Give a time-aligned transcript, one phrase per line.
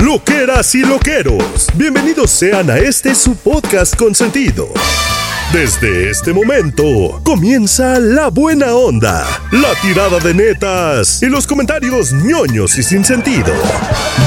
[0.00, 4.68] Loqueras y loqueros, bienvenidos sean a este su podcast consentido.
[5.52, 12.78] Desde este momento comienza la buena onda, la tirada de netas y los comentarios ñoños
[12.78, 13.52] y sin sentido.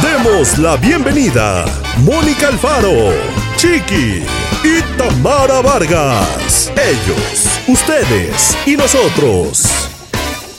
[0.04, 1.64] Demos la bienvenida
[2.00, 3.14] Mónica Alfaro,
[3.56, 4.24] Chiqui
[4.66, 6.70] y Tamara Vargas.
[6.76, 9.64] Ellos, ustedes y nosotros.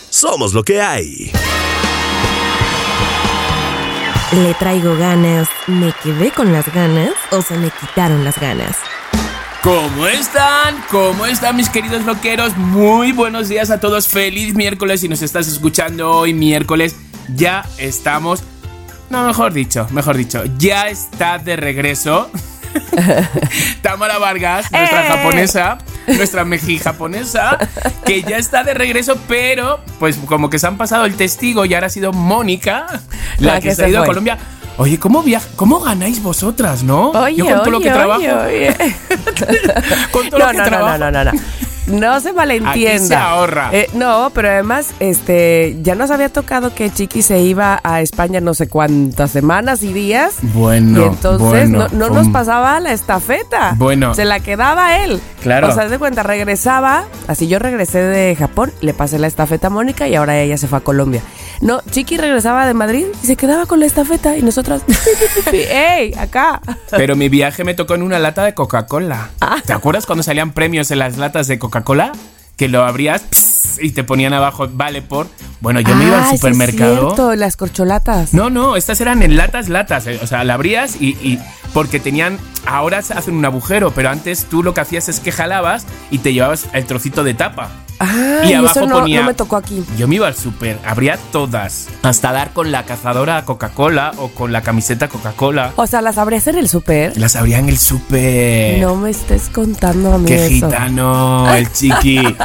[0.08, 1.30] Somos lo que hay.
[4.33, 8.79] Le traigo ganas, me quedé con las ganas o se me quitaron las ganas.
[9.63, 10.82] ¿Cómo están?
[10.90, 12.57] ¿Cómo están mis queridos loqueros?
[12.57, 14.09] Muy buenos días a todos.
[14.09, 16.96] Feliz miércoles si nos estás escuchando hoy miércoles.
[17.37, 18.43] Ya estamos...
[19.11, 20.45] No, mejor dicho, mejor dicho.
[20.57, 22.31] Ya está de regreso.
[23.82, 25.09] Tamara Vargas, nuestra ¡Eh!
[25.11, 27.58] japonesa, nuestra meji japonesa,
[28.04, 31.75] que ya está de regreso, pero pues como que se han pasado el testigo y
[31.75, 32.86] ahora ha sido Mónica
[33.38, 34.08] la, La que, que se ha ido a fue.
[34.08, 34.38] Colombia.
[34.78, 35.22] Oye, ¿cómo,
[35.55, 37.11] ¿cómo ganáis vosotras, no?
[37.11, 38.20] Oye, Yo con todo lo que oye, trabajo.
[38.20, 38.77] oye, oye.
[40.11, 40.98] Con todo no, lo que no, trabajo.
[40.98, 41.41] no, no, no, no.
[41.86, 42.97] No se malentienda.
[42.97, 43.70] Aquí se ahorra.
[43.72, 48.41] Eh, no, pero además, este, ya nos había tocado que Chiqui se iba a España
[48.41, 50.36] no sé cuántas semanas y días.
[50.55, 53.75] Bueno, y entonces bueno, no, no nos pasaba la estafeta.
[53.77, 54.14] Bueno.
[54.14, 55.20] Se la quedaba él.
[55.42, 55.69] Claro.
[55.69, 57.05] O sea, de cuenta, regresaba.
[57.27, 60.69] Así yo regresé de Japón, le pasé la estafeta a Mónica y ahora ella se
[60.69, 61.22] fue a Colombia.
[61.60, 64.83] No, Chiqui regresaba de Madrid y se quedaba con la estafeta y nosotras,
[65.53, 66.12] ¡ey!
[66.14, 66.60] Acá.
[66.91, 69.30] Pero mi viaje me tocó en una lata de Coca-Cola.
[69.41, 69.56] Ah.
[69.64, 71.72] ¿Te acuerdas cuando salían premios en las latas de Coca-Cola?
[72.56, 75.27] Que lo abrías pss, y te ponían abajo, vale por.
[75.61, 76.97] Bueno, yo me iba Ah, al es supermercado.
[77.06, 78.34] cierto, las corcholatas.
[78.34, 80.06] No, no, estas eran en latas, latas.
[80.06, 81.39] eh, O sea, la abrías y, y-
[81.73, 82.39] porque tenían.
[82.67, 86.19] Ahora se hacen un agujero, pero antes tú lo que hacías es que jalabas y
[86.19, 87.70] te llevabas el trocito de tapa.
[88.01, 89.85] Ah, Y abajo eso no, ponía- no me tocó aquí.
[89.97, 91.89] Yo me iba al súper, abría todas.
[92.03, 95.73] Hasta dar con la cazadora Coca-Cola o con la camiseta Coca-Cola.
[95.77, 97.17] O sea, las abrías en el súper.
[97.17, 98.79] Las abría en el súper.
[98.81, 100.67] No me estés contando a mí Qué eso.
[100.67, 102.21] gitano, el chiqui.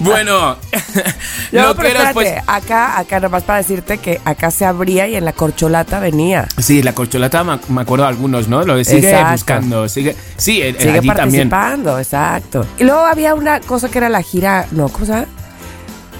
[0.00, 0.56] bueno,
[1.52, 2.34] No, lo pero eras, espérate, pues.
[2.46, 6.48] acá, acá nomás para decirte que acá se abría y en la corcholata venía.
[6.58, 8.62] Sí, la corcholata me, me acuerdo de algunos, ¿no?
[8.64, 9.32] Lo de sigue Exacto.
[9.32, 10.16] buscando, sigue.
[10.36, 11.48] Sí, eh, Sigue allí también.
[11.48, 12.66] participando, exacto.
[12.78, 15.26] Y luego había una cosa que era la gira, no, ¿cómo se llama?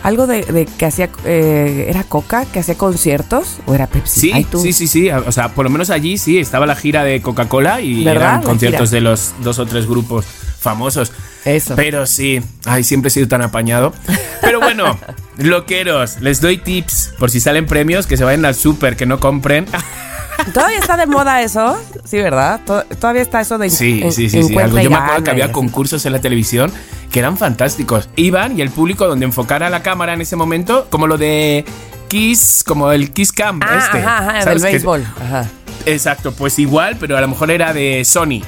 [0.02, 2.44] Algo de, de que hacía, eh, ¿era Coca?
[2.44, 3.56] ¿Que hacía conciertos?
[3.66, 4.20] ¿O era Pepsi?
[4.20, 4.60] Sí, Ay, tú.
[4.60, 5.10] sí, sí, sí.
[5.10, 8.92] O sea, por lo menos allí sí estaba la gira de Coca-Cola y eran conciertos
[8.92, 10.24] de los dos o tres grupos
[10.60, 11.10] famosos.
[11.44, 11.74] Eso.
[11.74, 13.92] Pero sí, ay, siempre he sido tan apañado.
[14.42, 14.96] Pero bueno,
[15.38, 19.18] loqueros, les doy tips por si salen premios que se vayan al súper, que no
[19.18, 19.66] compren.
[20.52, 21.76] ¿Todavía está de moda eso?
[22.04, 22.60] Sí, ¿verdad?
[22.64, 24.56] To- Todavía está eso de Sí, en- sí, sí, sí.
[24.58, 24.78] algo.
[24.78, 26.72] Yo me acuerdo que había concursos en la televisión
[27.10, 28.08] que eran fantásticos.
[28.16, 31.64] Iban y el público donde enfocara la cámara en ese momento, como lo de
[32.08, 33.98] Kiss, como el Kiss Cam Ah, este.
[33.98, 34.62] ajá, ajá, del ¿sabes?
[34.64, 35.04] Que- béisbol.
[35.24, 35.46] Ajá.
[35.84, 38.42] Exacto, pues igual, pero a lo mejor era de Sony.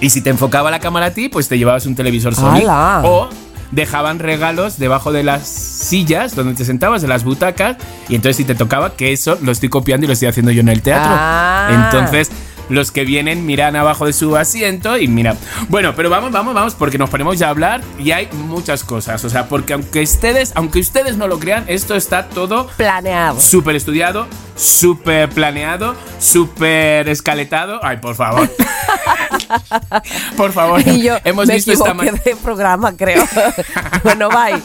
[0.00, 2.56] Y si te enfocaba la cámara a ti, pues te llevabas un televisor Sony.
[2.62, 3.02] ¡Hala!
[3.04, 3.28] O
[3.70, 7.76] dejaban regalos debajo de las sillas donde te sentabas, de las butacas.
[8.08, 10.60] Y entonces si te tocaba, que eso lo estoy copiando y lo estoy haciendo yo
[10.60, 11.12] en el teatro.
[11.12, 11.88] Ah.
[11.92, 12.30] Entonces
[12.70, 15.36] los que vienen miran abajo de su asiento y mira.
[15.68, 19.24] Bueno, pero vamos, vamos, vamos, porque nos ponemos ya a hablar y hay muchas cosas.
[19.24, 23.40] O sea, porque aunque ustedes, aunque ustedes no lo crean, esto está todo Planeado.
[23.40, 24.26] súper estudiado,
[24.60, 27.80] súper planeado, súper escaletado.
[27.82, 28.48] Ay, por favor.
[30.36, 30.80] por favor.
[30.86, 33.24] Y yo Hemos me visto esta equivoqué ma- de programa, creo.
[34.04, 34.62] bueno, bye.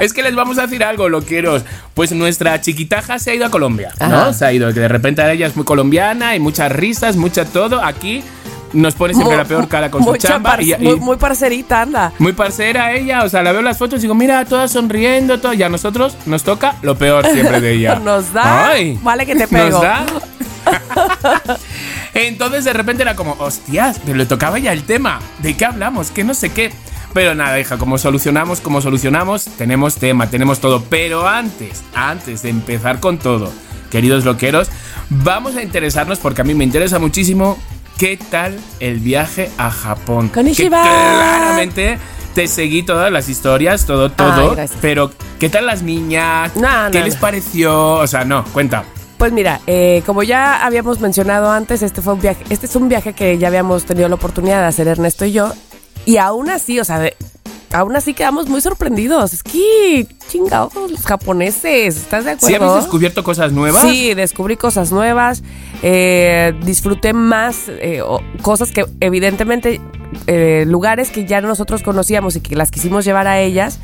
[0.00, 1.62] Es que les vamos a decir algo, loqueros.
[1.94, 4.32] Pues nuestra chiquitaja se ha ido a Colombia, ¿no?
[4.32, 7.82] Se ha ido, que de repente ella es muy colombiana y muchas risas, mucha todo.
[7.82, 8.24] Aquí
[8.74, 10.50] nos pone siempre la peor cara con su chamba.
[10.50, 12.12] par- y- y- muy, muy parcerita, anda.
[12.18, 15.40] Muy parcera ella, o sea, la veo en las fotos y digo, mira, todas sonriendo,
[15.40, 15.54] todo.
[15.54, 17.94] Y a nosotros nos toca lo peor siempre de ella.
[18.04, 18.68] Nos da.
[18.68, 19.70] Ay, Vale que te pego.
[19.70, 20.04] Nos da.
[22.14, 25.20] Entonces de repente era como, hostias, pero le tocaba ya el tema.
[25.40, 26.10] ¿De qué hablamos?
[26.10, 26.72] Que no sé qué.
[27.12, 30.82] Pero nada, hija, como solucionamos, como solucionamos, tenemos tema, tenemos todo.
[30.88, 33.52] Pero antes, antes de empezar con todo,
[33.90, 34.68] queridos loqueros,
[35.10, 37.56] vamos a interesarnos porque a mí me interesa muchísimo
[37.98, 40.28] qué tal el viaje a Japón.
[40.28, 40.82] Que Konnichiwa.
[40.82, 41.98] claramente
[42.34, 44.56] te seguí todas las historias, todo, todo.
[44.58, 46.54] Ay, pero, ¿qué tal las niñas?
[46.56, 47.20] No, ¿Qué no, les no.
[47.20, 47.92] pareció?
[47.94, 48.84] O sea, no, cuenta.
[49.18, 52.88] Pues mira, eh, como ya habíamos mencionado antes, este fue un viaje, este es un
[52.88, 55.52] viaje que ya habíamos tenido la oportunidad de hacer Ernesto y yo,
[56.04, 57.16] y aún así, o sea, de-
[57.72, 59.32] aún así quedamos muy sorprendidos.
[59.32, 62.46] Es que chingados los japoneses, ¿estás de acuerdo?
[62.48, 63.82] ¿Sí habéis descubierto cosas nuevas?
[63.82, 65.42] Sí, descubrí cosas nuevas,
[65.86, 68.00] eh, disfruté más eh,
[68.40, 69.82] cosas que evidentemente,
[70.26, 73.78] eh, lugares que ya nosotros conocíamos y que las quisimos llevar a ellas.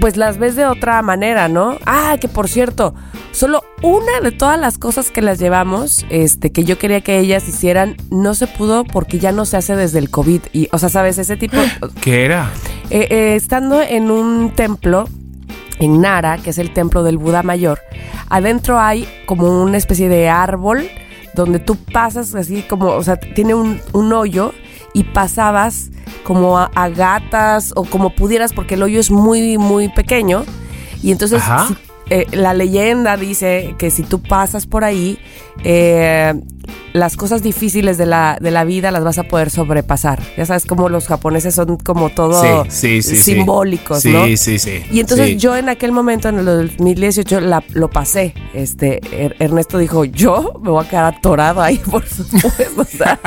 [0.00, 1.76] pues las ves de otra manera, ¿no?
[1.84, 2.94] Ah, que por cierto,
[3.32, 7.48] solo una de todas las cosas que las llevamos, este, que yo quería que ellas
[7.48, 10.40] hicieran, no se pudo porque ya no se hace desde el COVID.
[10.52, 11.18] Y, o sea, ¿sabes?
[11.18, 11.56] Ese tipo...
[12.00, 12.52] ¿Qué era?
[12.90, 15.08] Eh, eh, estando en un templo
[15.80, 17.80] en Nara, que es el templo del Buda Mayor,
[18.28, 20.88] adentro hay como una especie de árbol
[21.34, 24.52] donde tú pasas así como, o sea, tiene un, un hoyo
[24.92, 25.90] y pasabas
[26.24, 30.44] como a, a gatas o como pudieras porque el hoyo es muy, muy pequeño.
[31.02, 31.76] Y entonces si-
[32.10, 35.18] eh, la leyenda dice que si tú pasas por ahí,
[35.62, 36.34] eh,
[36.92, 40.22] las cosas difíciles de la, de la vida las vas a poder sobrepasar.
[40.36, 43.34] Ya sabes cómo los japoneses son como todo sí, sí, sí, sí.
[43.34, 44.24] simbólicos, Sí, ¿no?
[44.36, 44.82] sí, sí.
[44.90, 45.36] Y entonces Sí.
[45.36, 48.34] yo en aquel momento, en el 2018, la- lo pasé.
[48.54, 52.48] Este, Er- Ernesto dijo, yo me voy a quedar atorado ahí, por supuesto.
[52.78, 53.18] O sea,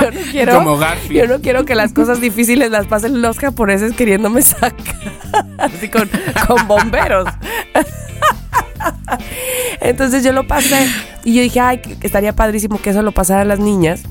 [0.00, 0.78] yo no quiero, Como
[1.10, 4.74] yo no quiero que las cosas difíciles las pasen los japoneses queriéndome sacar,
[5.58, 6.08] así con,
[6.46, 7.26] con bomberos.
[9.80, 10.86] Entonces yo lo pasé
[11.24, 14.02] y yo dije, ay, estaría padrísimo que eso lo pasaran las niñas.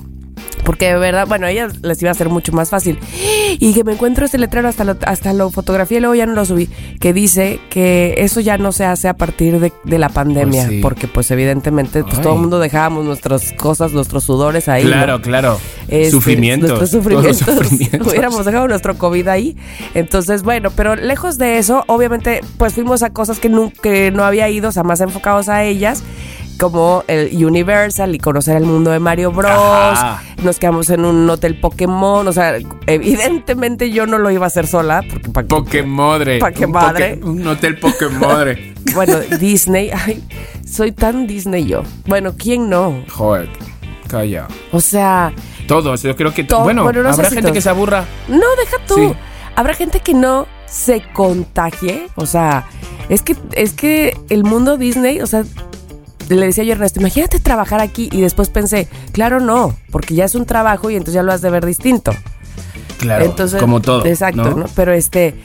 [0.63, 2.99] Porque de verdad, bueno, a ellas les iba a ser mucho más fácil.
[3.59, 6.33] Y que me encuentro este letrero, hasta lo, hasta lo fotografié y luego ya no
[6.33, 6.67] lo subí,
[6.99, 10.63] que dice que eso ya no se hace a partir de, de la pandemia.
[10.63, 10.79] Pues sí.
[10.81, 14.83] Porque pues evidentemente pues, todo el mundo dejábamos nuestras cosas, nuestros sudores ahí.
[14.83, 14.89] ¿no?
[14.91, 15.59] Claro, claro.
[15.87, 16.69] Este, sufrimientos.
[16.69, 17.37] Nuestros todos sufrimientos.
[17.69, 18.07] sufrimientos.
[18.07, 19.55] Hubiéramos dejado nuestro COVID ahí.
[19.93, 24.23] Entonces, bueno, pero lejos de eso, obviamente, pues fuimos a cosas que, nu- que no
[24.23, 26.03] había ido, o sea, más enfocados a ellas,
[26.61, 29.49] como el Universal y conocer el mundo de Mario Bros.
[29.51, 30.21] Ajá.
[30.43, 32.55] Nos quedamos en un hotel Pokémon, o sea,
[32.85, 36.37] evidentemente yo no lo iba a hacer sola, porque pa- Pokémodre.
[36.37, 37.19] Pa' que Un madre.
[37.23, 38.75] Un hotel Pokémodre.
[38.93, 40.23] bueno, Disney, ay,
[40.63, 41.81] soy tan Disney yo.
[42.05, 43.03] Bueno, ¿quién no?
[43.09, 43.49] Joder,
[44.07, 44.47] calla.
[44.71, 45.33] O sea,
[45.67, 46.43] Todos, yo creo que.
[46.43, 47.53] To- bueno, bueno, no sé habrá gente todos.
[47.53, 48.05] que se aburra.
[48.27, 48.95] No, deja tú.
[48.95, 49.13] Sí.
[49.55, 52.07] Habrá gente que no se contagie.
[52.15, 52.65] O sea,
[53.09, 55.43] es que, es que el mundo Disney, o sea,
[56.35, 58.09] le decía yo a Ernesto, imagínate trabajar aquí.
[58.11, 61.41] Y después pensé, claro, no, porque ya es un trabajo y entonces ya lo has
[61.41, 62.11] de ver distinto.
[62.97, 64.05] Claro, entonces, como todo.
[64.05, 64.55] Exacto, ¿no?
[64.57, 64.65] ¿no?
[64.75, 65.35] Pero este.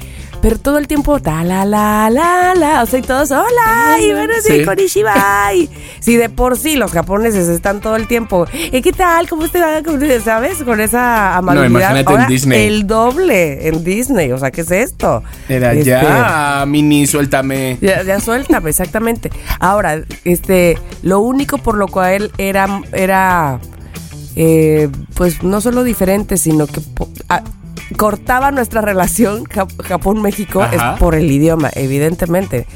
[0.47, 4.13] Pero todo el tiempo, ta la la la la, o sea, y todos, hola, y
[4.13, 5.13] bueno, sí, konnichiwa.
[5.57, 9.29] y- Si de por sí los japoneses están todo el tiempo, "Eh, ¿qué tal?
[9.29, 10.63] ¿Cómo te-" ¿Sabes?
[10.63, 11.69] Con esa amabilidad.
[11.97, 12.65] imagínate en Disney.
[12.69, 15.25] El doble en Disney, o sea, ¿qué es esto?
[15.49, 17.79] Era Este, ya, mini, suéltame.
[17.81, 19.33] Ya, ya suéltame, exactamente.
[19.59, 23.59] Ahora, este, lo único por lo cual él era, era
[24.37, 26.81] eh, pues no solo diferente, sino que
[27.97, 32.67] cortaba nuestra relación Jap- Japón-México es por el idioma, evidentemente.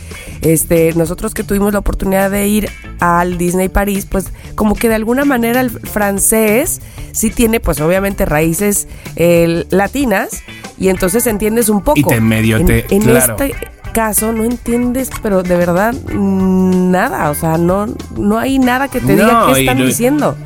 [0.40, 2.68] Este, nosotros que tuvimos la oportunidad de ir
[3.00, 6.80] al Disney París, pues como que de alguna manera el francés
[7.12, 10.42] sí tiene, pues obviamente raíces eh, latinas
[10.78, 11.98] y entonces entiendes un poco.
[11.98, 13.36] Y te medio en, te- en claro.
[13.38, 13.54] este
[13.92, 17.86] caso no entiendes, pero de verdad mm, nada, o sea, no,
[18.16, 20.36] no hay nada que te diga qué están diciendo.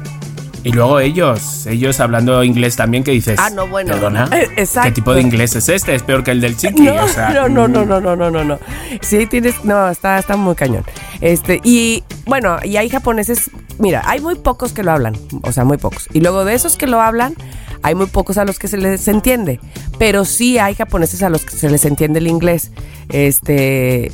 [0.65, 3.39] Y luego ellos, ellos hablando inglés también, que dices.
[3.39, 3.93] Ah, no, bueno.
[3.93, 4.29] ¿Perdona?
[4.33, 4.89] Eh, exacto.
[4.89, 5.95] ¿Qué tipo de inglés es este?
[5.95, 6.83] Es peor que el del chiqui.
[6.95, 8.59] No, o sea, no, no, no, mm, no, no, no, no, no.
[9.03, 10.85] Sí tienes, no, está, está muy cañón.
[11.21, 15.65] Este, y bueno, y hay japoneses, mira, hay muy pocos que lo hablan, o sea,
[15.65, 16.09] muy pocos.
[16.13, 17.35] Y luego de esos que lo hablan,
[17.83, 19.61] hay muy pocos a los que se les entiende.
[19.99, 22.71] Pero sí hay japoneses a los que se les entiende el inglés.
[23.11, 24.11] Este,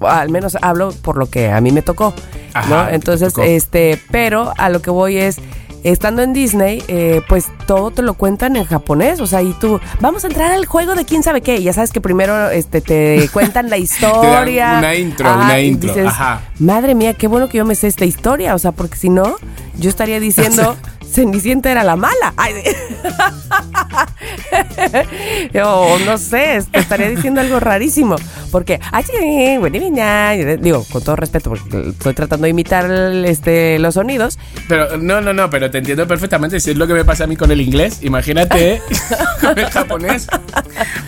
[0.00, 2.12] al menos hablo por lo que a mí me tocó,
[2.52, 2.88] Ajá, ¿no?
[2.90, 3.46] Entonces, tocó.
[3.46, 5.38] este, pero a lo que voy es
[5.84, 9.80] estando en Disney, eh, pues todo te lo cuentan en japonés, o sea, y tú,
[10.00, 13.28] vamos a entrar al juego de quién sabe qué, ya sabes que primero este, te
[13.32, 14.76] cuentan la historia.
[14.78, 16.42] una intro, una y intro, dices, ajá.
[16.58, 19.36] Madre mía, qué bueno que yo me sé esta historia, o sea, porque si no,
[19.78, 20.76] yo estaría diciendo,
[21.10, 22.34] Cenicienta era la mala.
[22.36, 22.70] Ay, sí.
[25.64, 28.16] o no sé, te estaría diciendo algo rarísimo,
[28.50, 28.80] porque,
[30.60, 32.90] digo, con todo respeto, porque estoy tratando de imitar
[33.24, 34.38] este, los sonidos,
[34.68, 36.60] Pero no, no, no, pero te entiendo perfectamente.
[36.60, 38.80] Si es lo que me pasa a mí con el inglés, imagínate
[39.40, 40.28] con el japonés.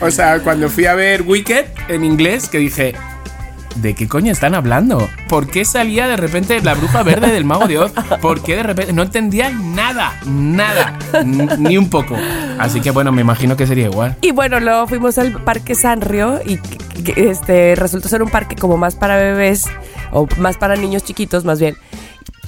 [0.00, 2.95] O sea, cuando fui a ver Wicked en inglés, que dije,
[3.77, 5.09] ¿de qué coño están hablando?
[5.29, 7.93] ¿Por qué salía de repente la bruja verde del mago de Oz?
[8.21, 10.15] ¿Por qué de repente no entendía nada?
[10.27, 10.99] Nada,
[11.59, 12.17] ni un poco.
[12.59, 14.17] Así que bueno, me imagino que sería igual.
[14.21, 16.59] Y bueno, luego fuimos al Parque Sanrio y
[17.17, 19.67] este resultó ser un parque como más para bebés
[20.12, 21.77] o más para niños chiquitos más bien.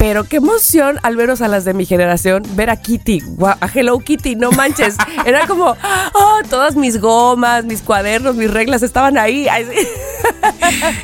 [0.03, 4.01] Pero qué emoción al veros a las de mi generación, ver a Kitty, a Hello
[4.01, 4.97] Kitty, no manches.
[5.25, 5.77] Era como,
[6.15, 9.47] oh, todas mis gomas, mis cuadernos, mis reglas estaban ahí.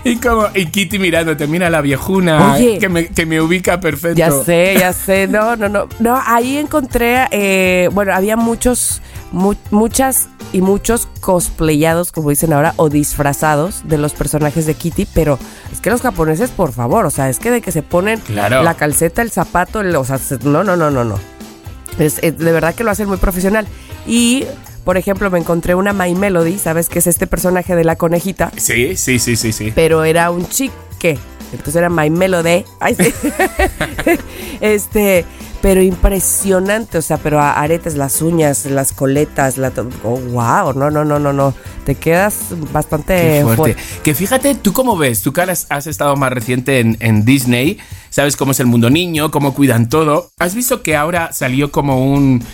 [0.02, 2.78] Y como, y Kitty mirándote, mira la viejuna Oye.
[2.80, 4.18] que me, que me ubica perfecto.
[4.18, 5.28] Ya sé, ya sé.
[5.28, 5.88] No, no, no.
[6.00, 9.00] No, ahí encontré, eh, bueno, había muchos,
[9.32, 15.06] mu- muchas y muchos cosplayados, como dicen ahora, o disfrazados de los personajes de Kitty,
[15.14, 15.38] pero
[15.72, 18.62] es que los japoneses, por favor, o sea, es que de que se ponen Claro.
[18.62, 21.16] la calceta, el zapato, el- o sea, se- no, no, no, no, no.
[21.98, 23.66] Es, es- de verdad que lo hacen muy profesional.
[24.06, 24.44] Y,
[24.84, 26.88] por ejemplo, me encontré una My Melody, ¿sabes?
[26.88, 29.72] Que es este personaje de la conejita, Sí, sí, sí, sí, sí.
[29.74, 31.18] pero era un chique.
[31.52, 32.64] Entonces era My Melody.
[32.80, 33.12] Ay, sí.
[34.60, 35.24] este,
[35.60, 39.72] pero impresionante, o sea, pero aretes, las uñas, las coletas, la
[40.04, 41.54] oh, wow, no, no, no, no, no.
[41.84, 42.34] Te quedas
[42.72, 43.56] bastante Qué fuerte.
[43.56, 43.82] fuerte.
[44.02, 45.22] Que fíjate, ¿tú cómo ves?
[45.22, 47.78] Tú que has, estado más reciente en, en Disney,
[48.10, 50.30] sabes cómo es el mundo niño, cómo cuidan todo.
[50.38, 52.44] ¿Has visto que ahora salió como un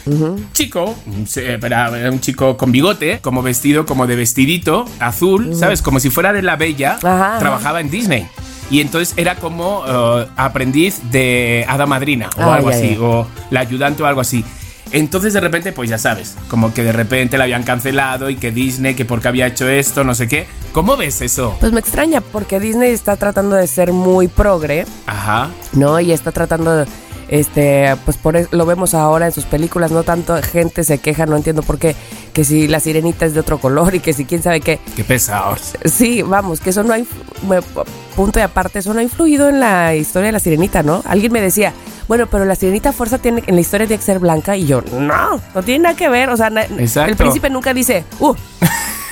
[0.53, 5.83] chico, un se- espera, un chico con bigote, como vestido, como de vestidito azul, ¿sabes?
[5.83, 8.29] Como si fuera de la bella, Ajá, trabajaba en Disney.
[8.71, 13.01] Y entonces era como eh, aprendiz de hada madrina o Ah, algo ya, así, ya.
[13.01, 14.45] o la ayudante o algo así.
[14.93, 18.53] Entonces de repente, pues ya sabes, como que de repente la habían cancelado y que
[18.53, 20.47] Disney, que porque había hecho esto, no sé qué.
[20.73, 21.57] ¿Cómo ves eso?
[21.59, 25.51] Pues me extraña porque Disney está tratando de ser muy progre, Ajá.
[25.73, 25.99] ¿no?
[25.99, 26.87] Y está tratando de,
[27.29, 31.37] este, pues por lo vemos ahora en sus películas, no tanto gente se queja, no
[31.37, 31.95] entiendo por qué,
[32.33, 34.79] que si la sirenita es de otro color y que si quién sabe qué.
[34.97, 35.75] Qué pesados.
[35.85, 37.07] Sí, vamos, que eso no ha, inf-
[37.49, 37.61] me-
[38.17, 41.03] punto y aparte, eso no ha influido en la historia de la sirenita, ¿no?
[41.07, 41.73] Alguien me decía,
[42.09, 44.83] bueno, pero la sirenita fuerza tiene, en la historia tiene que ser blanca y yo,
[44.99, 47.11] no, no tiene nada que ver, o sea, Exacto.
[47.11, 48.35] el príncipe nunca dice, uh,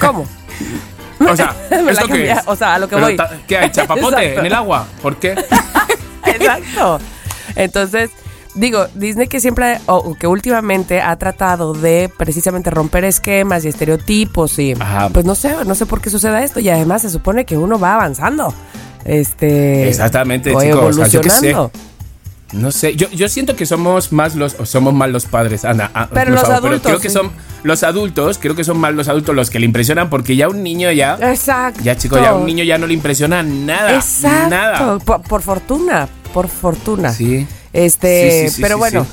[0.00, 0.26] ¿cómo?
[1.30, 2.38] O sea, ¿esto qué es?
[2.46, 3.16] o sea, a lo que Pero voy.
[3.46, 3.70] ¿Qué hay?
[3.70, 4.40] ¿Chapapote Exacto.
[4.40, 4.86] en el agua?
[5.00, 5.36] ¿Por qué?
[6.26, 6.98] Exacto.
[7.56, 8.10] Entonces,
[8.54, 14.58] digo, Disney que siempre, o que últimamente ha tratado de precisamente romper esquemas y estereotipos
[14.58, 15.08] y Ajá.
[15.10, 17.78] pues no sé, no sé por qué suceda esto y además se supone que uno
[17.78, 18.52] va avanzando.
[19.04, 21.56] Este Exactamente, chicos, o sea, yo qué sé.
[22.52, 25.90] No sé, yo, yo siento que somos más los, o somos más los padres, Ana.
[25.94, 27.30] ah, Pero los favor, adultos, creo que son
[27.62, 30.62] los adultos, creo que son más los adultos los que le impresionan porque ya un
[30.62, 31.80] niño ya, Exacto.
[31.82, 34.50] ya chicos, ya un niño ya no le impresiona nada, Exacto.
[34.50, 34.98] nada.
[34.98, 37.12] Por, por fortuna, por fortuna.
[37.12, 37.46] Sí.
[37.72, 39.10] Este, Sí, sí, sí, pero bueno, sí.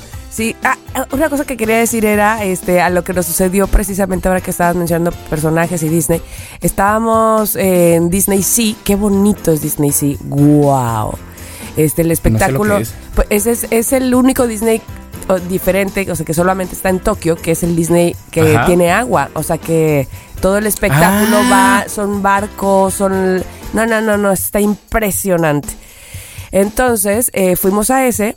[0.52, 0.56] sí.
[0.62, 4.28] Ah, ah, una cosa que quería decir era este a lo que nos sucedió precisamente
[4.28, 6.20] ahora que estabas mencionando personajes y Disney.
[6.60, 10.16] Estábamos en Disney Sea, qué bonito es Disney Sea.
[10.24, 11.14] Wow.
[11.76, 12.94] Este el espectáculo que es.
[13.14, 14.82] pues, ese es, es el único Disney
[15.48, 18.66] diferente, o sea, que solamente está en Tokio, que es el Disney que Ajá.
[18.66, 20.08] tiene agua, o sea, que
[20.40, 21.82] todo el espectáculo Ah.
[21.84, 23.36] va son barcos, son
[23.72, 25.68] no, no, no, no, está impresionante.
[26.50, 28.34] Entonces, eh, fuimos a ese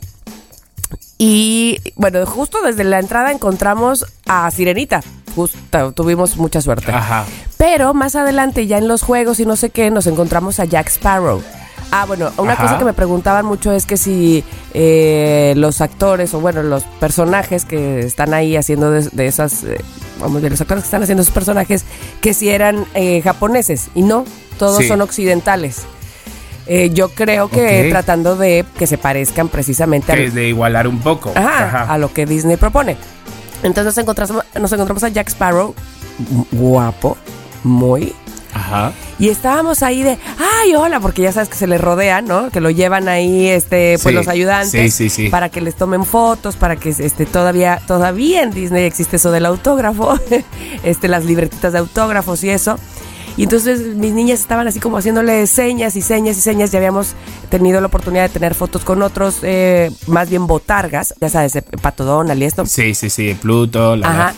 [1.18, 5.00] y bueno, justo desde la entrada encontramos a Sirenita.
[5.34, 6.92] Justo, tuvimos mucha suerte.
[6.92, 7.24] Ajá.
[7.56, 10.88] Pero más adelante, ya en los juegos y no sé qué, nos encontramos a Jack
[10.88, 11.42] Sparrow.
[11.90, 12.62] Ah, bueno, una Ajá.
[12.64, 17.64] cosa que me preguntaban mucho es que si eh, los actores o bueno, los personajes
[17.64, 19.78] que están ahí haciendo de, de esas, eh,
[20.20, 21.84] vamos, de los actores que están haciendo esos personajes,
[22.20, 24.24] que si eran eh, japoneses y no,
[24.58, 24.88] todos Sí.
[24.88, 25.82] son occidentales.
[26.66, 31.30] Eh, yo creo que tratando de que se parezcan precisamente es de igualar un poco.
[31.36, 31.92] Ajá, Ajá.
[31.92, 32.96] a lo que Disney propone.
[33.62, 35.74] Entonces nos encontramos, nos encontramos a Jack Sparrow,
[36.32, 37.16] gu- guapo,
[37.62, 38.14] muy.
[38.54, 38.92] Ajá.
[39.18, 40.18] Y estábamos ahí de,
[40.62, 42.50] ay, hola, porque ya sabes que se le rodean, ¿no?
[42.50, 44.70] Que lo llevan ahí, este, pues Sí, los ayudantes.
[44.70, 45.28] sí, sí, sí.
[45.28, 49.46] Para que les tomen fotos, para que, este, todavía, todavía en Disney existe eso del
[49.46, 50.18] autógrafo,
[50.82, 52.78] este, las libretitas de autógrafos y eso.
[53.36, 56.70] Y entonces mis niñas estaban así como haciéndole señas y señas y señas.
[56.70, 57.14] Ya habíamos
[57.50, 62.04] tenido la oportunidad de tener fotos con otros, eh, más bien botargas, ya sabes, Pato
[62.04, 62.64] Donald y esto.
[62.66, 63.34] Sí, sí, sí.
[63.40, 64.08] Pluto, la.
[64.08, 64.34] Ajá.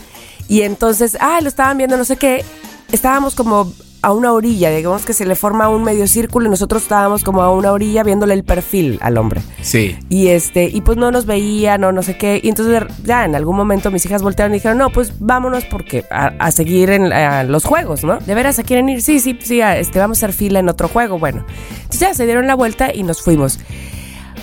[0.49, 2.43] Y entonces, ah, lo estaban viendo, no sé qué.
[2.91, 3.71] Estábamos como
[4.07, 7.43] a una orilla, digamos que se le forma un medio círculo y nosotros estábamos como
[7.43, 9.43] a una orilla viéndole el perfil al hombre.
[9.63, 9.97] Sí.
[10.09, 12.41] Y este, y pues no nos veían o no sé qué.
[12.41, 16.05] Y entonces ya en algún momento mis hijas voltearon y dijeron, no, pues vámonos porque
[16.13, 18.19] a, a seguir en a los juegos, ¿no?
[18.19, 19.03] ¿De veras se quieren ir?
[19.03, 21.19] Sí, sí, sí, a- este, vamos a hacer fila en otro juego.
[21.19, 21.45] Bueno,
[21.79, 23.59] entonces ya se dieron la vuelta y nos fuimos.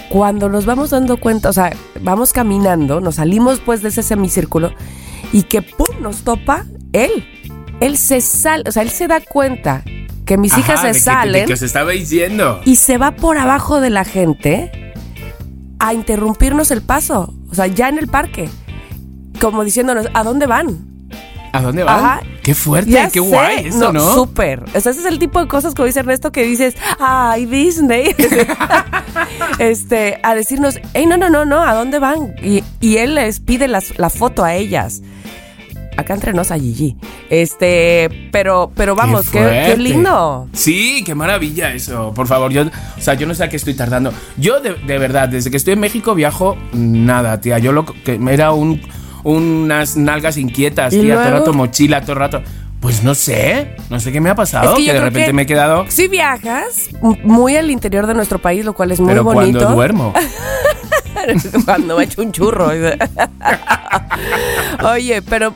[0.10, 4.72] Cuando nos vamos dando cuenta, o sea, vamos caminando, nos salimos pues de ese semicírculo
[5.32, 7.26] y que pum, nos topa él.
[7.84, 9.84] Él se sale, o sea, él se da cuenta
[10.26, 12.62] que mis hijas Ajá, se de que- salen De que os estabais yendo.
[12.66, 14.94] y se va por abajo de la gente
[15.80, 17.34] a interrumpirnos el paso.
[17.52, 18.50] O sea, ya en el parque.
[19.42, 20.78] Como diciéndonos, ¿a dónde van?
[21.52, 22.00] ¿A dónde van?
[22.00, 22.22] Ajá.
[22.42, 23.28] Qué fuerte, Ya qué sé.
[23.28, 24.14] guay eso, ¿no?
[24.16, 24.64] Súper.
[24.74, 28.16] O sea, ese es el tipo de cosas como dice Ernesto que dices, ay, Disney.
[29.60, 32.34] este, a decirnos, hey, no, no, no, no, ¿a dónde van?
[32.42, 35.02] Y, y él les pide las- la foto a ellas.
[35.98, 36.96] Acá entre nos a Gigi.
[37.30, 39.78] Este, pero, pero vamos, qué, qué fuerte.
[39.78, 40.48] lindo.
[40.54, 42.14] Sí, qué maravilla eso.
[42.14, 44.12] Por favor, yo, o sea, yo no sé a qué estoy tardando.
[44.38, 47.60] Yo de, de verdad, desde que estoy en México viajo nada, tía.
[47.60, 48.82] Yo lo que era un
[49.24, 51.46] unas nalgas inquietas, ¿Y tía, todo el luego?
[51.46, 52.42] rato mochila, todo el rato.
[52.82, 55.34] Pues no sé, no sé qué me ha pasado, Es que que, de repente que
[55.34, 55.86] me he quedado.
[55.88, 56.90] Si viajas
[57.24, 59.60] muy al interior de nuestro país, lo cual es muy Pero bonito.
[59.60, 60.14] cuando duermo.
[61.66, 62.72] cuando me echo un churro.
[64.84, 65.56] Oye, pero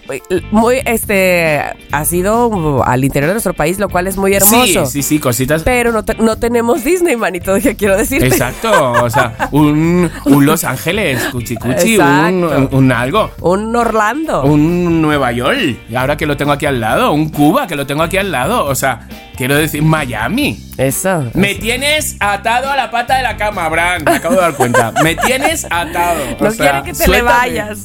[0.52, 1.62] muy, este,
[1.92, 4.86] ha sido al interior de nuestro país, lo cual es muy hermoso.
[4.86, 5.64] Sí, sí, sí, cositas.
[5.64, 8.28] Pero no, te- no tenemos Disney, manito, que quiero decirte.
[8.28, 13.32] Exacto, o sea, un, un Los Ángeles, cuchi cuchi, un, un algo.
[13.42, 14.44] Un Orlando.
[14.44, 15.58] Un Nueva York,
[15.90, 18.32] y ahora que lo tengo aquí al lado, un Cuba que lo tengo aquí al
[18.32, 20.60] lado, o sea, quiero decir Miami.
[20.77, 21.29] Eso.
[21.34, 24.91] Me tienes atado a la pata de la cama, Bran, me acabo de dar cuenta.
[25.03, 26.24] Me tienes atado.
[26.39, 27.32] o No sea, quiere que te le suéltame.
[27.38, 27.79] vayas.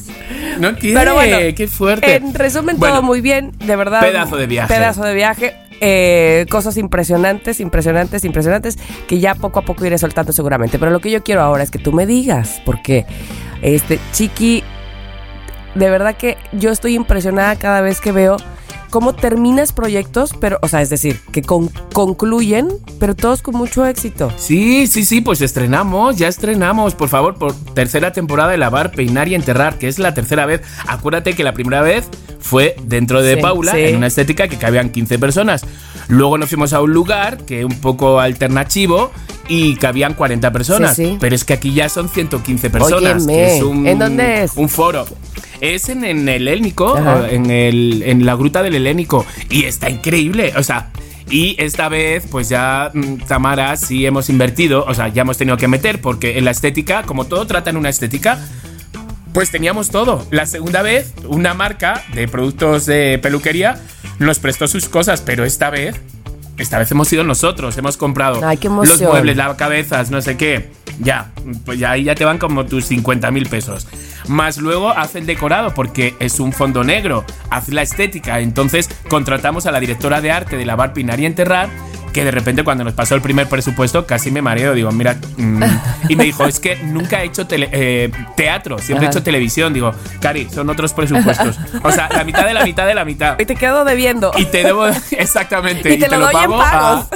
[0.59, 2.17] No quiere, Pero bueno, qué fuerte.
[2.17, 4.01] En resumen, Bueno, todo muy bien, de verdad.
[4.01, 4.75] pedazo de viaje.
[4.75, 5.55] Pedazo de viaje.
[5.85, 8.79] eh, cosas impresionantes, impresionantes, impresionantes,
[9.09, 10.79] que ya poco a poco iré soltando seguramente.
[10.79, 13.05] Pero lo que yo quiero ahora es que tú me digas, porque,
[13.63, 14.63] este, Chiqui,
[15.75, 18.37] de verdad que yo estoy impresionada cada vez que veo
[18.93, 22.69] cómo terminas proyectos, pero, o sea, es decir, que con- concluyen,
[23.01, 24.31] pero todos con mucho éxito.
[24.37, 29.29] Sí, sí, sí, pues estrenamos, ya estrenamos, por favor, por tercera temporada de Lavar, Peinar
[29.29, 30.61] y Enterrar, que es la tercera vez.
[30.87, 32.05] Acuérdate que la primera vez
[32.39, 33.79] fue dentro de Sí, Paula, sí.
[33.81, 35.65] en una estética que cabían 15 personas.
[36.09, 39.11] Luego nos fuimos a un lugar que es un poco alternativo
[39.49, 40.97] y cabían 40 personas.
[40.97, 41.17] Sí, sí.
[41.19, 43.23] Pero es que aquí ya son 115 personas.
[43.23, 44.53] Óyeme, que es un, ¿en dónde es?
[44.57, 45.07] Un foro.
[45.63, 47.31] Es en, en el Helénico, Ajá.
[47.31, 49.25] en, el, en la gruta del Helénico.
[49.49, 50.53] Y está increíble.
[50.57, 50.91] O sea,
[51.31, 54.85] y esta vez, pues ya, mm, Tamara, sí hemos invertido.
[54.87, 57.77] O sea, ya hemos tenido que meter, porque en la estética, como todo trata en
[57.77, 58.41] una estética,
[59.33, 60.27] pues teníamos todo.
[60.33, 63.81] La segunda vez, una marca de productos de peluquería
[64.19, 65.95] nos prestó sus cosas, pero esta vez,
[66.59, 70.71] esta vez hemos sido nosotros, hemos comprado Ay, los muebles, las cabezas, no sé qué.
[71.01, 71.31] Ya,
[71.65, 73.87] pues ya ahí ya te van como tus 50 mil pesos.
[74.29, 78.41] Más luego hace el decorado porque es un fondo negro, hace la estética.
[78.41, 81.69] Entonces contratamos a la directora de arte de lavar, pinar y enterrar.
[82.13, 85.63] Que de repente cuando nos pasó el primer presupuesto casi me mareo, digo, mira, mm,
[86.11, 89.17] y me dijo, es que nunca he hecho tele- eh, teatro, siempre he Ajá.
[89.19, 91.59] hecho televisión, digo, Cari, son otros presupuestos.
[91.83, 93.41] O sea, la mitad de la mitad de la mitad.
[93.41, 94.31] Y te quedo debiendo.
[94.37, 97.07] Y te debo, exactamente, Y te lo doy en pago a, pagos.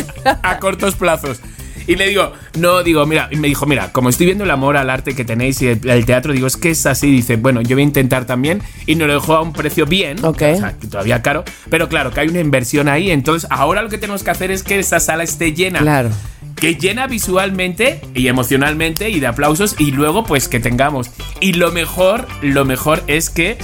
[0.42, 1.40] a cortos plazos.
[1.86, 4.76] Y le digo, no, digo, mira, y me dijo, mira, como estoy viendo el amor
[4.76, 7.10] al arte que tenéis y el, el teatro, digo, es que es así.
[7.10, 8.62] Dice, bueno, yo voy a intentar también.
[8.86, 10.42] Y nos lo dejó a un precio bien, Ok.
[10.54, 13.10] o sea, que todavía caro, pero claro, que hay una inversión ahí.
[13.10, 15.78] Entonces, ahora lo que tenemos que hacer es que esa sala esté llena.
[15.80, 16.10] Claro.
[16.56, 21.10] Que llena visualmente y emocionalmente y de aplausos y luego pues que tengamos.
[21.40, 23.58] Y lo mejor, lo mejor es que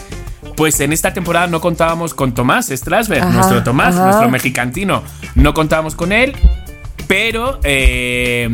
[0.57, 4.05] pues en esta temporada no contábamos con Tomás Strasberg, Ajá, nuestro Tomás, ajá.
[4.09, 5.03] nuestro mexicantino.
[5.35, 6.35] No contábamos con él,
[7.13, 8.49] pero eh,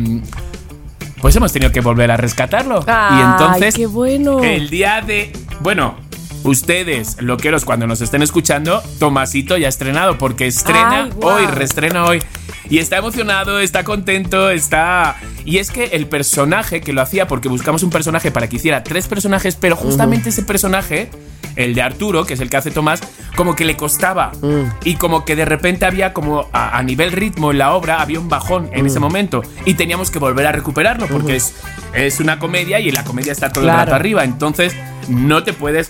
[1.21, 2.83] pues hemos tenido que volver a rescatarlo.
[2.85, 4.43] y entonces qué bueno.
[4.43, 5.95] el día de, bueno,
[6.43, 11.37] ustedes, loqueros, cuando nos estén escuchando, Tomasito ya ha estrenado porque estrena Ay, guau.
[11.37, 12.21] hoy, reestrena hoy.
[12.69, 15.15] Y está emocionado, está contento, está...
[15.43, 18.83] Y es que el personaje que lo hacía, porque buscamos un personaje para que hiciera
[18.83, 21.09] tres personajes, pero justamente ese personaje,
[21.55, 23.01] el de Arturo, que es el que hace Tomás,
[23.35, 24.31] como que le costaba.
[24.43, 24.65] Mm.
[24.83, 28.19] Y como que de repente había como a, a nivel ritmo en la obra, había
[28.19, 28.87] un bajón en Mm.
[28.87, 29.41] ese momento.
[29.65, 31.55] Y teníamos que volver a recuperarlo, porque es,
[31.93, 33.85] es una comedia y en la comedia está todo el Claro.
[33.85, 34.23] rato arriba.
[34.23, 34.75] Entonces,
[35.07, 35.89] no te puedes...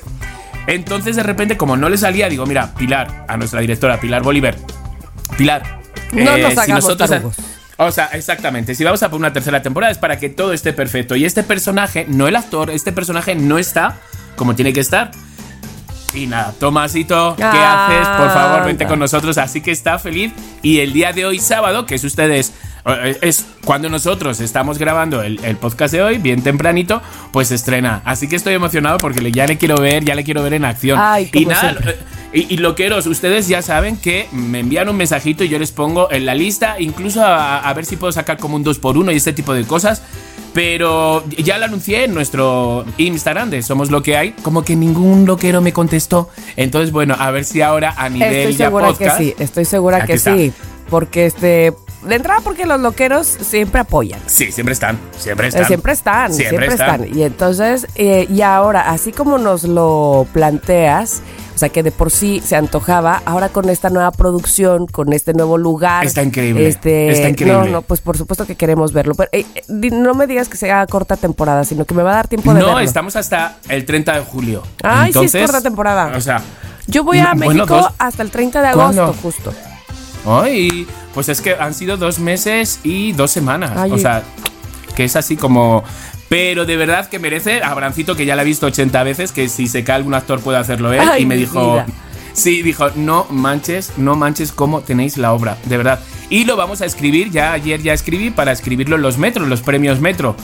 [0.67, 4.55] Entonces, de repente, como no le salía, digo, mira, Pilar, a nuestra directora, Pilar Bolívar,
[5.37, 5.79] Pilar,
[6.13, 7.35] eh, No nos hagamos tarugos.
[7.77, 8.75] o sea, exactamente.
[8.75, 11.15] Si vamos a por una tercera temporada es para que todo esté perfecto.
[11.15, 13.97] Y este personaje, no el actor, este personaje no está
[14.35, 15.11] como tiene que estar.
[16.13, 18.07] Y nada, Tomasito, ¿qué Ah, haces?
[18.07, 18.89] Por favor, vente anda.
[18.93, 19.37] con nosotros.
[19.37, 20.31] Así que está feliz.
[20.63, 22.53] Y el día de hoy, sábado, que es ustedes, eh,
[23.21, 28.01] es cuando nosotros estamos grabando el, el podcast de hoy, bien tempranito, pues estrena.
[28.05, 30.99] Así que estoy emocionado porque ya le quiero ver, ya le quiero ver en acción.
[31.01, 31.97] Ay, y nada, eh,
[32.33, 36.11] y, y loqueros, ustedes ya saben que me envían un mensajito y yo les pongo
[36.11, 39.33] en la lista, incluso a, a ver si puedo sacar como un 2x1 y este
[39.33, 40.01] tipo de cosas.
[40.53, 44.31] Pero ya lo anuncié en nuestro Instagram de Somos Lo que hay.
[44.41, 46.29] Como que ningún loquero me contestó.
[46.55, 49.17] Entonces, bueno, a ver si ahora a nivel Estoy ya segura podcast.
[49.19, 50.35] que sí, estoy segura que está.
[50.35, 50.51] sí.
[50.89, 51.73] Porque este.
[52.03, 54.19] De entrada, porque los loqueros siempre apoyan.
[54.25, 54.97] Sí, siempre están.
[55.17, 55.65] Siempre Eh, están.
[55.65, 57.03] Siempre están, Siempre siempre, están.
[57.03, 57.17] están.
[57.17, 61.21] Y entonces, eh, y ahora, así como nos lo planteas,
[61.53, 65.33] o sea que de por sí se antojaba, ahora con esta nueva producción, con este
[65.33, 66.05] nuevo lugar.
[66.05, 67.65] Está increíble, Este, está increíble.
[67.65, 69.13] No, no, pues por supuesto que queremos verlo.
[69.15, 72.15] Pero eh, eh, no me digas que sea corta temporada, sino que me va a
[72.15, 72.79] dar tiempo de No, verlo.
[72.81, 74.63] estamos hasta el 30 de julio.
[74.83, 76.13] Ay, sí, es Entonces, corta temporada.
[76.15, 76.41] O sea.
[76.87, 79.03] Yo voy a no, bueno, México dos- hasta el 30 de ¿Cuándo?
[79.03, 79.53] agosto, justo.
[80.25, 83.71] Ay, pues es que han sido dos meses y dos semanas.
[83.75, 84.23] Ay, o sea,
[84.95, 85.83] que es así como.
[86.27, 89.67] Pero de verdad que merece, Abrancito, que ya la he visto 80 veces, que si
[89.67, 91.87] se cae algún actor puede hacerlo él, Ay, y me dijo, vida.
[92.33, 95.99] sí, dijo, no manches, no manches cómo tenéis la obra, de verdad.
[96.29, 99.61] Y lo vamos a escribir, ya ayer ya escribí, para escribirlo en los metros, los
[99.63, 100.35] premios metro.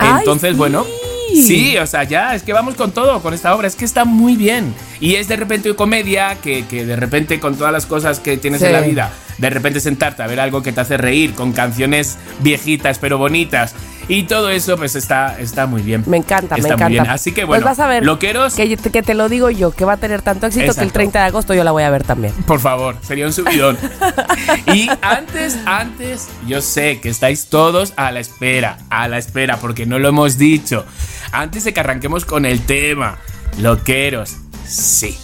[0.00, 0.86] Entonces, bueno,
[1.34, 4.06] sí, o sea, ya, es que vamos con todo, con esta obra, es que está
[4.06, 4.74] muy bien.
[4.98, 8.60] Y es de repente comedia, que, que de repente con todas las cosas que tienes
[8.60, 8.66] Sí.
[8.66, 12.18] en la vida, de repente sentarte a ver algo que te hace reír, con canciones
[12.40, 13.74] viejitas pero bonitas,
[14.06, 16.04] y todo eso, pues está, está muy bien.
[16.06, 16.88] Me encanta, me muy encanta.
[16.88, 17.06] bien.
[17.08, 19.84] Así que bueno, pues vas a ver loqueros, que, que te lo digo yo, que
[19.84, 20.92] va a tener tanto éxito que el Exacto.
[20.92, 22.34] 30 de agosto yo la voy a ver también.
[22.46, 23.78] por favor, sería un subidón.
[24.74, 29.86] y antes, antes, yo sé que estáis todos a la espera, a la espera, porque
[29.86, 30.84] no lo hemos dicho.
[31.32, 33.18] Antes de que arranquemos con el tema,
[33.58, 35.16] loqueros, sí,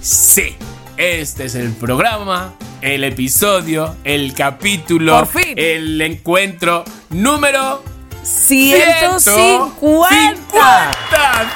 [0.00, 0.56] sí,
[1.10, 5.54] este es el programa, el episodio, el capítulo, Por fin.
[5.56, 7.82] el encuentro número
[8.22, 10.90] 150.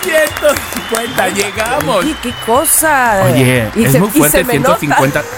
[0.02, 1.96] 150, llegamos.
[2.04, 3.24] Oye, qué cosa.
[3.32, 4.78] Oye, Y es se- muy y fuerte, se me nota.
[4.78, 5.22] 150.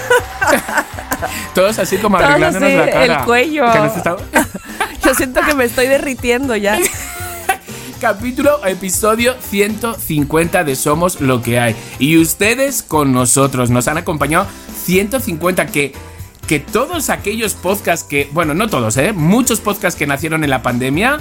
[1.53, 3.05] Todos así como Todos arreglándonos así, la cara.
[3.19, 3.65] el cuello.
[5.05, 6.79] Yo siento que me estoy derritiendo ya.
[7.99, 11.75] Capítulo, episodio 150 de Somos lo que hay.
[11.99, 14.47] Y ustedes con nosotros nos han acompañado
[14.85, 15.93] 150 que
[16.47, 19.13] que todos aquellos podcasts que, bueno, no todos, ¿eh?
[19.13, 21.19] Muchos podcasts que nacieron en la pandemia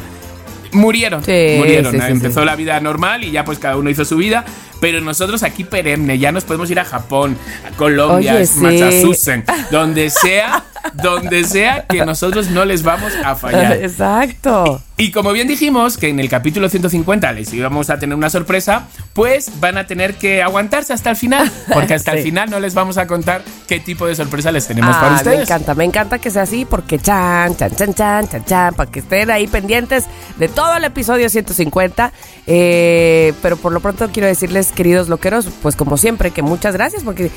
[0.72, 1.22] murieron.
[1.22, 1.92] Sí, murieron.
[1.92, 4.44] sí, sí, Empezó la vida normal y ya pues cada uno hizo su vida.
[4.80, 7.36] Pero nosotros aquí perenne, ya nos podemos ir a Japón,
[7.66, 8.60] a Colombia, Oye, a sí.
[8.60, 10.64] Massachusetts, donde sea,
[10.94, 13.72] donde sea que nosotros no les vamos a fallar.
[13.82, 14.80] Exacto.
[14.96, 18.86] Y como bien dijimos que en el capítulo 150 les íbamos a tener una sorpresa,
[19.12, 22.74] pues van a tener que aguantarse hasta el final, porque hasta el final no les
[22.74, 25.40] vamos a contar qué tipo de sorpresa les tenemos Ah, para me ustedes.
[25.42, 28.98] encanta, me encanta que sea así porque chan, chan, chan, chan, chan, chan, para que
[29.00, 32.12] estén ahí pendientes de todo el episodio 150.
[32.48, 37.02] Eh, pero por lo pronto quiero decirles, queridos loqueros, pues como siempre, que muchas gracias
[37.04, 37.30] porque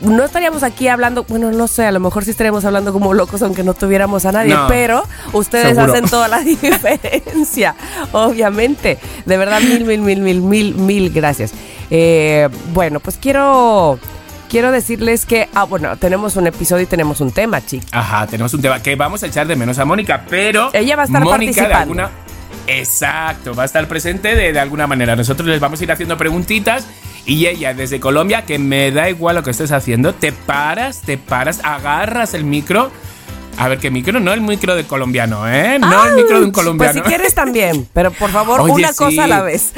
[0.00, 3.42] no estaríamos aquí hablando, bueno, no sé, a lo mejor sí estaríamos hablando como locos
[3.42, 5.92] aunque no tuviéramos a nadie, No, pero ustedes seguro.
[5.92, 7.74] hacen toda la diferencia,
[8.12, 8.98] obviamente.
[9.26, 11.52] De verdad, mil, mil, mil, mil, mil, mil gracias.
[11.90, 13.98] Eh, bueno, pues quiero...
[14.46, 17.88] Quiero decirles que, ah, bueno, tenemos un episodio y tenemos un tema, chicos.
[17.90, 21.02] Ajá, tenemos un tema que vamos a echar de menos a Mónica, pero Ella va
[21.02, 22.10] a estar Mónica de alguna
[22.66, 25.16] Exacto, va a estar presente de, de alguna manera.
[25.16, 26.86] Nosotros les vamos a ir haciendo preguntitas
[27.26, 31.16] y ella desde Colombia, que me da igual lo que estés haciendo, te paras, te
[31.18, 32.90] paras, agarras el micro.
[33.56, 34.18] A ver, ¿qué micro?
[34.18, 35.78] No el micro de colombiano, ¿eh?
[35.78, 36.92] No el micro de un Pues colombiano.
[36.94, 38.96] si quieres también, pero por favor, Oye, una sí.
[38.96, 39.72] cosa a la vez.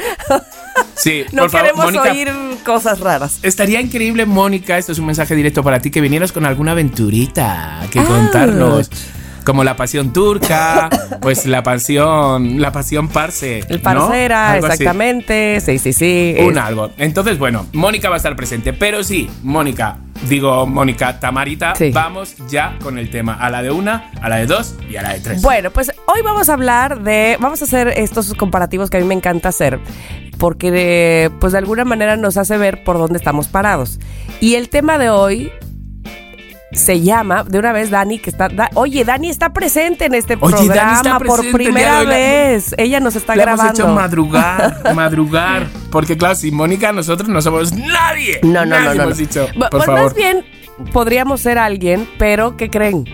[0.95, 2.11] Sí, No por favor, queremos Mónica.
[2.11, 2.31] oír
[2.65, 3.37] cosas raras.
[3.43, 7.81] Estaría increíble, Mónica, esto es un mensaje directo para ti, que vinieras con alguna aventurita
[7.91, 8.05] que Ah.
[8.05, 8.89] contarnos.
[9.47, 10.89] Como la pasión turca,
[11.21, 13.59] pues la pasión, la pasión parse.
[13.69, 13.81] El ¿no?
[13.81, 14.57] parcera, así.
[14.59, 15.61] exactamente.
[15.61, 16.35] Sí, sí, sí.
[16.41, 16.91] Un Es- algo.
[16.97, 18.73] Entonces, bueno, Mónica va a estar presente.
[18.73, 21.91] Pero sí, Mónica, digo Mónica, Tamarita, Sí.
[21.91, 23.35] vamos ya con el tema.
[23.35, 25.41] A la de una, a la de dos y a la de tres.
[25.41, 29.05] Bueno, pues hoy vamos a hablar de, vamos a hacer estos comparativos que a mí
[29.05, 29.79] me encanta hacer,
[30.37, 33.97] porque de- pues de alguna manera nos hace ver por dónde estamos parados.
[34.41, 35.53] Y el tema de hoy
[36.73, 40.37] se llama, de una vez Dani, que está, da- oye, Dani está presente en este
[40.39, 42.75] Oye, Dani programa está por primera la- vez.
[42.77, 43.81] Ella nos está Le hemos grabando.
[43.83, 45.67] hecho madrugar, madrugar.
[45.91, 48.39] Porque claro, sin Mónica nosotros no somos nadie.
[48.43, 49.03] No, no, no, Nadie no.
[49.03, 49.25] hemos no.
[49.25, 50.03] dicho, Bu- por pues favor.
[50.03, 50.45] más bien
[50.91, 53.05] podríamos ser alguien, pero ¿qué creen?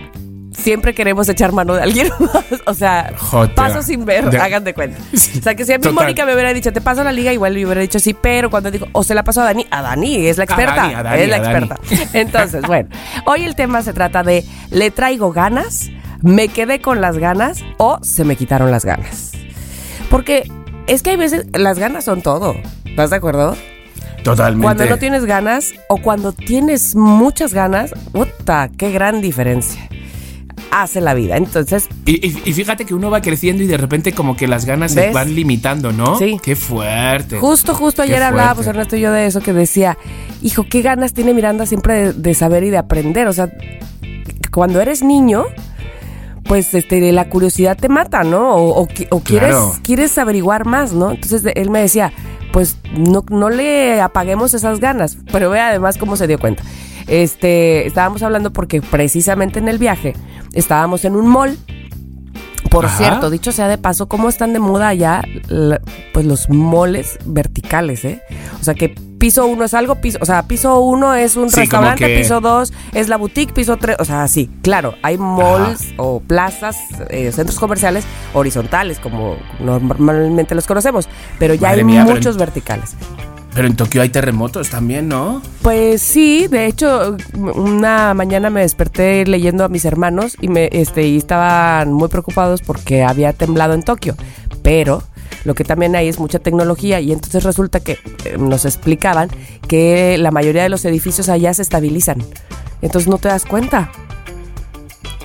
[0.58, 2.46] Siempre queremos echar mano de alguien más.
[2.66, 3.54] O sea, Joder.
[3.56, 5.00] paso sin ver, hagan de cuenta.
[5.14, 5.96] Sí, O sea, que si a mí total.
[6.06, 8.72] Mónica me hubiera dicho, te paso la liga, igual yo hubiera dicho sí, pero cuando
[8.72, 10.76] dijo, o se la pasó a Dani, a Dani, es la experta.
[10.76, 11.80] Dani, a Dani, es la a experta.
[12.14, 12.90] Entonces, bueno,
[13.26, 15.90] hoy el tema se trata de, ¿le traigo ganas?
[16.22, 17.64] ¿Me quedé con las ganas?
[17.78, 19.32] ¿O se me quitaron las ganas?
[20.10, 20.50] Porque
[20.88, 22.56] es que hay veces, las ganas son todo.
[22.86, 23.56] ¿Estás de acuerdo?
[24.24, 24.64] Totalmente.
[24.64, 29.90] Cuando no tienes ganas o cuando tienes muchas ganas, puta, qué gran diferencia
[30.72, 31.38] hace la vida.
[31.38, 34.66] Entonces, Y, y- y fíjate que uno va creciendo y de repente como que las
[34.66, 36.18] ganas se van limitando, ¿no?
[36.18, 36.40] Sí.
[36.42, 37.38] Qué fuerte.
[37.40, 38.70] justo, justo ayer hablábamos, fuerte.
[38.72, 39.98] Ernesto y yo, de eso que decía,
[40.42, 43.28] hijo, qué ganas tiene Miranda siempre de, de saber y de aprender.
[43.28, 43.50] O sea,
[44.52, 45.46] cuando eres niño,
[46.46, 48.56] pues este, la curiosidad te mata, ¿no?
[48.56, 49.74] O, o qui- o quieres, Claro.
[49.84, 51.12] quieres averiguar más, ¿no?
[51.12, 52.12] Entonces él me decía,
[52.52, 55.18] pues no, no le apaguemos esas ganas.
[55.32, 56.64] Pero vea además cómo se dio cuenta.
[57.08, 60.14] Este, estábamos hablando porque precisamente en el viaje
[60.54, 61.58] estábamos en un mall.
[62.70, 62.98] Por Ajá.
[62.98, 65.22] cierto, dicho sea de paso, ¿cómo están de moda allá
[66.14, 68.22] pues los moles verticales, eh?
[68.60, 71.60] O sea, que piso uno es algo, piso, o sea, piso uno es un Sí,
[71.62, 75.94] restaurante, que- piso dos es la boutique, piso tres, o sea, sí, claro, hay malls
[75.98, 76.76] o plazas,
[77.10, 82.96] eh, centros comerciales horizontales, como normalmente los conocemos, pero ya Madre hay mía, muchos verticales.
[83.54, 85.42] Pero en Tokio hay terremotos también, ¿no?
[85.62, 91.08] Pues sí, de hecho, una mañana me desperté leyendo a mis hermanos y me este
[91.08, 94.16] y estaban muy preocupados porque había temblado en Tokio,
[94.64, 95.04] pero
[95.46, 99.30] lo que también hay es mucha tecnología y entonces resulta que eh, nos explicaban
[99.68, 102.24] que la mayoría de los edificios allá se estabilizan.
[102.82, 103.92] Entonces no te das cuenta.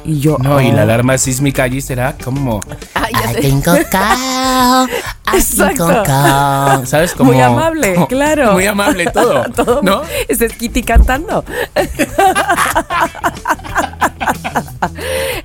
[0.04, 0.72] Y yo No, y oh.
[0.72, 2.60] la alarma sísmica allí será como.
[2.94, 3.38] Ay, ya sé.
[3.38, 4.86] Hacen cacao,
[5.34, 5.86] Exacto.
[5.86, 6.84] cacao.
[6.86, 7.14] ¿Sabes?
[7.14, 8.52] Como, muy amable, como- claro.
[8.52, 9.44] Muy amable todo.
[9.56, 10.02] todo ¿No?
[10.28, 11.44] Es Kitty cantando.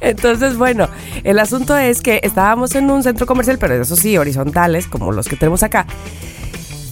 [0.02, 0.90] Entonces, bueno,
[1.24, 5.28] el asunto es que estábamos en un centro comercial, pero eso sí, horizontales, como los
[5.28, 5.86] que tenemos acá.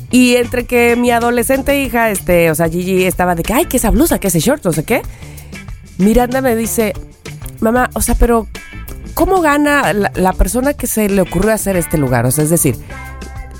[0.09, 3.77] Y entre que mi adolescente hija, este, o sea, Gigi estaba de que, ay, que
[3.77, 5.01] esa blusa, que ese short, no sé qué.
[5.97, 6.93] Miranda me dice,
[7.59, 8.47] mamá, o sea, pero
[9.13, 12.25] ¿cómo gana la, la persona que se le ocurrió hacer este lugar?
[12.25, 12.77] O sea, es decir,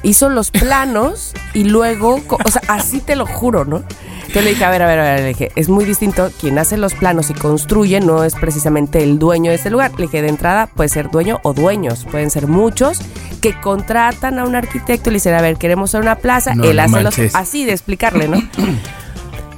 [0.04, 3.84] hizo los planos y luego, o sea, así te lo juro, ¿no?
[4.32, 6.58] Entonces le dije, a ver, a ver, a ver, le dije, es muy distinto, quien
[6.58, 9.92] hace los planos y construye no es precisamente el dueño de este lugar.
[9.98, 13.00] Le dije, de entrada puede ser dueño o dueños, pueden ser muchos
[13.42, 16.64] que contratan a un arquitecto y le dicen, a ver, queremos hacer una plaza, No,
[16.64, 18.38] él no hace los, así de explicarle, ¿no?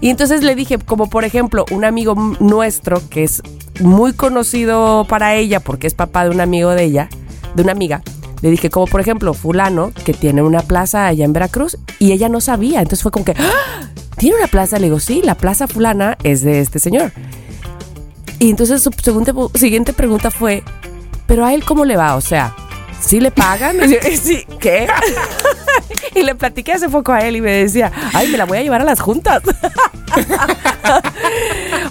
[0.04, 3.42] Y entonces le dije, como por ejemplo, un amigo nuestro que es
[3.80, 7.08] muy conocido para ella porque es papá de un amigo de ella,
[7.56, 8.02] de una amiga,
[8.42, 12.28] le dije, como por ejemplo, fulano que tiene una plaza allá en Veracruz y ella
[12.28, 12.80] no sabía.
[12.82, 13.88] Entonces fue como que, ¡Ah!
[14.18, 14.78] ¿tiene una plaza?
[14.78, 17.13] Le digo, sí, la plaza fulana es de este señor.
[18.39, 20.63] Y entonces su segunda- siguiente pregunta fue,
[21.28, 22.18] ¿pero a él cómo le va?
[22.18, 22.54] O sea,
[23.06, 23.78] ¿sí le pagan?
[23.84, 24.88] Y yo, sí, ¿qué?
[26.16, 28.62] y le platiqué hace poco a él y me decía, ay, me la voy a
[28.63, 29.42] llevar a las juntas.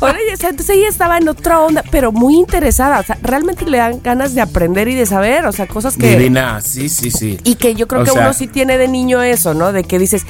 [0.00, 3.00] Oye, o sea, entonces ella estaba en otra onda, pero muy interesada.
[3.00, 6.10] O sea, realmente le dan ganas de aprender y de saber, o sea, cosas que...
[6.16, 7.38] Divina, sí, sí, sí.
[7.44, 9.72] Y que yo creo O que sea- uno sí tiene de niño eso, ¿no?
[9.72, 10.24] De que dices,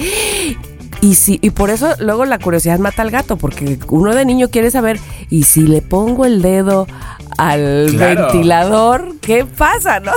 [1.03, 4.49] y sí, y por eso luego la curiosidad mata al gato, porque uno de niño
[4.49, 6.87] quiere saber, y si le pongo el dedo
[7.37, 8.23] al Claro.
[8.29, 10.13] ventilador, ¿qué pasa, no?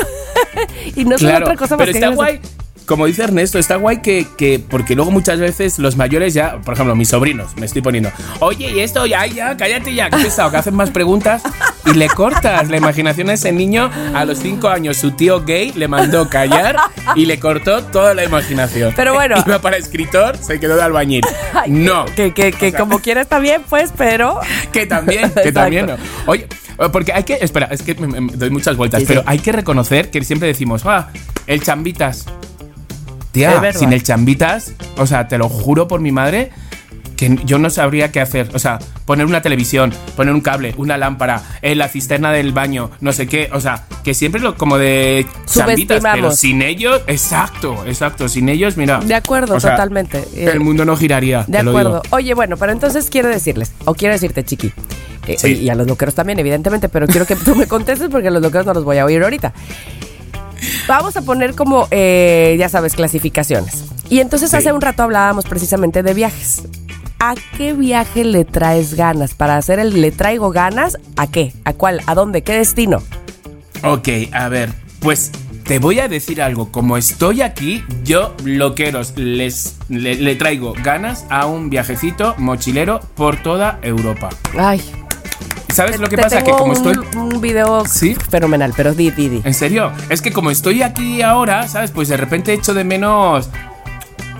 [0.95, 2.39] y no es Claro, otra cosa más pero que está guay.
[2.85, 6.75] Como dice Ernesto, está guay que, que, porque luego muchas veces los mayores ya, por
[6.75, 10.51] ejemplo, mis sobrinos, me estoy poniendo, oye, y esto, ya, ya, cállate ya, que pesado,
[10.51, 11.41] que hacen más preguntas
[11.85, 13.89] y le cortas la imaginación a ese niño.
[14.13, 16.77] A los cinco años su tío gay le mandó callar
[17.15, 18.93] y le cortó toda la imaginación.
[18.95, 19.35] Pero bueno.
[19.45, 21.23] Iba para escritor, se quedó de albañil.
[21.67, 22.05] No.
[22.15, 24.39] Que, que, que como quiera está bien, pues, pero...
[24.71, 25.53] Que también, que Exacto.
[25.53, 25.95] también no.
[26.27, 26.47] Oye,
[26.91, 27.35] porque hay que.
[27.41, 29.27] Espera, es que me, me doy muchas vueltas, Sí, pero sí.
[29.29, 31.09] hay que reconocer que siempre decimos, ah,
[31.47, 32.25] el chambitas.
[33.35, 36.51] Tía, sin el chambitas, o sea, te lo juro por mi madre.
[37.17, 38.49] Que yo no sabría qué hacer.
[38.53, 42.91] O sea, poner una televisión, poner un cable, una lámpara, en la cisterna del baño,
[42.99, 43.49] no sé qué.
[43.53, 48.27] O sea, que siempre lo como de chambitas, pero sin ellos, exacto, exacto.
[48.27, 48.99] Sin ellos, mira.
[48.99, 50.25] De acuerdo, o sea, totalmente.
[50.35, 51.45] Eh, El mundo no giraría.
[51.47, 52.01] De acuerdo.
[52.09, 54.73] Oye, bueno, pero entonces quiero decirles, o quiero decirte, Chiqui,
[55.27, 58.31] eh, y a los loqueros también, evidentemente, pero quiero que tú me contestes porque a
[58.31, 59.53] los loqueros no los voy a oír ahorita.
[60.87, 63.85] Vamos a poner como, eh, ya sabes, clasificaciones.
[64.09, 64.57] Y entonces Sí.
[64.57, 66.63] hace un rato hablábamos precisamente de viajes.
[67.19, 69.33] ¿A qué viaje le traes ganas?
[69.33, 71.53] Para hacer el le traigo ganas, ¿a qué?
[71.63, 72.01] ¿A cuál?
[72.05, 72.43] ¿A dónde?
[72.43, 73.01] ¿Qué destino?
[73.83, 75.31] Ok, a ver, pues
[75.63, 76.71] te voy a decir algo.
[76.71, 83.41] Como estoy aquí, yo, loqueros, les le, le traigo ganas a un viajecito mochilero por
[83.41, 84.29] toda Europa.
[84.57, 84.81] Ay,
[85.75, 86.43] ¿Sabes lo que te pasa?
[86.43, 86.95] Que como un, estoy.
[87.17, 88.15] un video Sí.
[88.29, 89.41] fenomenal, pero di, di, di.
[89.43, 91.91] En serio, es que como estoy aquí ahora, ¿sabes?
[91.91, 93.49] Pues de repente echo de menos.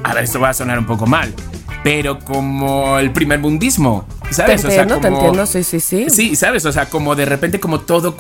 [0.03, 1.33] A ver, esto va a sonar un poco mal.
[1.83, 4.63] Pero como el primer mundismo, Te ¿sabes?
[4.63, 6.09] entiendo, te entiendo, sí, sí, sí.
[6.09, 6.65] Sí, ¿sabes?
[6.65, 8.15] O sea, como de repente como todo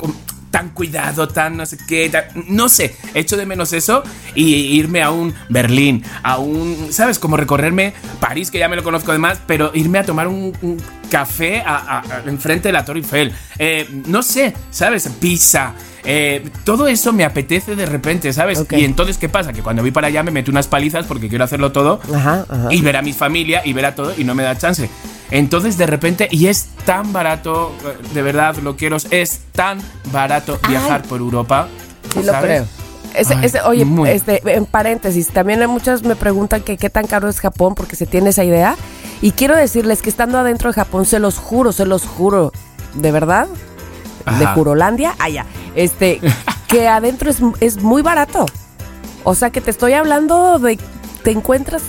[0.55, 4.03] tan cuidado, tan no sé qué, tan- no sé, echo de menos eso
[4.35, 7.19] y irme a un Berlín, a un, ¿sabes?
[7.19, 7.91] Como recorrerme
[8.21, 10.77] París, que ya me lo conozco de más, pero irme a tomar un, un
[11.11, 13.33] café a- a- a- enfrente de la Torre Eiffel.
[13.59, 15.09] Eh, no sé, ¿sabes?
[15.19, 15.73] Pizza.
[16.07, 18.59] eh, todo eso me apetece de repente, ¿sabes?
[18.59, 18.73] Ok.
[18.77, 19.51] Y entonces, ¿qué pasa?
[19.51, 22.67] Que cuando voy para allá me meto unas palizas porque quiero hacerlo todo Ajá, ajá.
[22.71, 24.87] y ver a mi familia y ver a todo y no me da chance.
[25.35, 27.73] Entonces de repente, y es tan barato,
[28.13, 29.79] de verdad, lo quiero, es tan
[30.13, 31.67] barato viajar por Europa.
[32.13, 32.45] Sí, lo ¿sabes?
[32.45, 32.65] creo.
[33.15, 34.09] Ese- Ay, ese- oye, muy.
[34.09, 37.97] este, en paréntesis, también hay muchas me preguntan que qué tan caro es Japón porque
[37.97, 38.77] se tiene esa idea.
[39.21, 42.53] Y quiero decirles que estando adentro de Japón, se los juro, se los juro,
[42.93, 43.47] de verdad,
[44.39, 44.45] de.
[44.47, 45.45] Jurolandia, allá,
[45.75, 46.21] este,
[46.69, 48.45] que adentro es, es muy barato.
[49.25, 50.79] O sea que te estoy hablando de,
[51.23, 51.83] te encuentras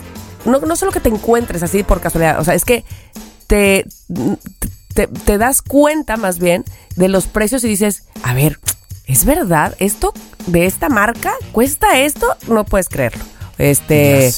[0.47, 2.85] no, no solo que te encuentres así por casualidad, o sea, es que
[3.47, 3.85] te,
[4.95, 6.65] te, te das cuenta más bien
[6.97, 8.59] de los precios y dices, a ver,
[9.07, 9.75] ¿es verdad?
[9.79, 10.13] ¿Esto
[10.47, 12.27] de esta marca cuesta esto?
[12.49, 13.23] No puedes creerlo.
[13.59, 14.29] Este,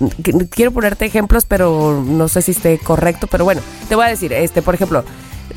[0.00, 4.08] qu- quiero ponerte ejemplos, pero no sé si esté correcto, pero bueno, te voy a
[4.08, 5.04] decir, este, por ejemplo,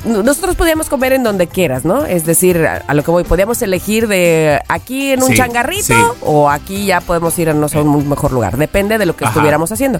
[0.04, 2.04] nosotros podíamos comer en donde quieras, ¿no?
[2.04, 5.82] Es decir, a, a lo que voy, podíamos elegir de aquí en un Sí, changarrito
[5.86, 5.94] sí.
[6.22, 9.32] o aquí ya podemos irnos a un mejor lugar, depende de lo que Ajá.
[9.32, 9.98] estuviéramos haciendo.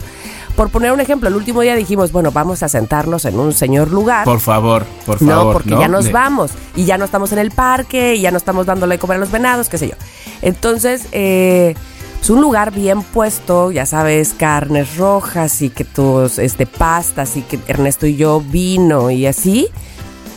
[0.55, 3.91] Por poner un ejemplo, el último día dijimos, bueno, vamos a sentarnos en un señor
[3.91, 4.25] lugar.
[4.25, 5.53] Por favor, por No, favor.
[5.55, 8.65] porque ya nos vamos y ya no estamos en el parque y ya no estamos
[8.65, 9.95] dándole de comer a los venados, qué sé yo.
[10.43, 11.75] Entonces, eh,
[12.21, 17.43] es un lugar bien puesto, ya sabes, carnes rojas y que tus este, pastas y
[17.43, 19.69] que Ernesto y yo vino y así,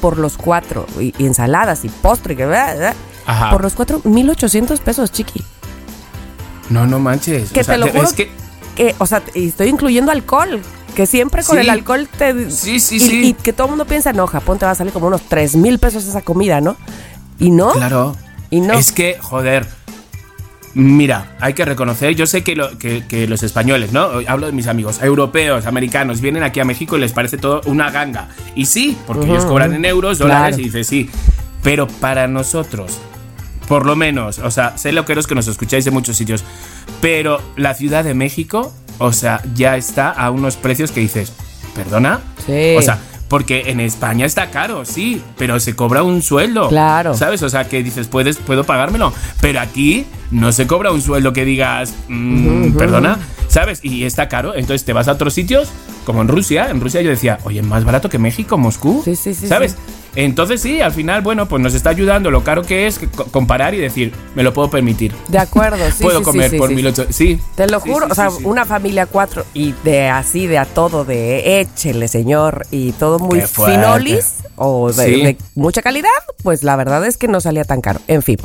[0.01, 2.43] por los cuatro, y, y ensaladas y postre, que
[3.25, 3.49] Ajá.
[3.51, 5.43] por los cuatro, 1800 pesos, chiqui.
[6.69, 7.51] No, no manches.
[7.51, 8.29] Que O sea, te lo juro Es que
[8.79, 10.61] que, o sea, estoy incluyendo alcohol.
[10.95, 11.61] Que siempre con Sí.
[11.63, 12.49] el alcohol te.
[12.49, 13.21] Sí, sí, y, sí.
[13.27, 15.55] y que todo el mundo piensa, no, Japón te va a salir como unos 3
[15.57, 16.77] mil pesos esa comida, ¿no?
[17.39, 17.71] Y no.
[17.73, 18.15] Claro.
[18.49, 18.73] Y no.
[18.73, 19.67] Es que, joder.
[20.75, 24.09] Mira, hay que reconocer, yo sé que, lo- que- que los españoles, ¿no?
[24.27, 27.89] Hablo de mis amigos, europeos, americanos, vienen aquí a México y les parece todo una
[27.89, 28.29] ganga.
[28.55, 30.61] Y sí, porque ellos cobran en euros, dólares, Claro.
[30.61, 31.09] y dices sí.
[31.63, 32.99] Pero para nosotros,
[33.67, 36.43] por lo menos, o sea, sé lo que eres que nos escucháis de muchos sitios,
[37.01, 41.33] pero la Ciudad de México, o sea, ya está a unos precios que dices,
[41.75, 42.19] ¿perdona?
[42.45, 42.75] Sí.
[42.77, 46.69] O sea, porque en España está caro, sí, pero se cobra un sueldo.
[46.69, 47.13] Claro.
[47.15, 47.41] ¿Sabes?
[47.43, 49.13] O sea, que dices, puedes, puedo pagármelo.
[49.41, 53.79] Pero aquí no se cobra un sueldo que digas, mm, perdona, ¿sabes?
[53.83, 54.55] Y está caro.
[54.55, 55.69] Entonces te vas a otros sitios,
[56.05, 56.69] como en Rusia.
[56.69, 59.01] En Rusia yo decía, oye, más barato que México, Moscú.
[59.03, 59.73] Sí, sí, sí, ¿Sabes?
[59.73, 59.77] sí.
[60.15, 62.99] Entonces sí, al final, bueno, pues nos está ayudando lo caro que es
[63.31, 65.13] comparar y decir, me lo puedo permitir.
[65.27, 65.97] De acuerdo, sí.
[66.03, 66.75] puedo sí, comer sí, por sí.
[66.75, 67.15] 1800.
[67.15, 67.39] Sí.
[67.55, 71.61] Te lo juro, o sea, una familia cuatro y de así, de a todo, de
[71.61, 76.09] échele, señor, y todo muy finolis o de, de mucha calidad,
[76.43, 78.01] pues la verdad es que no salía tan caro.
[78.07, 78.37] En fin,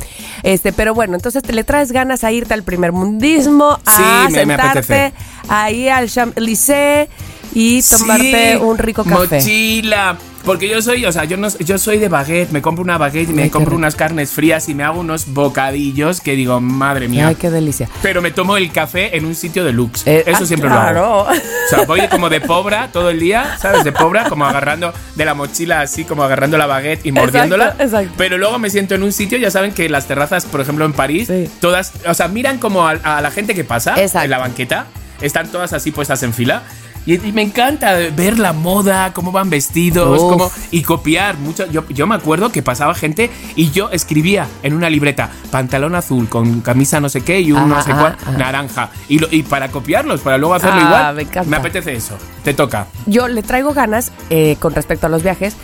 [0.43, 4.33] este, pero bueno, entonces te le traes ganas a irte al primer mundismo, a Sí,
[4.33, 5.13] me- me sentarte
[5.49, 7.09] ahí al Champs-Élysées
[7.55, 9.37] y tomarte Sí, un rico café.
[9.37, 10.17] Mochila.
[10.45, 13.29] Porque yo soy, o sea, yo no yo soy de baguette, me compro una baguette
[13.29, 17.29] me Ay, compro unas carnes frías y me hago unos bocadillos que digo, madre mía.
[17.29, 17.89] Ay, qué delicia.
[18.03, 20.03] Pero me tomo el café en un sitio de luxe.
[20.05, 20.91] Eh, Eso ah, siempre lo hago.
[20.91, 21.19] claro.
[21.21, 23.83] O sea, voy como de pobra todo el día, ¿sabes?
[23.83, 27.69] De pobra, como agarrando de la mochila así, como agarrando la baguette y mordiéndola.
[27.69, 28.11] Exacto, exacto.
[28.15, 30.93] Pero luego me siento en un sitio, ya saben que las terrazas, por ejemplo, en
[30.93, 31.49] París, Sí.
[31.59, 34.25] todas, o sea, miran como a, a la gente que pasa Exacto.
[34.25, 34.85] en la banqueta,
[35.21, 36.61] están todas así puestas en fila.
[37.05, 41.65] Y, y me encanta ver la moda, cómo van vestidos, cómo, y copiar mucho.
[41.71, 46.27] Yo, yo me acuerdo que pasaba gente y yo escribía en una libreta pantalón azul
[46.29, 48.89] con camisa no sé qué y un no sé cuál naranja.
[49.07, 51.15] Y, lo- y para copiarlos, para luego hacerlo Ah, igual.
[51.15, 51.57] me encanta.
[51.57, 52.17] apetece eso.
[52.43, 52.87] Te toca.
[53.05, 55.55] yo le traigo ganas eh, con respecto a los viajes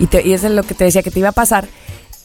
[0.00, 1.68] y, te- y eso es lo que te decía que te iba a pasar.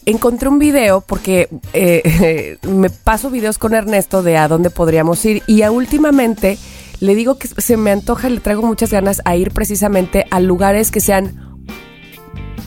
[0.06, 5.44] Encontré un video porque eh, me paso videos con Ernesto de a dónde podríamos ir
[5.48, 6.58] y a últimamente
[7.00, 10.92] le digo que se me antoja, le traigo muchas ganas a ir precisamente a lugares
[10.92, 11.66] que sean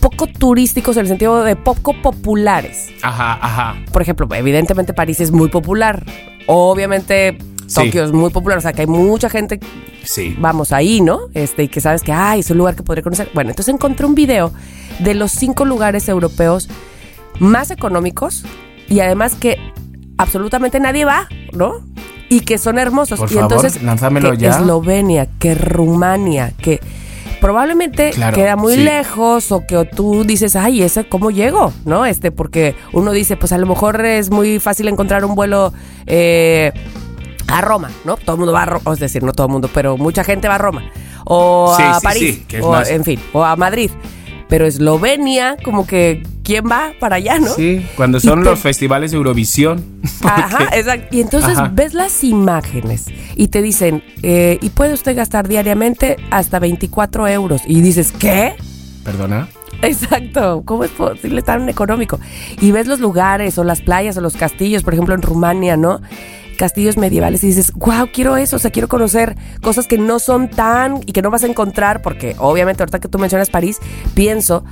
[0.00, 2.88] poco turísticos en el sentido de poco populares.
[3.02, 3.76] Ajá, ajá.
[3.92, 6.04] Por ejemplo, evidentemente París es muy popular.
[6.46, 7.74] Obviamente Sí.
[7.74, 9.58] Tokio es muy popular, o sea que hay mucha gente
[10.04, 10.36] Sí.
[10.38, 11.22] vamos ahí, ¿no?
[11.34, 13.28] Este, y que sabes que, ay, es un lugar que podría conocer.
[13.34, 14.52] Bueno, entonces encontré un video
[15.00, 16.68] de los cinco lugares europeos
[17.40, 18.44] más económicos
[18.88, 19.58] y además que
[20.16, 21.84] absolutamente nadie va, ¿no?
[22.28, 23.18] Y que son hermosos.
[23.20, 24.50] Por y favor, entonces, lánzamelo que ya.
[24.50, 26.80] Eslovenia, que Rumania, que
[27.40, 28.82] probablemente Claro, queda muy sí.
[28.82, 31.72] lejos o que tú dices, ay, ¿ese cómo llego?
[31.84, 32.04] ¿No?
[32.06, 35.72] Este, porque uno dice, pues a lo mejor es muy fácil encontrar un vuelo
[36.06, 36.72] eh,
[37.48, 38.16] a Roma, ¿no?
[38.16, 40.48] Todo el mundo va a Roma, es decir, no todo el mundo, pero mucha gente
[40.48, 40.82] va a Roma.
[41.26, 43.90] O Sí, a sí, París, sí, que es o más- en fin, o a Madrid.
[44.48, 47.48] Pero Eslovenia, como que, ¿quién va para allá, no?
[47.48, 49.84] Sí, cuando son te- los festivales de Eurovisión.
[50.22, 51.08] Ajá, exacto.
[51.16, 51.70] Y entonces Ajá.
[51.74, 57.62] ves las imágenes y te dicen, eh, y puede usted gastar diariamente hasta 24 euros.
[57.66, 58.54] Y dices, ¿qué?
[59.04, 59.48] Perdona.
[59.82, 62.18] Exacto, ¿cómo es posible tan económico?
[62.60, 66.00] Y ves los lugares o las playas o los castillos, por ejemplo en Rumania, ¿no?
[66.56, 70.48] Castillos medievales y dices, wow, quiero eso, o sea, quiero conocer cosas que no son
[70.48, 73.78] tan y que no vas a encontrar, porque obviamente ahorita que tú mencionas París,
[74.14, 74.64] pienso,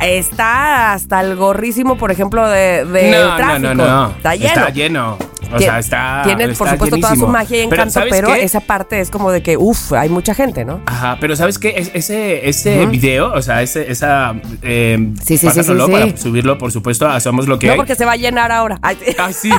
[0.00, 3.58] está hasta el gorrísimo, por ejemplo, de, de no, tráfico.
[3.58, 4.10] no, no, no.
[4.10, 4.48] Está lleno.
[4.48, 5.18] Está lleno.
[5.52, 6.22] O sea, está.
[6.24, 9.42] Tiene, por supuesto, toda su magia y encanto, ¿sabes pero, esa parte es como de
[9.42, 10.80] que, uff, hay mucha gente, ¿no?
[10.86, 11.74] Ajá, pero ¿sabes qué?
[11.76, 14.34] Es- ese ese video, o sea, ese, esa.
[14.62, 17.76] Eh, Sí, sí, sí, sí, para subirlo, por supuesto, a Somos lo que No, hay.
[17.78, 18.78] porque se va a llenar ahora.
[18.82, 18.96] Ay.
[19.18, 19.50] Ah, sí.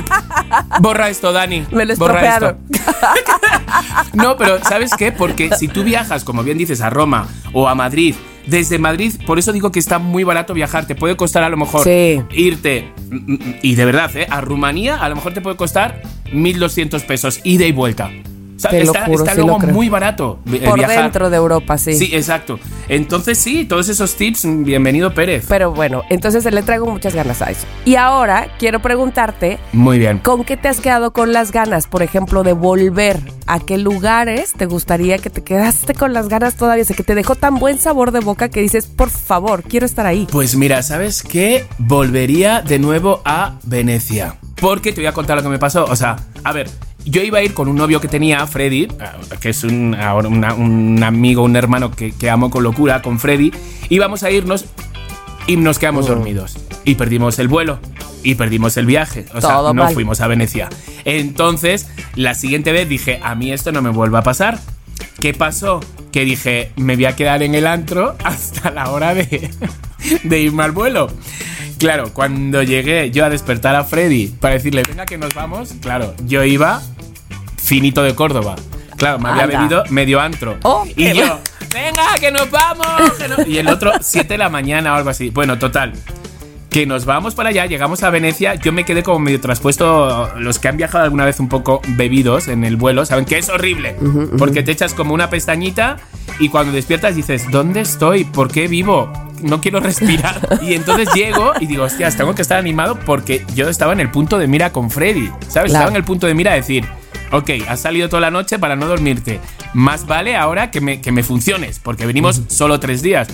[0.80, 1.66] Borra esto, Dani.
[1.72, 2.56] Me lo Borra esto.
[4.12, 5.12] No, pero ¿sabes qué?
[5.12, 8.14] Porque si tú viajas, como bien dices, a Roma o a Madrid,
[8.46, 10.86] desde Madrid, por eso digo que está muy barato viajar.
[10.86, 12.20] Te puede costar a lo mejor Sí.
[12.32, 14.26] irte, mm, mm, y de verdad, ¿eh?
[14.30, 18.10] a Rumanía, a lo mejor te puede costar 1.200 pesos, ida y vuelta.
[18.68, 19.74] Te lo está, juro, está sí lo luego creo.
[19.74, 21.02] muy barato eh, Por viajar.
[21.04, 21.94] dentro de Europa, sí.
[21.94, 22.58] Sí, exacto.
[22.88, 25.46] Entonces sí, todos esos tips, mm, bienvenido Pérez.
[25.48, 27.66] Pero bueno, entonces le traigo muchas ganas a eso.
[27.84, 30.18] Y ahora quiero preguntarte, Muy bien.
[30.18, 33.18] ¿con qué te has quedado con las ganas, por ejemplo, de volver?
[33.46, 36.82] ¿A qué lugares te gustaría que te quedaste con las ganas todavía?
[36.82, 39.86] O sea, que te dejó tan buen sabor de boca que dices, por favor, quiero
[39.86, 40.26] estar ahí.
[40.30, 41.66] Pues mira, ¿sabes qué?
[41.78, 44.36] Volvería de nuevo a Venecia.
[44.60, 45.84] Porque te voy a contar lo que me pasó.
[45.86, 46.68] O sea, a ver,
[47.04, 48.88] yo iba a ir con un novio que tenía, Freddy, eh,
[49.40, 53.18] que es un, ahora una- un amigo, un hermano que, que amo con locura, con
[53.18, 53.52] Freddy.
[53.88, 54.66] Íbamos a irnos
[55.46, 56.56] y nos quedamos dormidos.
[56.84, 57.78] Y perdimos el vuelo.
[58.22, 59.24] Y perdimos el viaje.
[59.34, 59.94] O sea, no mal.
[59.94, 60.68] fuimos a Venecia.
[61.04, 64.58] Entonces, la siguiente vez dije, a mí esto no me vuelva a pasar.
[65.20, 65.80] ¿Qué pasó?
[66.12, 69.50] Que dije, me voy a quedar en el antro hasta la hora de,
[70.22, 71.08] de irme al vuelo.
[71.80, 76.14] Claro, cuando llegué yo a despertar a Freddy para decirle, venga que nos vamos, claro,
[76.26, 76.82] yo iba
[77.56, 78.54] finito de Córdoba.
[78.98, 79.58] Claro, me había Anda.
[79.58, 80.58] bebido medio antro.
[80.62, 81.40] Oh, y yo,
[81.72, 83.12] venga, que nos vamos.
[83.12, 83.46] que no-".
[83.46, 85.30] Y el otro, 7 de la mañana o algo así.
[85.30, 85.94] Bueno, total.
[86.70, 88.54] Que nos vamos para allá, llegamos a Venecia.
[88.54, 90.30] Yo me quedé como medio traspuesto.
[90.38, 93.48] Los que han viajado alguna vez un poco bebidos en el vuelo saben que es
[93.48, 93.96] horrible.
[94.38, 95.96] Porque te echas como una pestañita
[96.38, 98.22] y cuando despiertas dices, ¿dónde estoy?
[98.24, 99.12] ¿Por qué vivo?
[99.42, 100.60] No quiero respirar.
[100.62, 104.10] Y entonces llego y digo, hostias, tengo que estar animado porque yo estaba en el
[104.10, 105.28] punto de mira con Freddy.
[105.48, 105.50] ¿Sabes?
[105.50, 105.66] Claro.
[105.66, 106.84] Estaba en el punto de mira a decir,
[107.32, 109.40] ok, has salido toda la noche para no dormirte.
[109.74, 113.28] Más vale ahora que me, que me funciones, porque venimos solo tres días.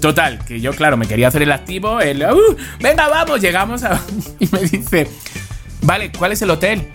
[0.00, 4.00] Total, que yo, claro, me quería hacer el activo, el, "Uh, venga, vamos, llegamos a...
[4.40, 5.08] Y me dice,
[5.82, 6.86] vale, ¿cuál es el hotel?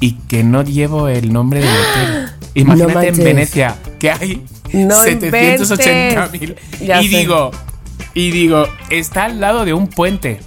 [0.00, 2.28] Y que no llevo el nombre del hotel.
[2.54, 3.16] Imagínate en.
[3.24, 6.42] Venecia, que hay No 780 mil.
[6.42, 6.86] inventes.
[6.86, 7.18] Ya Y sé.
[7.18, 7.50] digo,
[8.14, 10.40] y digo, está al lado de un puente.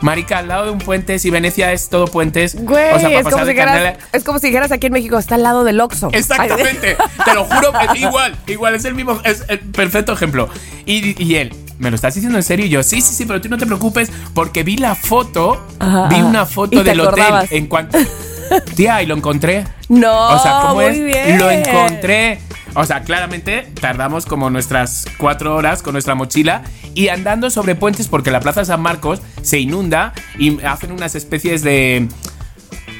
[0.00, 2.54] Marica, al lado de un puente, si Venecia es todo puentes.
[2.62, 4.92] Güey, o sea, para es, como si dijeras, Canela- es como si dijeras aquí en
[4.94, 6.08] México, está al lado del Oxxo.
[6.12, 10.48] Exactamente, te lo juro, igual, igual, es el mismo, es el perfecto ejemplo.
[10.86, 12.64] Y, y él, ¿me lo estás diciendo en serio?
[12.66, 16.08] Y yo, sí, sí, sí, pero tú no te preocupes, porque vi la foto, Ajá,
[16.08, 17.98] vi una foto del hotel en cuanto.
[18.74, 19.64] Tía, y lo encontré.
[19.90, 21.02] No, O sea, ¿cómo muy es?
[21.04, 21.36] bien.
[21.38, 22.40] Lo encontré.
[22.74, 26.62] O sea, claramente tardamos como nuestras cuatro horas con nuestra mochila
[26.94, 31.62] y andando sobre puentes porque la Plaza San Marcos se inunda y hacen unas especies
[31.62, 32.08] de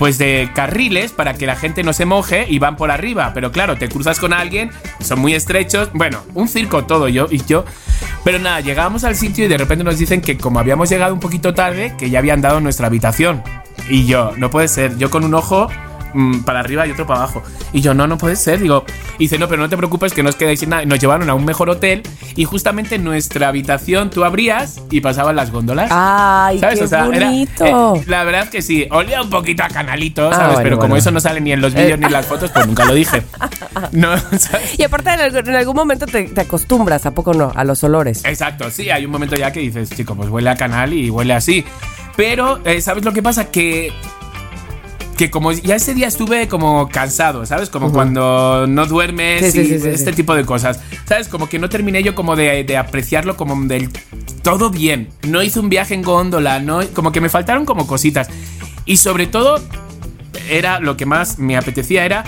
[0.00, 3.32] pues de carriles para que la gente no se moje y van por arriba.
[3.34, 5.90] Pero claro, te cruzas con alguien, son muy estrechos.
[5.92, 7.66] Bueno, un circo todo yo y yo.
[8.24, 11.20] Pero nada, llegamos al sitio y de repente nos dicen que como habíamos llegado un
[11.20, 13.42] poquito tarde, que ya habían dado nuestra habitación.
[13.90, 15.68] Y yo, no puede ser, yo con un ojo
[16.14, 17.42] mm, para arriba y otro para abajo.
[17.72, 18.60] Y yo, no, no puede ser.
[18.60, 18.84] Digo,
[19.18, 20.82] y dice, no, pero no te preocupes que no os quedáis sin nada.
[20.82, 22.02] Y Nos llevaron a un mejor hotel
[22.36, 25.90] y justamente nuestra habitación tú abrías y pasaban las góndolas.
[25.92, 26.78] Ay, ¿Sabes?
[26.80, 27.64] qué O sea, era- bonito.
[27.96, 30.46] eh, la verdad que sí, olía un poquito a canalito, Ah, ¿sabes?
[30.54, 31.98] bueno, Pero como eso no sale ni en los vídeos Eh.
[31.98, 33.22] ni en las fotos, pues nunca lo dije.
[33.92, 34.78] No, ¿sabes?
[34.78, 37.52] y aparte, en algún, en algún momento te, te acostumbras, ¿a poco no?
[37.54, 38.24] A los olores.
[38.24, 41.34] Exacto, sí, hay un momento ya que dices, chico, pues huele a canal y huele
[41.34, 41.64] así.
[42.16, 43.50] Pero, eh, ¿sabes lo que pasa?
[43.50, 43.92] Que.
[45.20, 47.68] Que como ya ese día estuve como cansado, ¿sabes?
[47.68, 50.80] Como cuando no duermes Sí, y sí, sí, este tipo de cosas.
[51.04, 51.28] ¿Sabes?
[51.28, 53.90] Como que no terminé yo como de, de apreciarlo como del
[54.42, 55.10] todo bien.
[55.28, 58.30] No hice un viaje en góndola, no, como que me faltaron como cositas.
[58.86, 59.62] Y sobre todo,
[60.48, 62.24] era lo que más me apetecía era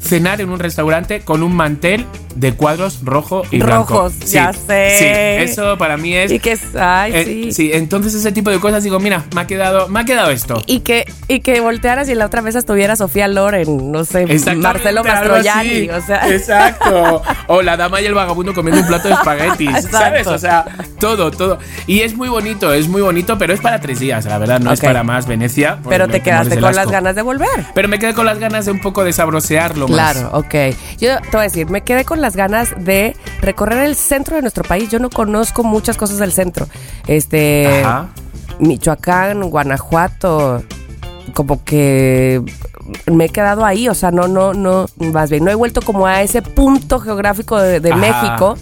[0.00, 2.06] cenar en un restaurante con un mantel
[2.38, 3.94] de cuadros rojo y blanco.
[3.94, 4.96] Rojos, ya sé.
[4.98, 7.70] Sí, eso para mí es Y que, ay, eh, sí.
[7.72, 10.62] entonces ese tipo de cosas digo, mira, me ha quedado, me ha quedado esto.
[10.66, 14.26] Y que, y que voltearas y la otra vez estuviera Sofía Loren, no sé,
[14.56, 16.28] Marcelo Mastroianni, o sea.
[16.28, 17.22] Exacto.
[17.48, 19.68] O la dama y el vagabundo comiendo un plato de espaguetis.
[19.86, 19.98] Exacto.
[19.98, 20.26] ¿Sabes?
[20.26, 20.64] O sea,
[21.00, 21.58] todo, todo.
[21.86, 24.72] Y es muy bonito, es muy bonito, pero es para tres días, la verdad, no
[24.72, 25.78] es para más Venecia.
[25.88, 27.48] Pero te quedaste con las ganas de volver.
[27.74, 29.87] Pero me quedé con las ganas de un poco de sabrosearlo más.
[29.94, 30.54] Claro, ok.
[30.98, 34.42] Yo te voy a decir, me quedé con las ganas de recorrer el centro de
[34.42, 34.88] nuestro país.
[34.90, 36.66] Yo no conozco muchas cosas del centro.
[37.06, 37.82] Este.
[37.82, 38.08] Ajá.
[38.58, 40.62] Michoacán, Guanajuato,
[41.34, 42.42] como que
[43.06, 46.06] me he quedado ahí, o sea, no, no, no, más bien, no he vuelto como
[46.06, 47.94] a ese punto geográfico de, de.
[47.94, 48.56] México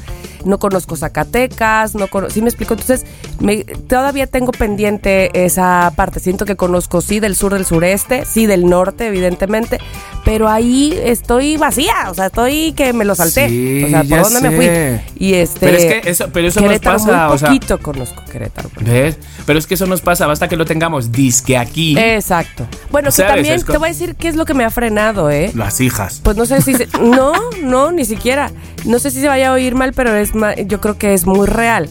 [0.46, 2.74] no conozco Zacatecas, no conozco, ¿sí me explico?
[2.74, 3.04] Entonces,
[3.40, 6.20] me, todavía tengo pendiente esa parte.
[6.20, 9.78] Siento que conozco, sí, del sur, del sureste, sí, del norte, evidentemente,
[10.24, 13.48] pero ahí estoy vacía, o sea, estoy que me lo salté.
[13.48, 15.00] Sí, o sea, ¿por dónde me fui?
[15.26, 15.60] Y este...
[15.60, 18.70] Pero es que eso, pero eso nos pasa, muy o sea, poquito conozco Querétaro.
[18.80, 19.18] ¿ves?
[19.44, 22.66] Pero es que eso nos pasa, basta que lo tengamos disque aquí, Exacto.
[22.90, 25.50] Bueno, que también te voy a decir qué es lo que me ha frenado, ¿eh?
[25.54, 26.20] las hijas.
[26.22, 27.32] Pues no sé si se- no,
[27.62, 28.50] no, ni siquiera.
[28.86, 30.32] No sé si se vaya a oír mal, pero es
[30.66, 31.90] yo creo que es muy real.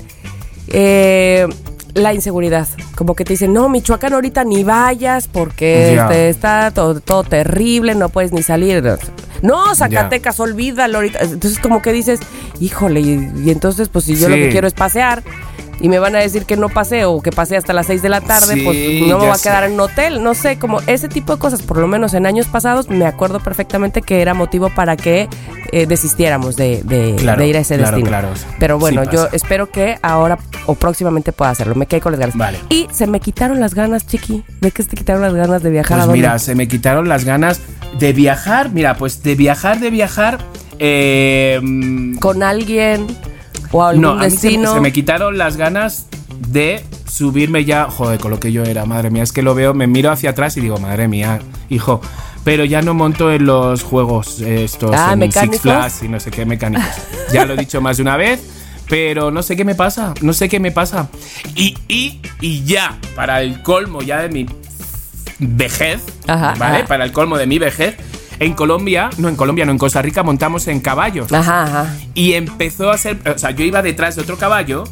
[0.68, 1.48] Eh,
[1.94, 2.68] la inseguridad.
[2.96, 7.96] Como que te dicen, no, Michoacán ahorita ni vayas porque este, está todo, todo terrible,
[7.96, 8.84] no puedes ni salir.
[9.42, 11.20] No, Zacatecas, olvídalo ahorita.
[11.20, 12.20] Entonces como que dices,
[12.60, 15.24] híjole, y, y entonces pues si yo lo que quiero es pasear
[15.80, 18.10] y me van a decir que no paseo o que pasé hasta las 6 de
[18.10, 18.78] la tarde, Sí, pues
[19.10, 20.24] no me voy a quedar en un hotel.
[20.24, 23.40] No sé, como ese tipo de cosas, por lo menos en años pasados, me acuerdo
[23.40, 25.28] perfectamente que era motivo para que
[25.72, 28.08] eh, desistiéramos de, de- Claro, de ir a ese claro, destino.
[28.10, 28.30] claro.
[28.60, 31.76] Pero bueno, Sí yo espero que ahora o próximamente pueda hacerlo.
[31.76, 32.36] Me quedé con las ganas.
[32.38, 32.60] Vale.
[32.70, 34.44] Y se me quitaron las ganas, chiqui.
[34.62, 36.20] ¿De qué se te quitaron las ganas de viajar a Pues dónde?
[36.20, 37.60] mira, se me quitaron las ganas
[38.00, 38.70] de viajar.
[38.72, 40.40] Mira, pues de viajar, de viajar.
[40.80, 41.60] eh,
[42.20, 43.08] ¿Con alguien
[43.72, 44.74] o algún no, a mí se, destino?
[44.74, 46.08] se me quitaron las ganas
[46.50, 47.86] de subirme ya.
[47.90, 49.24] Joder, con lo que yo era, madre mía.
[49.24, 51.40] Es que lo veo, me miro hacia atrás y digo, madre mía,
[51.70, 52.02] hijo.
[52.44, 55.16] Pero ya no monto en los juegos estos Ah.
[55.20, 56.86] Six Flags y no sé qué mecánicos.
[57.34, 58.52] ya lo he dicho más de una vez.
[58.88, 61.10] Pero no sé qué me pasa, no sé qué me pasa.
[61.56, 64.46] Y, y, y ya, para el colmo ya de mi
[65.40, 66.78] vejez, Ajá, ¿vale?
[66.78, 66.86] ajá.
[66.88, 67.96] Para el colmo de mi vejez,
[68.40, 71.32] en Colombia, no en Colombia, no en Costa Rica, montamos en caballos.
[71.32, 71.96] Ajá, ajá.
[72.14, 73.18] Y empezó a ser.
[73.34, 74.84] O sea, yo iba detrás de otro caballo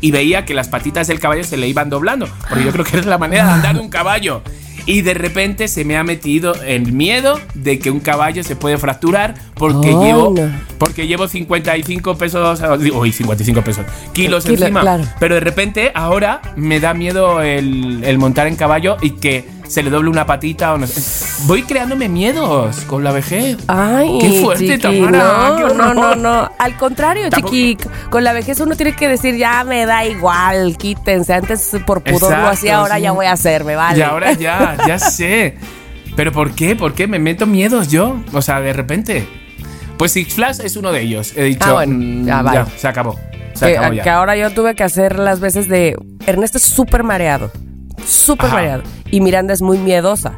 [0.00, 2.28] y veía que las patitas del caballo se le iban doblando.
[2.48, 4.42] Porque yo creo que es la manera de andar de un caballo.
[4.84, 8.78] Y de repente se me ha metido el miedo de que un caballo se puede
[8.78, 10.50] fracturar porque llevo no.
[10.78, 12.60] porque llevo 55 pesos,
[12.92, 14.80] uy, 55 pesos, kilos Kilo, encima.
[14.80, 15.04] claro.
[15.20, 19.82] Pero de repente ahora me da miedo el, el montar en caballo y que se
[19.82, 21.00] le doble una patita o no sé.
[21.46, 23.56] Voy creándome miedos con la vejez.
[23.68, 26.50] Ay, Qué fuerte, chiqui, Tamara, No, no, no, no.
[26.58, 27.88] Al contrario, Tampoco- chiqui.
[28.10, 31.32] Con la vejez uno tiene que decir, ya me da igual, quítense.
[31.32, 33.02] Antes por pudor lo Exacto, hacía, ahora sí.
[33.02, 33.98] ya voy a hacerme, vale.
[33.98, 35.56] Y ahora ya, ya sé.
[36.16, 36.76] Pero ¿por qué?
[36.76, 38.20] ¿Por qué me meto miedos yo?
[38.34, 39.26] O sea, de repente.
[39.96, 41.32] Pues Six Flags es uno de ellos.
[41.34, 42.64] He dicho, Ah, bueno, mm, ya, vale.
[42.76, 43.18] se acabó.
[43.54, 44.16] Se que, acabó que ya.
[44.16, 45.96] ahora yo tuve que hacer las veces de.
[46.26, 47.50] Ernesto es súper mareado.
[48.06, 48.54] Súper Ajá.
[48.56, 48.82] mareado.
[49.10, 50.34] Y Miranda es muy miedosa.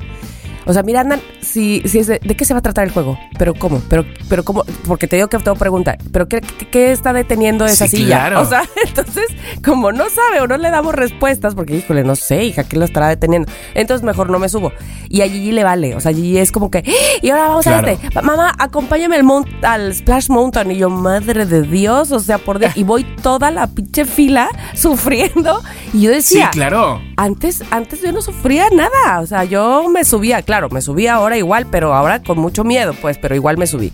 [0.66, 3.18] O sea, Miranda, si, si es de, ¿de qué se va a tratar el juego?
[3.38, 3.82] ¿Pero cómo?
[3.88, 4.64] ¿Pero, pero cómo?
[4.86, 5.96] Porque te digo que tengo pregunta.
[6.12, 8.16] ¿Pero qué, qué, qué está deteniendo esa Sí, silla?
[8.16, 8.40] claro.
[8.40, 9.26] O sea, entonces,
[9.64, 12.84] como no sabe o no le damos respuestas, porque híjole, no sé, hija, ¿qué lo
[12.84, 13.50] estará deteniendo?
[13.74, 14.72] Entonces mejor no me subo.
[15.08, 15.94] Y a Gigi le vale.
[15.94, 17.18] O sea, Gigi es como que, ¡Ah!
[17.22, 17.86] y ahora vamos Claro.
[17.88, 18.20] a este.
[18.22, 20.70] Mamá, acompáñame al, mount- al Splash Mountain.
[20.72, 22.72] Y yo, madre de Dios, o sea, por Dios.
[22.76, 25.60] Y voy toda la pinche fila sufriendo.
[25.92, 27.00] Y yo Sí, decía, claro.
[27.16, 29.20] antes, antes yo no sufría nada.
[29.20, 32.94] O sea, yo me subía, claro, me subía ahora igual, pero ahora con mucho miedo,
[33.00, 33.92] pues, pero igual me subí.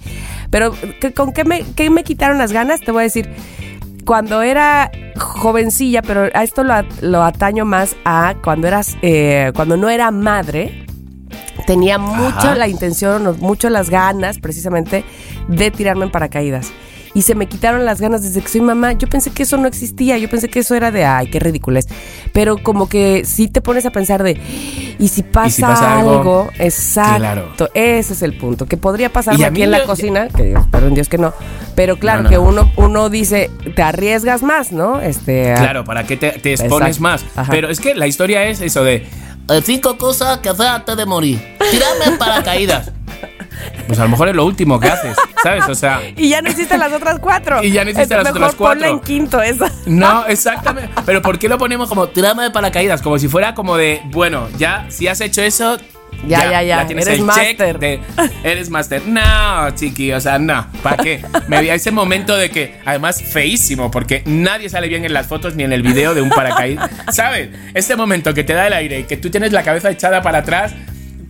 [0.51, 2.81] Pero, ¿qué- ¿con qué me, qué me quitaron las ganas?
[2.81, 3.29] Te voy a decir,
[4.05, 9.53] cuando era jovencilla, pero a esto lo, at- lo ataño más a cuando eras, eh,
[9.55, 10.87] cuando no era madre.
[11.67, 12.55] Tenía mucho Ajá.
[12.57, 15.05] la intención, mucho las ganas, precisamente,
[15.49, 16.73] de tirarme en paracaídas.
[17.13, 18.93] Y se me quitaron las ganas desde que soy mamá.
[18.93, 20.17] Yo pensé que eso no existía.
[20.17, 21.87] Yo pensé que eso era de, ay, qué ridículo es.
[22.33, 24.41] Pero como que sí te pones a pensar de,
[25.01, 26.11] ¿y si pasa, pasa algo?
[26.19, 26.51] algo?
[26.59, 27.19] Exacto.
[27.19, 27.53] Claro.
[27.75, 28.67] Ese es el punto.
[28.67, 31.19] Que podría Y pasarme a aquí en la yo- cocina, que espero en Dios que
[31.19, 31.33] no.
[31.75, 32.43] Pero claro No, no, que no.
[32.43, 35.01] uno, uno dice, te arriesgas más, ¿no?
[35.01, 37.03] Este, Claro, ¿para qué te, te expones Exacto.
[37.03, 37.25] más?
[37.37, 37.51] Ajá.
[37.51, 39.07] Pero es que la historia es eso de.
[39.49, 41.57] Eh, cinco cosas que hacer antes de morir.
[41.71, 42.93] Tirarme en paracaídas.
[43.87, 45.65] Pues a lo mejor es lo último que haces, ¿sabes?
[45.69, 46.01] O sea.
[46.17, 47.63] Y ya no hiciste las otras cuatro.
[47.63, 48.87] Y ya no hiciste las otras cuatro.
[48.87, 49.71] en quinto esa.
[49.87, 50.91] No, exactamente.
[51.07, 53.03] Pero ¿por qué lo ponemos como tirarme de paracaídas?
[53.03, 55.79] Como si fuera como de, bueno, ya, si has hecho eso.
[56.27, 57.79] Ya, ya, ya, tienes eres el máster.
[57.79, 58.01] de-
[58.45, 59.01] eres máster.
[59.07, 60.67] No, chiqui, o sea, no.
[60.83, 61.25] ¿Para qué?
[61.49, 65.29] Me vi a ese momento de que, además, feísimo, porque nadie sale bien en las
[65.29, 66.91] fotos ni en el video de un paracaídas.
[67.13, 67.51] ¿Sabes?
[67.75, 70.39] Este momento que te da el aire y que tú tienes la cabeza echada para
[70.39, 70.75] atrás.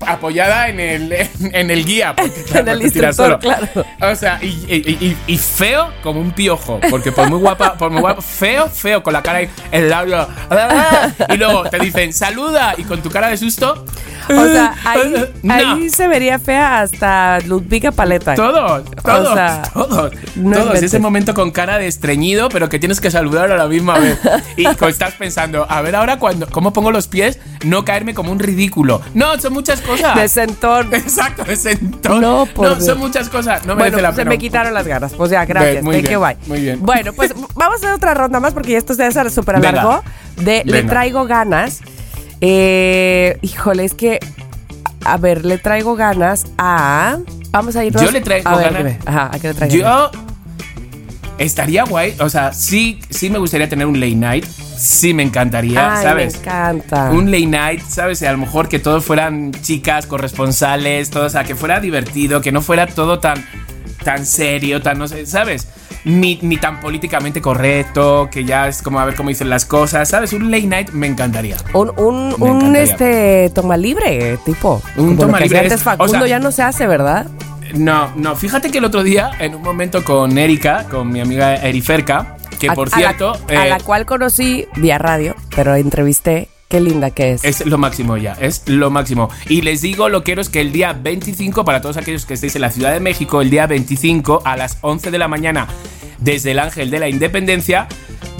[0.06, 2.14] Apoyada en el, en el guía.
[2.16, 3.68] Porque, En el instructor, claro.
[4.00, 6.80] O sea, y, y- y- y feo como un piojo.
[6.90, 10.26] Porque por muy guapa, por muy guapa, feo, feo, con la cara ahí, el labio.
[11.28, 13.84] Y luego te dicen, saluda, y con tu cara de susto.
[14.28, 15.54] O sea, ahí, No.
[15.54, 18.34] ahí se vería fea hasta Ludviga Paleta.
[18.34, 20.82] Todos, todos, sea, todos, no todos.
[20.82, 24.18] Ese momento con cara de estreñido, pero que tienes que saludar a la misma vez.
[24.56, 28.38] Y estás pensando, a ver ahora cuando, cómo pongo los pies, no caerme como un
[28.38, 29.00] ridículo.
[29.14, 29.89] No, son muchas cosas.
[29.90, 30.36] Cosas.
[30.36, 32.20] Exacto, de sentón.
[32.20, 32.86] No, por Dios.
[32.86, 33.64] son muchas cosas.
[33.66, 34.30] No bueno, merece la se pena.
[34.30, 35.12] me quitaron las ganas.
[35.14, 35.82] Pues ya, gracias.
[35.82, 36.36] Muy Thank bien, you, bye.
[36.46, 36.78] muy bien.
[36.80, 40.02] Bueno, pues vamos a hacer otra ronda más porque esto se hace súper largo.
[40.36, 41.80] De Le traigo ganas.
[42.40, 44.18] Eh, híjole, es que.
[45.04, 47.18] A ver, le traigo ganas a.
[47.50, 48.02] Vamos a irnos.
[48.02, 48.96] Yo le traigo a ver, ganas-.
[49.06, 49.74] Ajá, ¿a qué le traigo?
[49.76, 50.10] Yo
[51.40, 55.96] estaría guay, o sea, sí, sí me gustaría tener un late night, sí me encantaría,
[55.96, 56.34] Ay, ¿sabes?
[56.34, 57.10] Me encanta.
[57.10, 58.22] Un late night, ¿sabes?
[58.22, 62.52] A lo mejor que todos fueran chicas corresponsales, todo, o sea, que fuera divertido, que
[62.52, 63.44] no fuera todo tan,
[64.04, 65.66] tan serio, tan, no sé, ¿sabes?
[66.04, 70.08] Ni, ni tan políticamente correcto, que ya es como a ver cómo dicen las cosas,
[70.08, 70.32] ¿sabes?
[70.32, 71.56] Un late night me encantaría.
[71.74, 72.82] Un, un, Me un encantaría.
[72.82, 74.82] este toma libre, tipo.
[74.96, 77.26] Un Como toma libre Antes es- Facundo o sea- ya no se hace, ¿verdad?
[77.74, 81.54] No, no, fíjate que el otro día, en un momento con Erika, con mi amiga
[81.56, 83.32] Eriferca, que A- por a la- cierto...
[83.48, 86.48] a eh, la cual conocí vía radio, pero entrevisté.
[86.68, 87.42] Qué linda que es.
[87.44, 89.28] Es lo máximo ya, es lo máximo.
[89.48, 92.54] Y les digo, lo quiero es que el día 25, para todos aquellos que estéis
[92.54, 95.66] en la Ciudad de México, el día 25 a las 11 de la mañana,
[96.20, 97.88] desde el Ángel de la Independencia,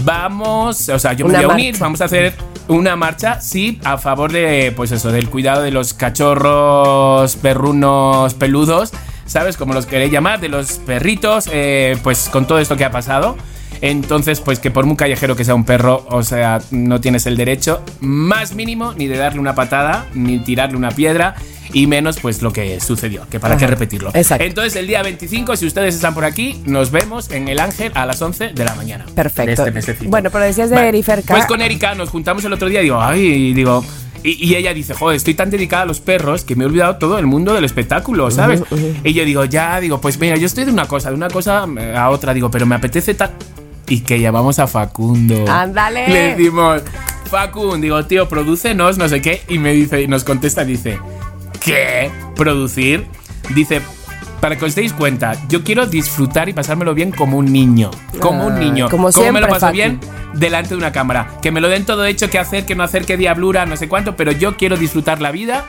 [0.04, 2.34] vamos, o sea, yo me Una voy a unir, vamos a hacer
[2.68, 8.92] una marcha, sí, a favor de, pues eso, del cuidado de los cachorros, perrunos, peludos,
[9.30, 9.56] ¿sabes?
[9.56, 13.36] Como los queréis llamar, de los perritos, eh, pues con todo esto que ha pasado.
[13.80, 17.36] Entonces, pues que por muy callejero que sea un perro, o sea, no tienes el
[17.36, 21.36] derecho más mínimo ni de darle una patada, ni tirarle una piedra,
[21.72, 24.10] y menos pues lo que sucedió, que para Ajá, qué repetirlo.
[24.12, 24.44] exacto.
[24.44, 28.04] Entonces, el día 25, si ustedes están por aquí, nos vemos en El Ángel a
[28.04, 29.06] las 11 de la mañana.
[29.14, 29.46] Perfecto.
[29.46, 30.10] De este mesecito.
[30.10, 30.88] Bueno, pero decías de Vale.
[30.88, 31.32] Eriferca.
[31.32, 33.84] Pues con Erika nos juntamos el otro día y digo, ay, y digo.
[34.22, 36.96] Y, y ella dice, joder, estoy tan dedicada a los perros que me he olvidado
[36.96, 38.62] todo el mundo del espectáculo, ¿sabes?
[39.02, 41.66] Y yo digo, ya, digo, pues mira, yo estoy de una cosa, de una cosa
[41.96, 43.30] a otra, digo, pero me apetece tan.
[43.88, 45.44] Y que llamamos a Facundo.
[45.48, 46.08] Ándale.
[46.08, 46.82] Le decimos,
[47.30, 49.42] Facundo, digo, tío, prodúcenos, no sé qué.
[49.48, 50.98] Y me dice, y nos contesta, dice,
[51.60, 52.10] ¿qué?
[52.36, 53.06] ¿Producir?
[53.54, 53.80] Dice,
[54.40, 57.90] para que os deis cuenta, yo quiero disfrutar y pasármelo bien como un niño.
[58.20, 58.88] Como un Ah, niño.
[58.88, 60.00] como ¿Cómo me lo paso bien?
[60.34, 61.38] Delante de una cámara.
[61.42, 63.88] Que me lo den todo hecho, qué hacer, qué no hacer, qué diablura, no sé
[63.88, 65.64] cuánto, pero yo quiero disfrutar la vida,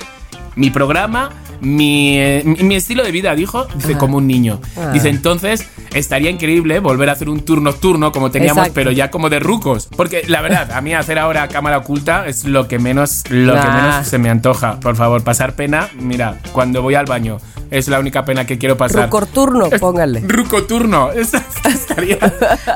[0.56, 4.60] mi programa, mi, eh, mi, estilo de vida, dijo, dice, como un niño.
[4.78, 4.90] Ah.
[4.92, 8.74] Dice, entonces, estaría increíble volver a hacer un tour nocturno como teníamos, Exacto.
[8.76, 9.88] pero ya como de rucos.
[9.96, 13.68] Porque la verdad, a mí hacer ahora cámara oculta es lo que menos, lo que
[13.68, 14.80] menos se me antoja.
[14.80, 17.38] Por favor, pasar pena, mira, cuando voy al baño,
[17.72, 19.06] es la única pena que quiero pasar.
[19.06, 20.20] Rucorturno, póngale.
[20.22, 21.12] Ruco turno.
[21.12, 22.18] Esta- esta estaría.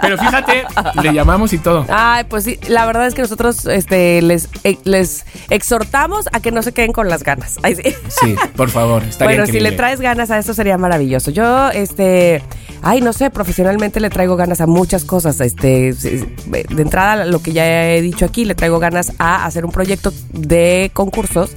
[0.01, 0.63] Pero fíjate,
[1.03, 1.85] le llamamos y todo.
[1.89, 6.51] Ay, pues sí, la verdad es que nosotros este, les, eh, les exhortamos a que
[6.51, 7.57] no se queden con las ganas.
[7.61, 7.83] Ay, sí.
[8.07, 11.29] Sí, por favor, estaría Bueno, si le traes ganas a esto sería maravilloso.
[11.29, 12.41] Yo, este,
[12.81, 15.41] ay, no sé, profesionalmente le traigo ganas a muchas cosas.
[15.41, 19.71] Este, de entrada, lo que ya he dicho aquí, le traigo ganas a hacer un
[19.71, 21.51] proyecto de concursos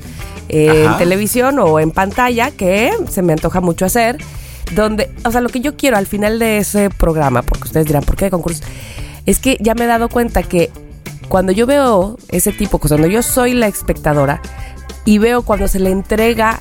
[0.50, 0.96] en Ajá.
[0.98, 4.18] televisión o en pantalla que se me antoja mucho hacer.
[4.74, 8.02] Donde, o sea, lo que yo quiero al final de ese programa, porque ustedes dirán,
[8.02, 8.62] ¿por qué de concursos?
[9.24, 10.70] Es que ya me he dado cuenta que
[11.28, 14.40] cuando yo veo ese tipo, cuando yo soy la espectadora
[15.04, 16.60] y veo cuando se le entrega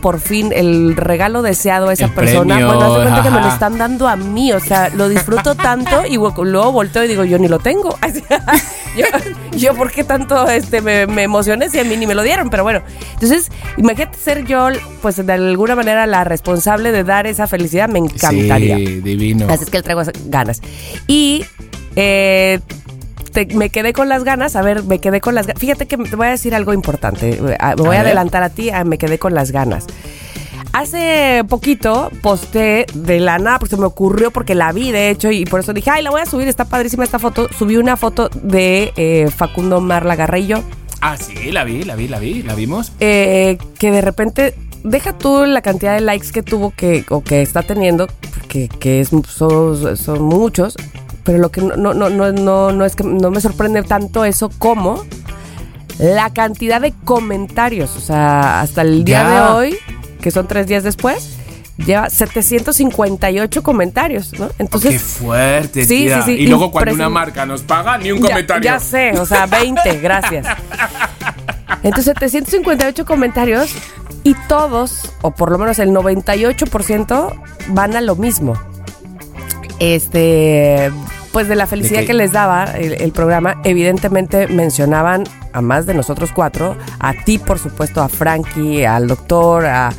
[0.00, 3.40] por fin el regalo deseado a esa El persona, premio, bueno, hace cuenta que me
[3.40, 7.24] lo están dando a mí, o sea, lo disfruto tanto y luego volteo y digo,
[7.24, 7.98] yo ni lo tengo.
[8.96, 9.04] Yo,
[9.52, 12.50] yo, ¿por qué tanto este, me, me emocioné si a mí ni me lo dieron?
[12.50, 12.82] Pero bueno,
[13.12, 14.70] entonces, imagínate ser yo,
[15.02, 18.76] pues de alguna manera la responsable de dar esa felicidad, me encantaría.
[18.76, 19.46] Sí, divino.
[19.48, 20.62] Así es que le traigo ganas.
[21.06, 21.44] Y
[21.94, 22.58] eh,
[23.30, 25.60] te- me quedé con las ganas, a ver, me quedé con las ganas.
[25.60, 27.38] Fíjate que te voy a decir algo importante.
[27.60, 29.86] Ah, Me voy a, A adelantar a ti, ah, me quedé con las ganas.
[30.72, 35.30] Hace poquito posté de la nada, porque se me ocurrió, porque la vi de hecho,
[35.30, 37.48] y por eso dije, ay, la voy a subir, está padrísima esta foto.
[37.56, 40.62] Subí una foto de eh, Facundo Marla Garrillo,
[41.00, 42.92] Ah, sí, la vi, la vi, la vi, la vimos.
[42.98, 47.40] eh, que de repente deja tú la cantidad de likes que tuvo que o que
[47.40, 48.08] está teniendo
[48.48, 50.76] que, que es, son, son muchos
[51.28, 54.48] pero lo que no, no, no, no, no, es que no me sorprende tanto eso
[54.58, 55.04] como
[55.98, 59.30] la cantidad de comentarios o sea hasta el día Ya.
[59.34, 59.78] de hoy
[60.22, 61.36] que son tres días después
[61.76, 64.48] lleva 758 comentarios ¿no?
[64.48, 66.22] Qué entonces fuerte, Sí, tía.
[66.22, 68.64] sí, sí, Y luego cuando una marca nos paga, ni un ya- comentario.
[68.64, 70.46] Ya, sé, o sea, 20, gracias.
[71.82, 73.70] Entonces, 758 comentarios
[74.24, 77.32] y todos, o por lo menos el 98%,
[77.68, 78.54] van a lo mismo.
[79.78, 80.90] Este,
[81.38, 85.22] pues de la felicidad que les daba el, el programa, evidentemente mencionaban
[85.52, 89.92] a más de nosotros cuatro, a ti, por supuesto, a Frankie, al doctor, a,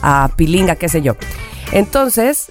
[0.00, 1.14] a Pilinga, qué sé yo.
[1.70, 2.50] Entonces,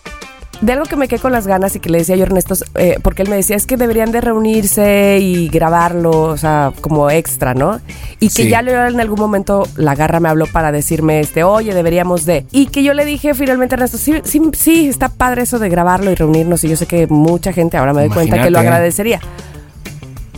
[0.62, 2.56] de algo que me quedé con las ganas y que le decía yo a Ernesto,
[2.76, 7.10] eh, porque él me decía, es que deberían de reunirse y grabarlo, o sea, como
[7.10, 7.80] extra, ¿no?
[8.20, 8.50] Y que Sí.
[8.50, 12.46] ya le- en algún momento la garra me habló para decirme, este, oye, deberíamos de.
[12.52, 15.70] Y que yo le dije finalmente a Ernesto, sí, sí, sí, está padre eso de
[15.70, 16.64] grabarlo y reunirnos.
[16.64, 19.20] Y yo sé que mucha gente ahora me doy cuenta que lo agradecería.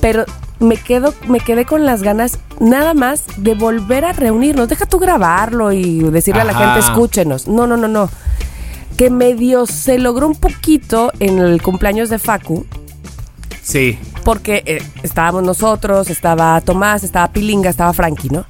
[0.02, 0.26] Pero
[0.60, 4.68] me quedo, me quedé con las ganas nada más de volver a reunirnos.
[4.70, 7.48] Deja tú grabarlo y decirle a la gente, escúchenos.
[7.48, 8.10] No, no, no, no.
[8.98, 12.66] Que medio se logró un poquito en el cumpleaños de Facu,
[13.62, 14.00] Sí.
[14.24, 18.46] porque eh, estábamos nosotros, estaba Tomás, estaba Pilinga, estaba Frankie, ¿no?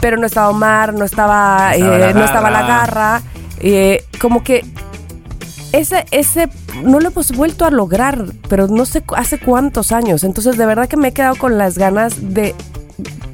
[0.00, 3.22] Pero no estaba Omar, no estaba, No estaba eh, la no estaba la garra.
[3.60, 4.64] eh, como que
[5.72, 6.48] ese, ese
[6.82, 10.24] no lo hemos vuelto a lograr, pero no sé hace cuántos años.
[10.24, 12.54] Entonces, de verdad que me he quedado con las ganas de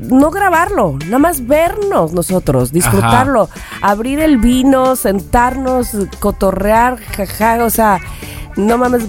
[0.00, 3.48] no grabarlo, nada más vernos nosotros, disfrutarlo,
[3.80, 5.90] abrir el vino, sentarnos,
[6.20, 7.98] cotorrear, jaja, o sea,
[8.56, 9.06] no mames,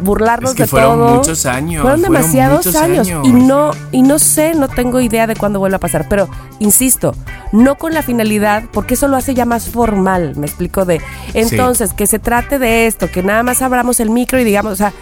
[0.00, 1.14] burlarnos Es que de fueron todo.
[1.16, 3.08] muchos años, Fueron demasiados años.
[3.08, 6.28] y no y no sé, no tengo idea de cuándo vuelva a pasar, pero
[6.58, 7.14] insisto,
[7.52, 11.00] no con la finalidad, porque eso lo hace ya más formal, me explico de,
[11.32, 14.76] entonces que se trate de esto, que nada más abramos el micro y digamos, o
[14.76, 14.92] sea,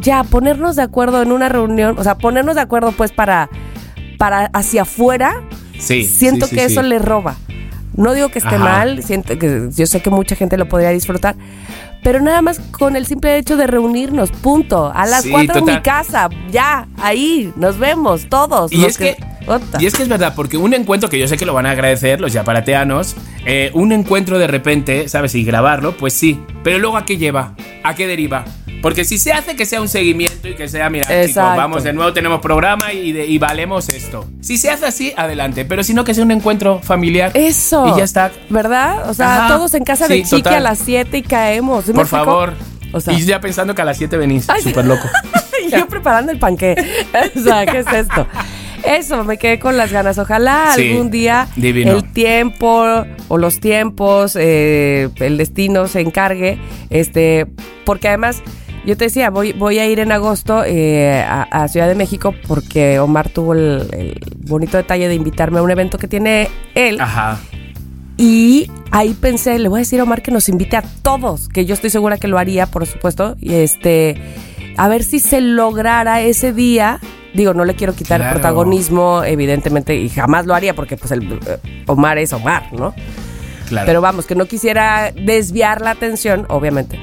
[0.00, 3.48] ya ponernos de acuerdo en una reunión, o sea, ponernos de acuerdo pues para
[4.18, 5.42] para hacia afuera,
[5.78, 6.04] Sí.
[6.04, 7.36] siento sí, sí, que eso le roba.
[7.96, 8.64] No digo que esté Ajá.
[8.64, 11.34] mal, siento que yo sé que mucha gente lo podría disfrutar,
[12.02, 14.92] pero nada más con el simple hecho de reunirnos, punto.
[14.94, 18.70] A las cuatro en mi casa, ya, ahí, nos vemos todos.
[18.72, 19.16] Y los es que,
[19.80, 21.72] y es que es verdad, porque un encuentro que yo sé que lo van a
[21.72, 25.34] agradecer los yaparateanos, eh, un encuentro de repente, ¿sabes?
[25.34, 26.40] Y grabarlo, pues sí.
[26.62, 28.44] Pero luego a qué lleva, a qué deriva.
[28.80, 31.56] Porque si se hace que sea un seguimiento y que sea, mira, chicos, Exacto.
[31.56, 34.24] vamos de nuevo, tenemos programa y, de- y valemos esto.
[34.40, 35.64] Si se hace así, adelante.
[35.64, 37.32] Pero si no, que sea un encuentro familiar.
[37.34, 37.88] Eso.
[37.94, 38.30] Y ya está.
[38.50, 39.08] ¿Verdad?
[39.10, 39.56] O sea, Ajá.
[39.56, 40.54] todos en casa de chiqui total.
[40.54, 41.84] a las 7 y caemos.
[41.86, 42.54] ¿Sí me Por favor.
[42.92, 44.46] O sea, y ya pensando que a las 7 venís.
[44.62, 45.08] Súper loco.
[45.66, 46.76] y yo preparando el panqué.
[47.36, 48.26] O sea, ¿qué es esto?
[48.84, 50.18] Eso, me quedé con las ganas.
[50.18, 51.92] Ojalá Sí, algún día divino.
[51.96, 52.86] el tiempo
[53.26, 56.58] o los tiempos, eh, el destino se encargue.
[56.88, 57.46] Este,
[57.84, 58.40] porque además,
[58.86, 62.34] yo te decía, voy, voy a ir en agosto eh, a, a Ciudad de México
[62.46, 67.00] porque Omar tuvo el, el bonito detalle de invitarme a un evento que tiene él.
[67.00, 67.38] Ajá.
[68.16, 71.64] Y ahí pensé, le voy a decir a Omar que nos invite a todos, que
[71.66, 73.36] yo estoy segura que lo haría, por supuesto.
[73.40, 74.20] Y este,
[74.76, 76.98] a ver si se lograra ese día.
[77.34, 78.34] Digo, no le quiero quitar Claro.
[78.34, 82.94] protagonismo, evidentemente, y jamás lo haría porque pues el eh, Omar es Omar, ¿no?
[83.68, 83.86] Claro.
[83.86, 86.98] Pero vamos, que no quisiera desviar la atención, obviamente.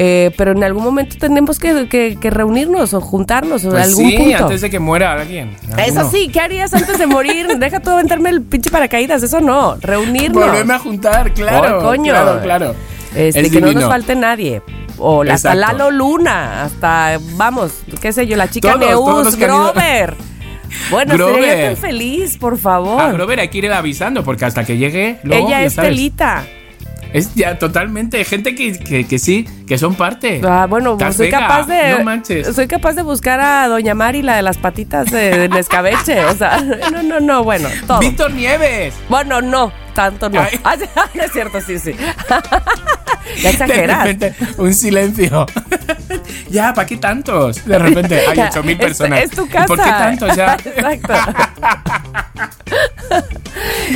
[0.00, 4.08] Eh, pero en algún momento tenemos que, que- que reunirnos o juntarnos o Pues algún
[4.10, 4.44] sí, punto.
[4.44, 5.56] antes de que muera alguien.
[5.76, 6.10] Eso Alguno.
[6.12, 7.48] sí, ¿qué harías antes de morir?
[7.58, 10.46] Deja tú aventarme el pinche paracaídas, eso no, reunirnos.
[10.46, 11.80] Volverme a juntar, claro.
[11.80, 12.12] Oh, coño.
[12.12, 12.74] Claro, claro.
[13.12, 14.62] Este, Es que no nos falte nadie.
[14.98, 15.56] O la- hasta.
[15.56, 20.14] Lalo Luna, hasta, vamos, qué sé yo, la chica Todos, Neus, Grover.
[20.90, 21.66] Bueno, sería yo Grover.
[21.74, 23.00] tan feliz, por favor.
[23.00, 25.18] A Grover hay que ir avisando porque hasta que llegue.
[25.24, 25.90] Ella es sabes.
[25.90, 26.44] Telita.
[27.12, 30.40] Es ya totalmente gente que, que, que sí, que son parte.
[30.44, 31.96] Ah, bueno, soy capaz de.
[31.96, 32.54] No manches.
[32.54, 36.24] Soy capaz de buscar a Doña Mari, la de las patitas de, de escabeche.
[36.26, 36.60] O sea,
[36.92, 38.00] no, no, no, bueno, todo.
[38.00, 38.94] Víctor Nieves.
[39.08, 40.40] Bueno, no, tanto no.
[40.40, 40.60] Ay.
[40.64, 41.92] Ah, sí, es cierto, sí, sí.
[43.36, 44.04] ya De exageras.
[44.06, 45.46] repente, un silencio.
[46.50, 47.64] ya, ¿para qué tantos?
[47.64, 49.22] De repente, hay Ya, 8000 es- personas.
[49.24, 49.66] Es, tu ¿Y casa.
[49.66, 50.54] ¿Por qué tantos ya?
[50.64, 51.14] Exacto.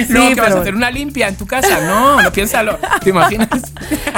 [0.09, 0.75] Luego, Sí, ¿qué vas a hacer?
[0.75, 1.81] ¿Una limpia en tu casa?
[1.87, 2.79] No, no piénsalo.
[3.03, 3.49] ¿Te imaginas?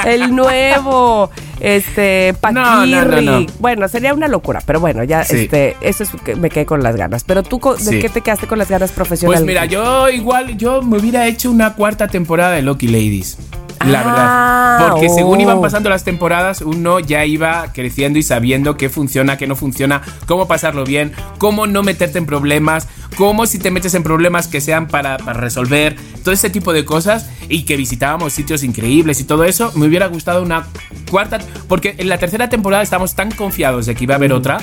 [0.05, 2.61] El nuevo, este, Paquirri.
[2.61, 3.45] No, no, no, no.
[3.59, 5.41] Bueno, sería una locura, pero bueno, ya, Sí.
[5.41, 7.23] este, eso es que me quedé con las ganas.
[7.23, 7.99] Pero tú, ¿de Sí.
[7.99, 9.45] qué te quedaste con las ganas Pues profesionales?
[9.45, 13.37] mira, yo igual, yo me hubiera hecho una cuarta temporada de Lucky Ladies.
[13.85, 14.91] La Ah, verdad.
[14.91, 15.15] Porque oh.
[15.15, 19.55] según iban pasando las temporadas, uno ya iba creciendo y sabiendo qué funciona, qué no
[19.55, 24.47] funciona, cómo pasarlo bien, cómo no meterte en problemas, cómo si te metes en problemas
[24.47, 29.19] que sean para, para resolver, todo ese tipo de cosas y que visitábamos sitios increíbles
[29.21, 29.71] y todo eso.
[29.75, 30.67] Me hubiera gustado una
[31.09, 34.57] cuarta, porque en la tercera temporada estamos tan confiados de que iba a haber otra,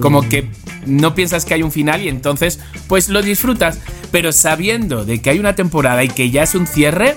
[0.00, 0.50] como que
[0.86, 3.80] no piensas que hay un final y entonces pues lo disfrutas,
[4.12, 7.16] pero sabiendo de que hay una temporada y que ya es un cierre,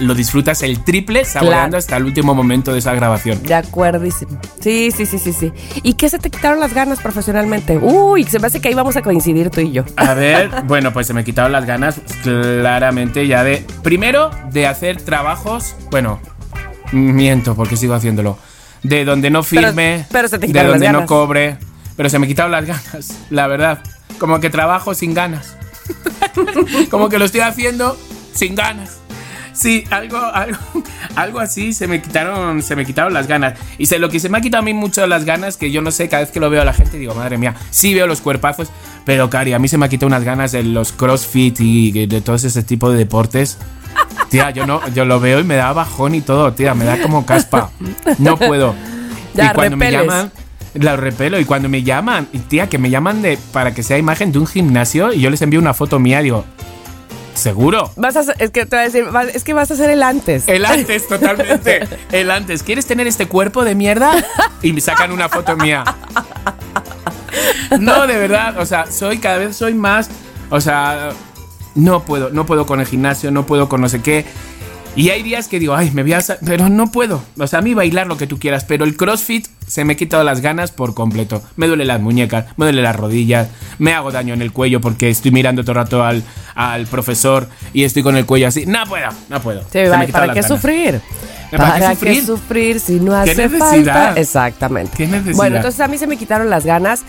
[0.00, 1.78] lo disfrutas el triple saboreando Claro.
[1.78, 3.42] hasta el último momento de esa grabación.
[3.42, 4.40] De acuerdísimo.
[4.60, 5.52] Sí, sí, sí, sí, sí.
[5.82, 7.78] ¿Y qué se te quitaron las ganas profesionalmente?
[7.78, 9.84] Uy, se me hace que ahí vamos a coincidir tú y yo.
[9.96, 13.64] A ver, bueno, pues se me quitaron las ganas claramente ya de...
[13.82, 16.20] Primero, de hacer trabajos, bueno,
[16.92, 18.38] miento porque sigo haciéndolo.
[18.82, 21.56] De donde no Pero- firme, pero se te de donde no cobre,
[21.96, 23.78] pero se me quitaron las ganas, la verdad.
[24.18, 25.56] Como que trabajo sin ganas.
[26.90, 27.96] Como que lo estoy haciendo
[28.34, 28.98] sin ganas.
[29.52, 30.58] Sí, algo, algo,
[31.16, 33.58] algo así se me quitaron, se me quitaron las ganas.
[33.78, 35.82] Y sé lo que se me ha quitado a mí mucho las ganas, que yo
[35.82, 38.06] no sé, cada vez que lo veo a la gente digo, madre mía, sí veo
[38.06, 38.68] los cuerpazos,
[39.04, 42.20] pero Cari, a mí se me ha quitado unas ganas de los crossfit y de
[42.20, 43.58] todo ese tipo de deportes.
[44.30, 47.00] Tía, yo no, yo lo veo y me da bajón y todo, tía, me da
[47.02, 47.70] como caspa.
[48.18, 48.74] No puedo.
[49.34, 50.30] Ya, y cuando me llaman,
[50.74, 51.40] la repelo.
[51.40, 54.46] Y cuando me llaman, tía, que me llaman de para que sea imagen de un
[54.46, 56.44] gimnasio y yo les envío una foto mía, digo,
[57.34, 57.90] ¿seguro?
[57.96, 60.48] Vas a es que te voy a decir, es que vas a hacer el antes.
[60.48, 61.86] El antes, totalmente.
[62.12, 62.62] El antes.
[62.62, 64.24] ¿Quieres tener este cuerpo de mierda?
[64.62, 65.84] Y me sacan una foto mía.
[67.80, 68.58] No, de verdad.
[68.58, 70.10] O sea, soy cada vez soy más.
[70.50, 71.10] O sea,
[71.74, 74.26] no puedo, no puedo con el gimnasio, no puedo con no sé qué.
[74.94, 76.20] Y hay días que digo, ay, me voy a.
[76.44, 77.22] Pero no puedo.
[77.38, 79.96] O sea, a mí bailar lo que tú quieras, pero el crossfit se me ha
[79.96, 81.42] quitado las ganas por completo.
[81.56, 85.08] Me duele las muñecas, me duele las rodillas, me hago daño en el cuello porque
[85.08, 86.22] estoy mirando todo el rato al,
[86.54, 88.66] al profesor y estoy con el cuello así.
[88.66, 89.62] No puedo, no puedo.
[89.62, 91.00] Sí, Se me va, quitado ¿Para qué sufrir?
[91.50, 92.20] ¿Para qué ¿Para sufrir?
[92.20, 93.94] qué sufrir si no ¿Qué hace necesidad?
[93.94, 94.20] falta?
[94.20, 94.92] Exactamente.
[94.96, 95.36] ¿Qué necesidad?
[95.36, 97.02] Bueno, entonces a mí se me quitaron las ganas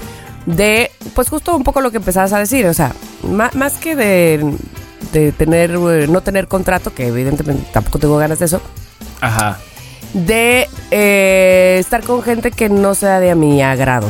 [0.46, 4.56] de, pues justo un poco lo que empezabas a decir, o sea, más, que de,
[5.14, 8.60] de tener, eh, no tener contrato, que evidentemente tampoco tengo ganas de eso,
[9.22, 9.60] Ajá.
[10.14, 14.10] de eh, estar con gente que no sea de a mi agrado.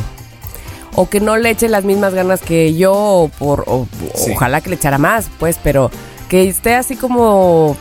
[0.96, 4.32] O que no le eche las mismas ganas que yo, o por, o- Sí.
[4.34, 5.90] ojalá que le echara más, pues, pero
[6.28, 7.76] que esté así como,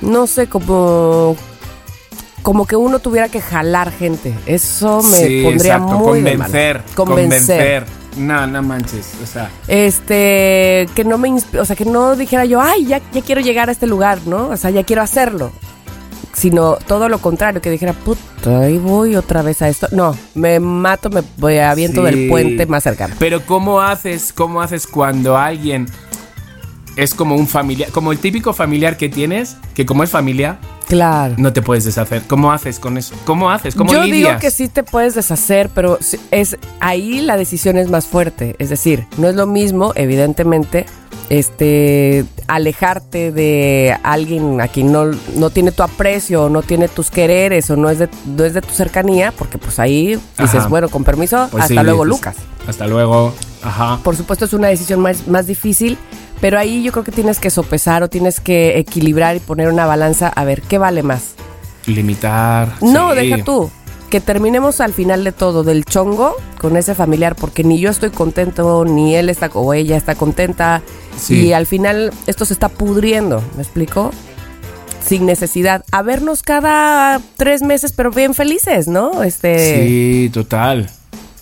[0.00, 1.36] no sé, como,
[2.42, 4.32] como que uno tuviera que jalar gente.
[4.46, 6.46] Eso me Sí, pondría exacto, muy de mal.
[6.46, 7.84] convencer, Convencer.
[8.16, 9.12] No, no manches.
[9.22, 13.22] O sea, Este, que no me, o sea, que no dijera yo, ay, ya, ya
[13.22, 14.48] quiero llegar a este lugar, ¿no?
[14.48, 15.50] O sea, ya quiero hacerlo.
[16.32, 19.86] Sino todo lo contrario, que dijera, puta, ahí voy otra vez a esto.
[19.92, 22.10] No, me mato, me voy aviento Sí.
[22.12, 23.14] del puente más cercano.
[23.20, 25.86] Pero ¿cómo haces, cómo haces cuando alguien
[26.96, 31.34] es como un familiar, como el típico familiar que tienes, que como es familia, Claro.
[31.38, 32.22] no te puedes deshacer?
[32.26, 33.14] ¿Cómo haces con eso?
[33.24, 33.74] ¿Cómo haces?
[33.74, 34.28] ¿Cómo Yo lidias?
[34.30, 35.98] digo que sí te puedes deshacer, pero
[36.30, 38.54] es ahí la decisión es más fuerte.
[38.58, 40.84] Es decir, no es lo mismo, evidentemente,
[41.30, 47.10] este alejarte de alguien a quien no, no tiene tu aprecio, o no tiene tus
[47.10, 50.68] quereres, o no es de, no es de tu cercanía, porque pues ahí dices, Ajá.
[50.68, 52.36] bueno, con permiso, Pues hasta sí, luego, dices, Lucas.
[52.68, 53.32] Hasta luego.
[53.62, 53.98] Ajá.
[54.02, 55.96] Por supuesto es una decisión más, más difícil,
[56.44, 59.86] pero ahí yo creo que tienes que sopesar o tienes que equilibrar y poner una
[59.86, 61.36] balanza a ver qué vale más.
[61.86, 62.68] Limitar.
[62.82, 63.16] No, sí.
[63.16, 63.70] deja tú.
[64.10, 68.10] Que terminemos al final de todo del chongo con ese familiar, porque ni yo estoy
[68.10, 70.82] contento, ni él está o ella está contenta.
[71.16, 71.46] Sí.
[71.46, 74.10] Y al final esto se está pudriendo, ¿me explico?
[75.02, 75.82] Sin necesidad.
[75.92, 79.22] A vernos cada tres meses, pero bien felices, ¿no?
[79.22, 79.86] Este.
[79.86, 80.90] Sí, total.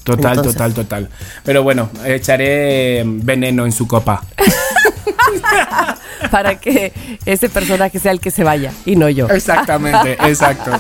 [0.05, 0.53] Total, Entonces.
[0.55, 1.09] total, total.
[1.44, 4.22] Pero bueno, echaré veneno en su copa.
[6.30, 6.92] Para que
[7.26, 9.28] ese personaje sea el que se vaya y no yo.
[9.28, 10.70] Exactamente, exacto.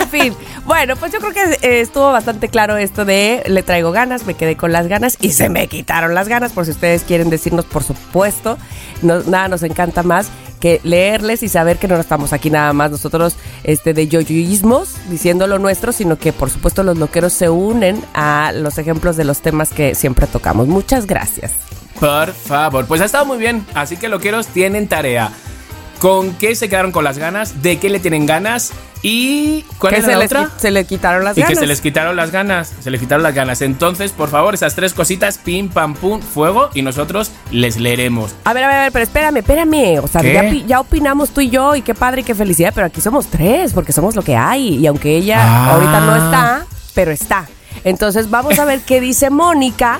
[0.00, 0.34] en fin,
[0.64, 4.34] bueno, pues yo creo que eh, estuvo bastante claro esto de le traigo ganas, me
[4.34, 7.64] quedé con las ganas y se me quitaron las ganas, por si ustedes quieren decirnos,
[7.66, 8.58] por supuesto,
[9.02, 10.28] no- nada nos encanta más
[10.62, 13.34] que leerles y saber que no estamos aquí nada más nosotros
[13.64, 18.52] este, de yoyoísmos diciendo lo nuestro, sino que por supuesto los loqueros se unen a
[18.54, 20.68] los ejemplos de los temas que siempre tocamos.
[20.68, 21.50] Muchas gracias.
[21.98, 22.86] Por favor.
[22.86, 23.66] Pues ha estado muy bien.
[23.74, 25.32] Así que loqueros tienen tarea.
[25.98, 27.60] ¿Con qué se quedaron con las ganas?
[27.60, 28.72] ¿De qué le tienen ganas?
[29.02, 30.44] ¿Y cuál que es se la les, otra?
[30.44, 31.54] qui- se le quitaron las Y ganas.
[31.54, 32.72] que se les quitaron las ganas.
[32.80, 33.60] Se les quitaron las ganas.
[33.60, 36.70] Entonces, por favor, esas tres cositas, pim, pam, pum, fuego.
[36.74, 38.34] Y nosotros les leeremos.
[38.44, 39.98] A ver, a ver, a ver, pero espérame, espérame.
[40.02, 42.86] O sea, ya, ya opinamos tú y yo, y qué padre y qué felicidad, pero
[42.86, 44.76] aquí somos tres, porque somos lo que hay.
[44.76, 45.72] Y aunque ella Ah.
[45.74, 47.46] ahorita no está, pero está.
[47.84, 49.98] Entonces, vamos a ver qué dice Mónica,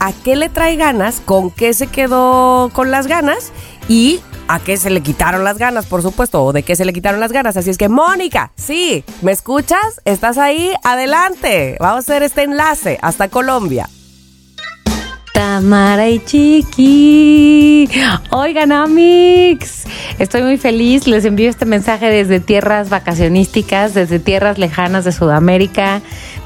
[0.00, 3.52] a qué le trae ganas, con qué se quedó con las ganas
[3.88, 6.92] y a qué se le quitaron las ganas, por supuesto, o de qué se le
[6.92, 7.56] quitaron las ganas.
[7.56, 10.00] Así es que, Mónica, sí, ¿me escuchas?
[10.04, 10.72] ¿Estás ahí?
[10.84, 11.76] Adelante.
[11.80, 13.88] Vamos a hacer este enlace hasta Colombia.
[15.32, 17.88] Tamara y Chiqui.
[18.30, 19.84] Oigan, Amix.
[20.18, 21.06] Estoy muy feliz.
[21.06, 26.02] Les envío este mensaje desde tierras vacacionísticas, desde tierras lejanas de Sudamérica,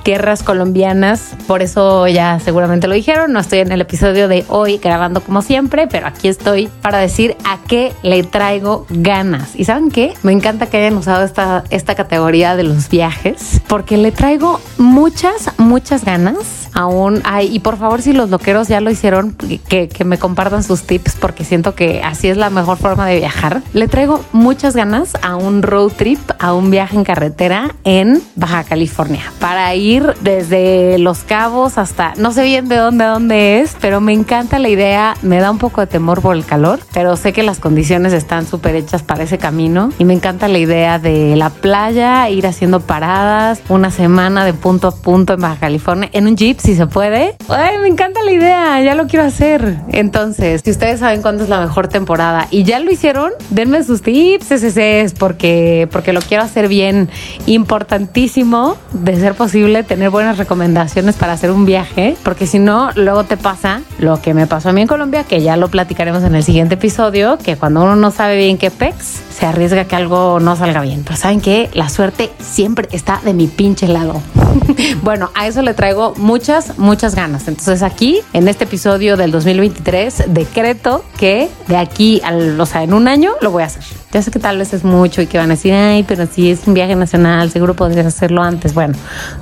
[0.06, 1.34] tierras colombianas.
[1.48, 3.32] Por eso ya seguramente lo dijeron.
[3.32, 7.36] No estoy en el episodio de hoy grabando como siempre, pero aquí estoy para decir
[7.44, 9.56] a qué le traigo ganas.
[9.56, 10.14] ¿Y saben qué?
[10.22, 15.50] Me encanta que hayan usado esta, esta categoría de los viajes, porque le traigo muchas,
[15.58, 19.34] muchas ganas aún hay, y por favor si los loqueros ya lo hicieron,
[19.68, 23.16] que, que me compartan sus tips porque siento que así es la mejor forma de
[23.16, 23.62] viajar.
[23.72, 28.64] Le traigo muchas ganas a un road trip, a un viaje en carretera en Baja
[28.64, 34.00] California, para ir desde Los Cabos hasta, no sé bien de dónde, dónde es, pero
[34.00, 37.32] me encanta la idea, me da un poco de temor por el calor, pero sé
[37.32, 41.36] que las condiciones están súper hechas para ese camino y me encanta la idea de
[41.36, 46.26] la playa, ir haciendo paradas, una semana de punto a punto en Baja California, en
[46.26, 47.36] un jeep si se puede.
[47.48, 49.76] Ay, me encanta la idea, ya lo quiero hacer.
[49.92, 54.02] Entonces, si ustedes saben cuándo es la mejor temporada y ya lo hicieron, denme sus
[54.02, 57.08] tips, es porque, porque lo quiero hacer bien.
[57.46, 63.22] Importantísimo, de ser posible, tener buenas recomendaciones para hacer un viaje, porque si no, luego
[63.22, 66.34] te pasa lo que me pasó a mí en Colombia, que ya lo platicaremos en
[66.34, 70.40] el siguiente episodio, que cuando uno no sabe bien qué pex, se arriesga que algo
[70.40, 71.04] no salga bien.
[71.04, 74.20] Pero saben que la suerte siempre está de mi pinche lado.
[75.02, 76.14] bueno, a eso le traigo
[76.46, 77.48] muchas, muchas ganas.
[77.48, 82.94] Entonces aquí, en este episodio del 2023, decreto que de aquí al, o sea, en
[82.94, 83.82] un año lo voy a hacer.
[84.12, 86.52] Ya sé que tal vez es mucho y que van a decir, ay, pero si
[86.52, 88.74] es un viaje nacional, seguro podrías hacerlo antes.
[88.74, 88.94] Bueno,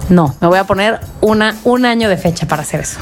[0.08, 2.98] no, me voy a poner una, un año de fecha para hacer eso.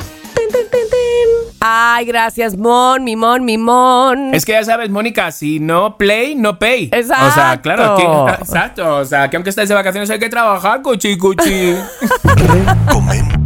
[1.61, 4.34] Ay, gracias, Mon, mi Mon, mi Mon.
[4.34, 6.90] Es que ya sabes, Mónica, si no play, no pay.
[6.92, 7.26] Exacto.
[7.28, 8.96] O sea, claro, que, exacto.
[8.96, 11.76] O sea, que aunque estés de vacaciones hay que trabajar, cuchi, cuchi.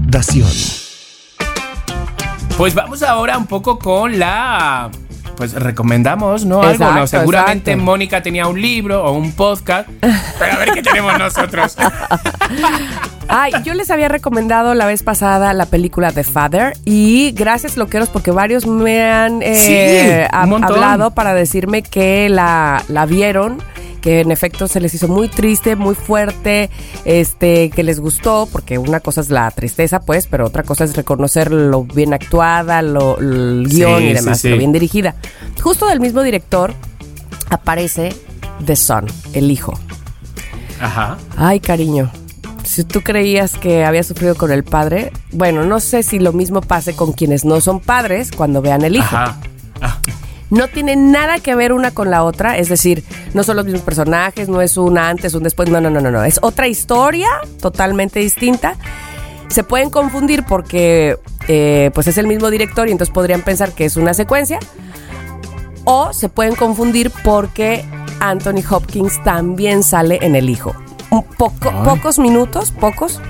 [2.57, 4.91] Pues vamos ahora un poco con la.
[5.37, 6.63] Pues recomendamos, ¿no?
[6.63, 7.07] Algo, Exacto, ¿no?
[7.07, 7.85] Seguramente exacto.
[7.85, 9.87] Mónica tenía un libro o un podcast.
[10.01, 11.77] Pero a ver qué tenemos nosotros.
[13.29, 18.09] Ay, yo les había recomendado la vez pasada la película The Father y gracias loqueros
[18.09, 23.61] porque varios me han eh, Sí, ha- hablado para decirme que la, la vieron
[24.07, 26.71] que en efecto se les hizo muy triste, muy fuerte,
[27.05, 30.95] este, que les gustó, porque una cosa es la tristeza, pues, pero otra cosa es
[30.95, 34.49] reconocer lo bien actuada, lo, el Sí, guion y sí, demás, sí.
[34.51, 35.17] lo bien dirigida.
[35.61, 36.73] Justo del mismo director
[37.51, 38.15] aparece
[38.65, 39.73] The Son, el hijo.
[40.81, 41.19] Ajá.
[41.37, 42.09] Ay, cariño.
[42.63, 46.61] Si tú creías que había sufrido con el padre, bueno, no sé si lo mismo
[46.61, 49.17] pase con quienes no son padres cuando vean el hijo.
[49.17, 49.37] Ajá.
[49.81, 49.99] Ah,
[50.51, 53.03] No tiene nada que ver una con la otra, es decir,
[53.35, 56.11] no son los mismos personajes, no es una antes, un después, no, no, no, no,
[56.11, 56.25] no.
[56.25, 57.29] Es otra historia
[57.61, 58.77] totalmente distinta.
[59.49, 61.19] Se pueden confundir porque
[61.49, 64.59] eh, pues es el mismo director y entonces podrían pensar que es una secuencia.
[65.85, 67.85] O se pueden confundir porque
[68.21, 70.75] Anthony Hopkins también sale en El Hijo.
[71.11, 73.21] Un poco, pocos minutos, pocos.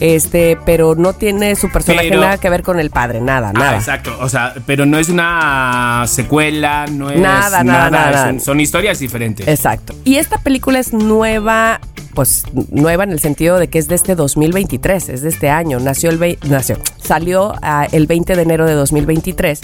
[0.00, 3.52] Este, pero no tiene su personaje Pero- nada que ver con el padre, nada, Ah,
[3.58, 3.76] nada.
[3.76, 4.16] exacto.
[4.20, 8.40] O sea, pero no es una secuela, no es Nada, nada, nada, son, nada.
[8.40, 9.48] son historias diferentes.
[9.48, 9.94] Exacto.
[10.04, 11.80] Y esta película es nueva,
[12.14, 15.80] pues nueva en el sentido de que es de este 2023, es de este año.
[15.80, 19.60] Nació el nació, salió ah, el 20 de enero de 2023.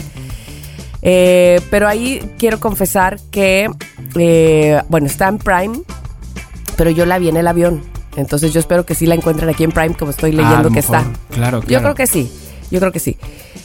[1.07, 3.69] Eh, pero ahí quiero confesar que,
[4.19, 5.81] eh, bueno, está en Prime,
[6.77, 7.83] pero yo la vi en el avión.
[8.17, 10.69] Entonces yo espero que sí la encuentren aquí en Prime, como estoy Ah, leyendo lo
[10.71, 10.97] que mejor.
[10.99, 11.13] está.
[11.31, 11.83] Claro, Yo claro.
[11.85, 12.31] creo que sí,
[12.71, 13.17] yo creo que sí.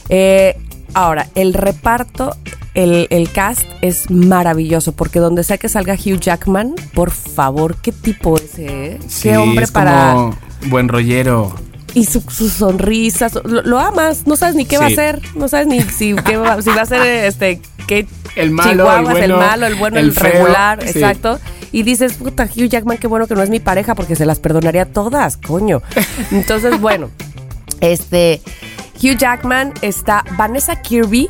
[0.08, 0.56] Eh,
[0.94, 2.34] ahora, el reparto,
[2.74, 7.92] el, el cast es maravilloso, porque donde sea que salga Hugh Jackman, por favor, qué
[7.92, 8.98] tipo ese, ¿eh?
[9.06, 10.12] Sí, qué hombre es para...
[10.14, 10.34] como
[10.68, 11.52] buen rollero.
[11.94, 15.20] Y su, su sonrisa, su- lo, lo amas, no sabes ni qué va a hacer,
[15.34, 18.76] no sabes ni si, qué va, si va a ser este, qué El malo, el
[18.78, 20.88] chihuahuas, el, bueno, malo, el bueno, el, el feo, regular, sí.
[20.90, 21.40] exacto.
[21.72, 24.38] Y dices, puta, Hugh Jackman, qué bueno que no es mi pareja, porque se las
[24.40, 25.82] perdonaría todas, coño.
[26.30, 27.10] Entonces, bueno,
[27.80, 28.40] este,
[29.02, 31.28] Hugh Jackman está Vanessa Kirby,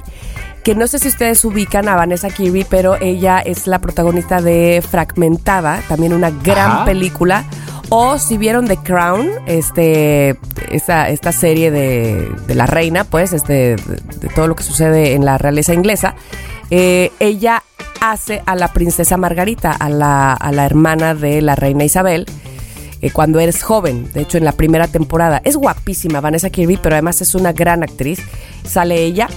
[0.65, 4.83] que no sé si ustedes ubican a Vanessa Kirby, pero ella es la protagonista de
[4.89, 6.85] Fragmentada, también una gran Ajá.
[6.85, 7.45] película.
[7.93, 10.39] O si vieron The Crown, este,
[10.71, 15.15] esta, esta serie de, de la reina, pues, este, de, de todo lo que sucede
[15.15, 16.15] en la realeza inglesa,
[16.71, 17.65] eh, ella
[18.01, 22.27] hace a la princesa Margarita, a la, a la hermana de la reina Isabel,
[23.03, 24.11] eh, cuando eres joven.
[24.13, 25.41] De hecho, en la primera temporada.
[25.45, 28.21] Es guapísima Vanessa Kirby, pero además es una gran actriz.
[28.65, 29.29] Sale ella.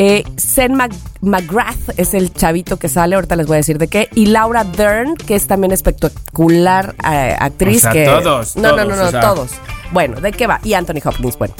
[0.00, 3.88] Eh, Sen Mac- McGrath es el chavito que sale, ahorita les voy a decir de
[3.88, 4.08] qué.
[4.14, 7.78] Y Laura Dern, que es también espectacular eh, actriz.
[7.78, 9.20] O sea, que, todos, No, no, todos, no, no, o sea.
[9.20, 9.50] todos.
[9.90, 10.60] Bueno, ¿de qué va?
[10.62, 11.54] Y Anthony Hopkins, bueno.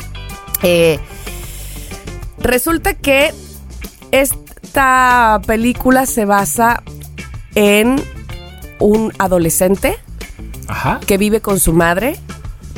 [0.63, 1.01] Eh,
[2.39, 3.33] resulta que
[4.13, 6.83] esta película se basa
[7.57, 8.01] en
[8.79, 9.99] un adolescente
[10.69, 11.01] Ajá.
[11.07, 12.17] que vive con su madre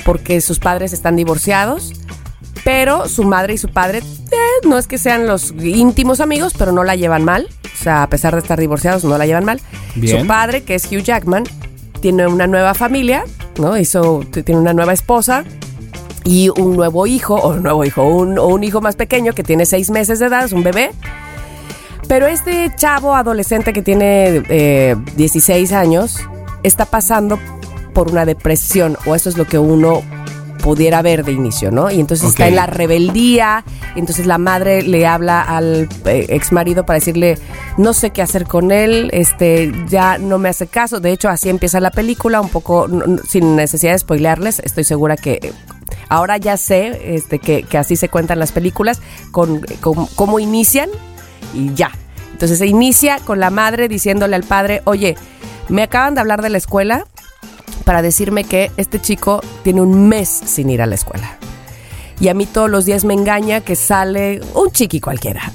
[0.05, 1.93] porque sus padres están divorciados,
[2.65, 6.73] pero su madre y su padre eh, no es que sean los íntimos amigos, pero
[6.73, 7.49] no la llevan mal.
[7.65, 9.61] O sea, a pesar de estar divorciados, no la llevan mal.
[9.95, 10.21] Bien.
[10.21, 11.45] Su padre, que es Hugh Jackman,
[12.01, 13.25] tiene una nueva familia,
[13.59, 13.77] ¿no?
[13.77, 15.45] Hizo, tiene una nueva esposa
[16.25, 19.43] y un nuevo hijo, o un nuevo hijo, un, o un hijo más pequeño que
[19.43, 20.91] tiene seis meses de edad, es un bebé.
[22.09, 26.19] Pero este chavo adolescente que tiene eh, 16 años
[26.63, 27.39] está pasando
[27.95, 30.03] por una depresión, o eso es lo que uno
[30.61, 31.91] pudiera ver de inicio, ¿no?
[31.91, 33.65] Y entonces está en la rebeldía,
[33.97, 37.39] entonces la madre le habla al eh, ex marido para decirle,
[37.77, 41.49] no sé qué hacer con él, este, ya no me hace caso, de hecho así
[41.49, 42.89] empieza la película, un poco
[43.27, 45.53] sin necesidad de spoilearles, estoy segura que
[46.09, 49.01] ahora ya sé este, que, que así se cuentan las películas,
[49.31, 50.89] con, con cómo inician
[51.55, 51.91] y ya.
[52.33, 55.17] Entonces se inicia con la madre diciéndole al padre, oye,
[55.69, 57.07] me acaban de hablar de la escuela
[57.85, 61.39] para decirme que este chico tiene un mes sin ir a la escuela.
[62.21, 65.53] Y a mí todos los días me engaña que sale un chiqui cualquiera.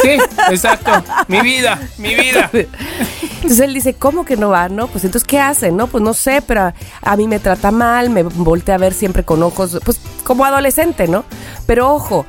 [0.00, 0.10] Sí,
[0.50, 1.04] exacto.
[1.26, 2.50] Mi vida, mi vida.
[2.52, 4.68] Entonces él dice, ¿cómo que no va?
[4.68, 5.70] No, pues entonces, ¿qué hace?
[5.70, 8.94] No, pues no sé, pero a, a mí me trata mal, me voltea a ver
[8.94, 11.24] siempre con ojos, pues como adolescente, ¿no?
[11.66, 12.24] Pero ojo,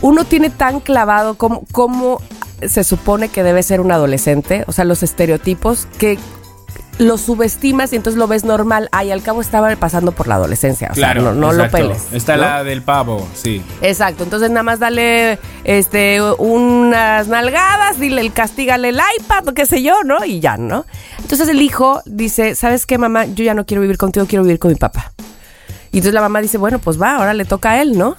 [0.00, 2.20] uno tiene tan clavado como, como
[2.66, 6.18] se supone que debe ser un adolescente, o sea, los estereotipos, que
[6.98, 8.88] lo subestimas y entonces lo ves normal.
[8.92, 12.06] Ay, al cabo estaba pasando por la adolescencia, o Claro, sea, no, no lo peles.
[12.12, 12.42] Está ¿no?
[12.42, 13.62] la del pavo, sí.
[13.82, 19.66] Exacto, entonces nada más dale este unas nalgadas, dile el castígale el iPad o qué
[19.66, 20.24] sé yo, ¿no?
[20.24, 20.86] Y ya, ¿no?
[21.18, 23.26] Entonces el hijo dice, ¿sabes qué, mamá?
[23.26, 25.12] Yo ya no quiero vivir contigo, quiero vivir con mi papá.
[25.92, 28.16] Y entonces la mamá dice, bueno, pues va, ahora le toca a él, ¿no?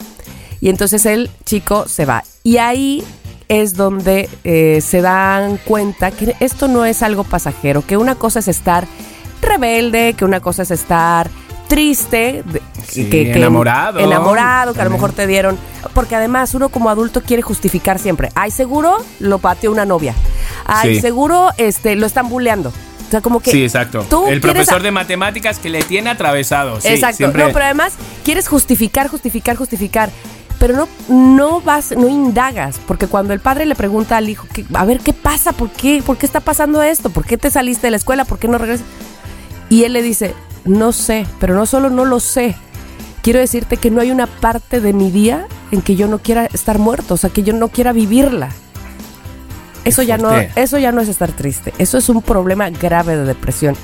[0.61, 2.23] Y entonces el chico se va.
[2.43, 3.03] Y ahí
[3.49, 8.39] es donde eh, se dan cuenta que esto no es algo pasajero, que una cosa
[8.39, 8.85] es estar
[9.41, 11.29] rebelde, que una cosa es estar
[11.67, 12.43] triste,
[12.87, 13.99] Sí, que, que- enamorado.
[13.99, 15.57] enamorado, que a lo mejor te dieron,
[15.93, 18.29] porque además uno como adulto quiere justificar siempre.
[18.35, 20.13] Ay, seguro lo pateó una novia.
[20.65, 21.01] Ay, Sí.
[21.01, 22.69] seguro este lo están bulleando.
[22.69, 24.05] O sea, como que Sí, exacto.
[24.09, 26.81] tú El profesor a- de matemáticas que le tiene atravesado.
[26.81, 27.17] Sí, Exacto.
[27.17, 27.93] siempre- No, pero además
[28.25, 30.09] quieres justificar, justificar, justificar.
[30.59, 32.79] Pero no, no vas, no indagas.
[32.87, 35.51] Porque cuando el padre le pregunta al hijo, que, a ver, ¿qué pasa?
[35.53, 36.01] ¿Por qué?
[36.05, 37.09] ¿Por qué está pasando esto?
[37.09, 38.25] ¿Por qué te saliste de la escuela?
[38.25, 38.85] ¿Por qué no regresas?
[39.69, 40.33] Y él le dice,
[40.65, 42.55] no sé, pero no solo no lo sé.
[43.21, 46.45] Quiero decirte que no hay una parte de mi día en que yo no quiera
[46.45, 48.49] estar muerto, o sea, que yo no quiera vivirla.
[49.83, 53.23] Eso ya no, eso ya no es estar triste, eso es un problema grave de
[53.23, 53.75] depresión.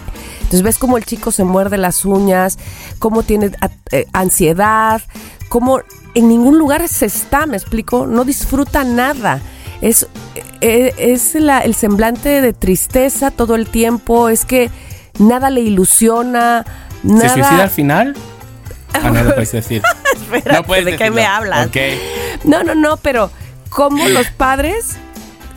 [0.41, 2.57] Entonces ves cómo el chico se muerde las uñas,
[2.99, 3.51] cómo tiene
[3.91, 5.01] eh, ansiedad,
[5.47, 5.79] cómo
[6.15, 9.39] en ningún lugar se está, me explico, no disfruta nada.
[9.81, 10.07] Es,
[10.61, 14.69] eh, es la- el semblante de tristeza todo el tiempo, es que
[15.19, 16.65] nada le ilusiona,
[17.03, 17.21] nada...
[17.29, 18.15] ¿Se suicida al final?
[18.93, 19.81] Ah, no lo puedes decir.
[20.13, 21.15] Espérate, no puedes ¿de qué decirlo.
[21.15, 21.69] me hablas?
[22.43, 23.29] No, no, no, pero
[23.69, 24.95] como los padres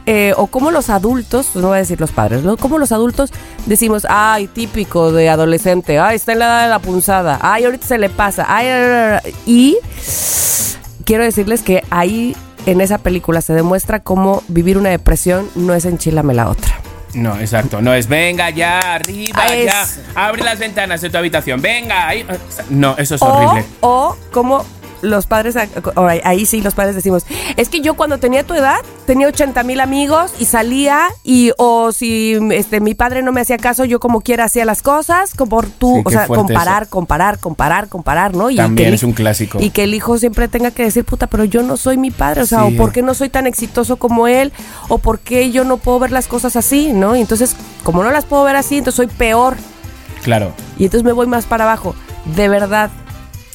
[0.06, 2.56] eh, o como los adultos, no voy a decir los padres, ¿no?
[2.56, 3.30] Como los adultos
[3.66, 7.86] decimos, ay, típico de adolescente, ay, está en la edad de la punzada, ay, ahorita
[7.86, 9.34] se le pasa, ay, ay, ay, ay".
[9.46, 9.76] y
[11.04, 12.36] quiero decirles que ahí
[12.66, 16.72] en esa película se demuestra cómo vivir una depresión no es enchilame la otra.
[17.14, 17.80] No, exacto.
[17.80, 19.86] No es venga ya, arriba, Ah, es- ya.
[20.26, 21.62] Abre las ventanas de tu habitación.
[21.62, 22.26] Venga, ahí.
[22.68, 23.64] No, eso es o, horrible.
[23.80, 24.64] O como
[25.06, 27.24] los padres, ahí- sí los padres decimos,
[27.56, 28.76] es que yo cuando tenía tu edad
[29.06, 33.56] tenía 80 mil amigos y salía y o si este mi padre no me hacía
[33.56, 36.90] caso, yo como quiera hacía las cosas, como tú, Sí, o sea, comparar, eso.
[36.90, 38.50] comparar, comparar, comparar, ¿no?
[38.50, 39.58] Y También que el es un clásico.
[39.60, 42.42] Y que el hijo siempre tenga que decir, puta, pero yo no soy mi padre,
[42.42, 42.74] o sea, Sí.
[42.74, 44.52] o por qué no soy tan exitoso como él,
[44.88, 47.16] o por qué yo no puedo ver las cosas así, ¿no?
[47.16, 49.56] Y entonces, como no las puedo ver así, entonces soy peor
[50.22, 50.52] Claro.
[50.78, 51.94] y entonces me voy más para abajo.
[52.34, 52.90] De verdad,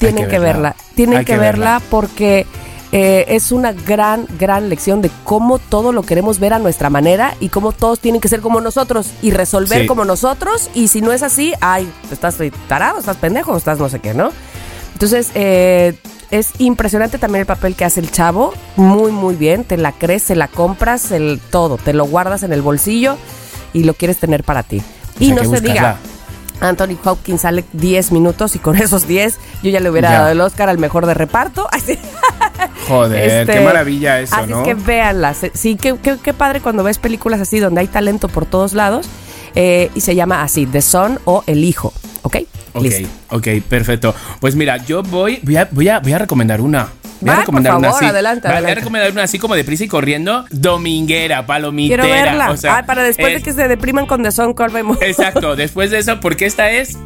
[0.07, 0.75] tienen que que, verla.
[0.95, 1.81] Tienen Hay que, verla, verla.
[1.89, 2.45] porque
[2.91, 7.35] eh, es una gran, gran lección de cómo todo lo queremos ver a nuestra manera
[7.39, 9.87] y cómo todos tienen que ser como nosotros y resolver Sí.
[9.87, 10.69] como nosotros.
[10.73, 12.35] Y si no es así, ay, estás
[12.67, 14.31] tarado, estás pendejo, estás no sé qué, ¿no?
[14.93, 15.95] Entonces, eh,
[16.31, 18.53] es impresionante también el papel que hace el chavo.
[18.75, 19.63] Muy, muy bien.
[19.63, 21.77] Te la crees, se la compras, el todo.
[21.77, 23.17] Te lo guardas en el bolsillo
[23.73, 24.81] y lo quieres tener para ti.
[25.19, 25.97] O Y no se diga.
[26.61, 30.17] Anthony Hopkins sale 10 minutos y con esos 10 yo ya le hubiera Ya.
[30.19, 31.67] dado el Oscar al mejor de reparto.
[31.71, 31.97] Así.
[32.87, 34.61] Joder, Este, qué maravilla eso, así ¿no?
[34.61, 35.39] es que véanlas.
[35.53, 39.07] Sí, qué, qué- qué padre cuando ves películas así donde hay talento por todos lados.
[39.55, 41.91] eh, y se llama así, The Son o El Hijo.
[42.21, 42.37] ¿Ok?
[42.73, 43.09] Ok, Listo.
[43.31, 44.15] ok, perfecto.
[44.39, 46.87] Pues mira, yo voy, voy a, voy a, voy a recomendar una.
[47.21, 48.09] Voy a recomendar por una favor, así.
[48.09, 52.03] adelante, Voy a recomendar una así como de prisa y corriendo, dominguera, palomitera.
[52.03, 52.51] Quiero verla.
[52.51, 54.97] o sea, Ay, para después de que se depriman con The Son, ¿cuál vemos?
[55.01, 56.97] Exacto, después de eso, porque esta es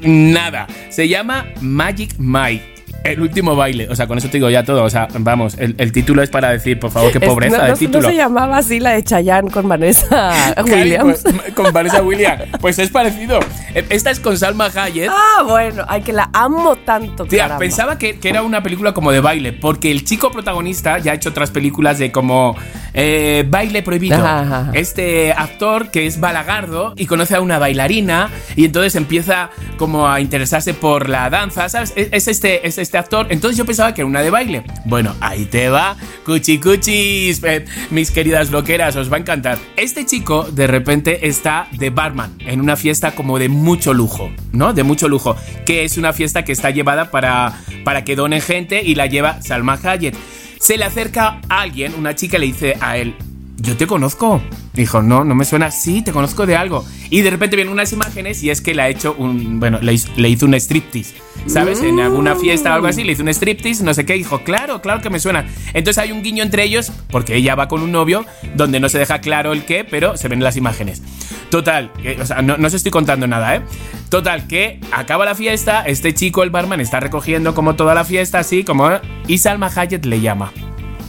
[0.00, 0.66] nada.
[0.90, 2.77] Se llama Magic Mike.
[3.04, 3.88] El último baile.
[3.88, 4.82] O sea, con eso te digo ya todo.
[4.84, 7.62] O sea, vamos, el, el título es para decir, por favor, qué Es- pobreza no,
[7.64, 8.00] de no- título.
[8.02, 11.22] no se llamaba así la de Chayanne con Vanessa Williams.
[11.22, 12.42] Con, con Vanessa Williams.
[12.60, 13.40] Pues es parecido.
[13.74, 15.10] Eh, Esta es con Salma Hayek.
[15.10, 17.24] Ah, bueno, ay, que la amo tanto.
[17.24, 17.58] Tía, caramba.
[17.60, 21.14] pensaba que, que era una película como de baile, porque el chico protagonista ya ha
[21.14, 22.56] hecho otras películas de como
[22.94, 24.16] eh, baile prohibido.
[24.16, 24.70] Ajá, ajá, ajá.
[24.74, 30.20] Este actor que es balagardo y conoce a una bailarina y entonces empieza como a
[30.20, 31.92] interesarse por la danza, ¿sabes?
[31.96, 33.26] Es, es este, es este actor.
[33.30, 34.62] Entonces yo pensaba que era una de baile.
[34.86, 39.58] Bueno, ahí te va, cuchi cuchis, eh, mis queridas loqueras, os va a encantar.
[39.76, 44.72] Este chico de repente está de barman en una fiesta como de mucho lujo, ¿no?
[44.72, 45.36] De mucho lujo,
[45.66, 49.42] que es una fiesta que está llevada para, para que donen gente y la lleva
[49.42, 50.14] Salma Hayek.
[50.60, 53.14] Se le acerca a alguien, una chica le dice a él,
[53.58, 54.40] yo te conozco.
[54.72, 55.70] Dijo, no, no me suena.
[55.70, 56.84] Sí, te conozco de algo.
[57.10, 59.58] Y de repente vienen unas imágenes y es que le ha hecho un.
[59.60, 61.14] Bueno, le hizo, le hizo un striptease.
[61.46, 61.82] ¿Sabes?
[61.82, 64.14] En alguna fiesta o algo así, le hizo un striptease, no sé qué.
[64.14, 65.46] Dijo, claro, claro que me suena.
[65.72, 68.98] Entonces hay un guiño entre ellos, porque ella va con un novio, donde no se
[68.98, 71.02] deja claro el qué, pero se ven las imágenes.
[71.50, 73.62] Total, que- o sea, no, no os estoy contando nada, ¿eh?
[74.10, 78.40] Total, que acaba la fiesta, este chico, el barman, está recogiendo como toda la fiesta,
[78.40, 78.90] así como.
[79.26, 80.52] Y Salma Hayek le llama.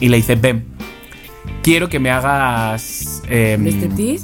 [0.00, 0.64] Y le dice, ven,
[1.62, 3.22] quiero que me hagas.
[3.28, 3.56] eh,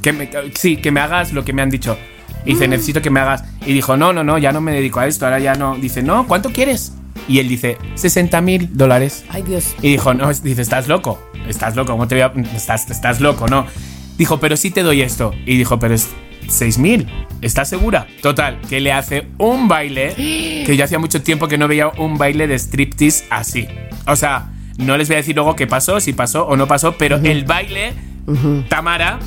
[0.01, 1.97] que me- sí, que me hagas lo que me han dicho.
[2.45, 3.43] Y dice, necesito que me hagas.
[3.65, 5.77] Y dijo, no, no, no, ya no me dedico a esto, ahora ya no.
[5.77, 6.93] Dice, no, ¿cuánto quieres?
[7.29, 9.25] Y él dice, 60 mil dólares.
[9.29, 9.75] Ay, Dios.
[9.83, 12.33] Y dijo, no, dice, estás loco, estás loco, ¿cómo te voy a.?
[12.57, 13.67] Estás, estás loco, ¿no?
[14.17, 15.33] Dijo, pero sí te doy esto.
[15.45, 16.09] Y dijo, pero es
[16.49, 17.09] 6 mil,
[17.43, 18.07] ¿estás segura?
[18.23, 20.15] Total, que le hace un baile,
[20.67, 23.67] que yo hacía mucho tiempo que no veía un baile de striptease así.
[24.07, 26.97] O sea, no les voy a decir luego qué pasó, si pasó o no pasó,
[26.99, 27.95] pero el baile,
[28.69, 29.19] Tamara,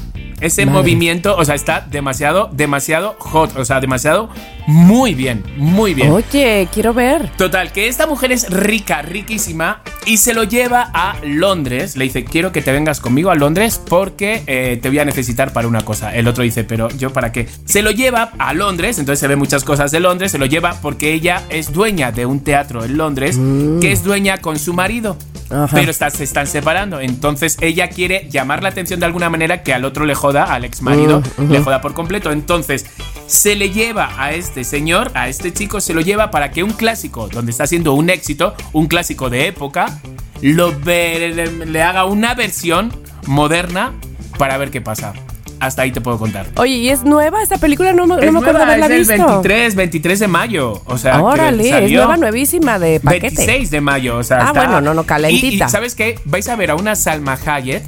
[0.42, 0.80] ese Madre.
[0.80, 4.30] movimiento, o sea, está demasiado, demasiado hot, o sea, demasiado
[4.68, 6.12] muy bien, muy bien.
[6.12, 7.30] Oye, quiero ver.
[7.38, 11.96] Total, que esta mujer es rica, riquísima, y se lo lleva a Londres.
[11.98, 15.54] Le dice, quiero que te vengas conmigo a Londres porque eh, te voy a necesitar
[15.54, 16.16] para una cosa.
[16.16, 17.48] El otro dice, pero yo para qué.
[17.66, 20.76] Se lo lleva a Londres, entonces se ve muchas cosas de Londres, se lo lleva
[20.82, 23.38] porque ella es dueña de un teatro en Londres,
[23.82, 25.18] que es dueña con su marido.
[25.52, 25.70] Ajá.
[25.74, 27.00] Pero está- se están separando.
[27.00, 30.64] Entonces ella quiere llamar la atención de alguna manera que al otro le joda, al
[30.66, 32.32] ex marido, le joda por completo.
[32.32, 32.86] Entonces
[33.30, 36.72] se le lleva a este señor, a este chico, se lo lleva para que un
[36.72, 40.00] clásico, donde está siendo un éxito, un clásico de época,
[40.42, 42.92] lo ve- le, le haga una versión
[43.28, 43.94] moderna
[44.40, 45.14] para ver qué pasa.
[45.60, 46.48] Hasta ahí te puedo contar.
[46.56, 47.92] Oye, ¿y es nueva esta película?
[47.94, 49.26] No, me- no Es me acuerdo nueva, haberla es visto.
[49.42, 50.82] 23, 23 de mayo.
[50.86, 53.28] O sea, que Órale, es salió- nueva, nuevísima de paquete.
[53.36, 55.66] 26 de mayo, o sea, Ah, está- bueno, no, no, calentita.
[55.66, 56.18] Y, y ¿sabes qué?
[56.26, 57.84] Vais a ver a una Salma Hayek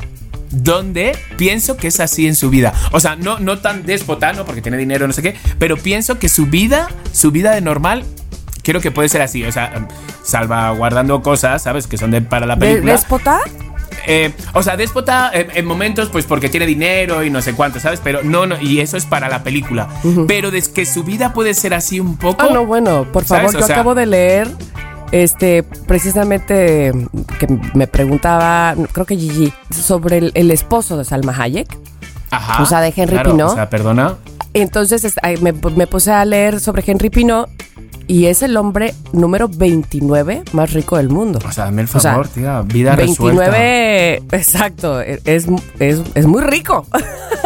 [0.52, 2.74] donde pienso que es así en su vida.
[2.92, 4.46] O sea, no, no tan déspota, ¿no?
[4.46, 8.04] Porque tiene dinero, no sé qué, pero pienso que su vida, su vida de normal,
[8.64, 9.44] creo que puede ser así.
[9.44, 9.88] O sea,
[10.24, 11.88] salvaguardando cosas, ¿sabes?
[11.88, 12.92] Que son de, para la ¿De película.
[12.94, 13.40] déspota?
[14.08, 17.80] Eh, o sea, déspota en, en momentos, pues porque tiene dinero y no sé cuánto,
[17.80, 18.00] ¿sabes?
[18.04, 19.90] Pero no, no, y eso es para la película.
[20.28, 22.42] Pero es que su vida puede ser así un poco.
[22.50, 23.44] Ah, no, bueno, por ¿Sabes?
[23.52, 24.48] favor, O yo sea- acabo de leer,
[25.12, 26.92] este, precisamente,
[27.40, 31.68] que me preguntaba, creo que Gigi, sobre el, el esposo de Salma Hayek.
[32.34, 32.64] Ajá.
[32.64, 33.52] o sea, de Henry claro, Pinot.
[33.52, 34.16] O sea, perdona.
[34.54, 37.50] Entonces me, me puse a leer sobre Henry Pinot
[38.08, 41.40] y es el hombre número 29 más rico del mundo.
[41.46, 42.62] O sea, dame el O sea, favor, tía.
[42.62, 43.50] Vida resuelta.
[43.50, 45.22] 29, exacto, es,
[45.80, 46.86] es, es muy rico.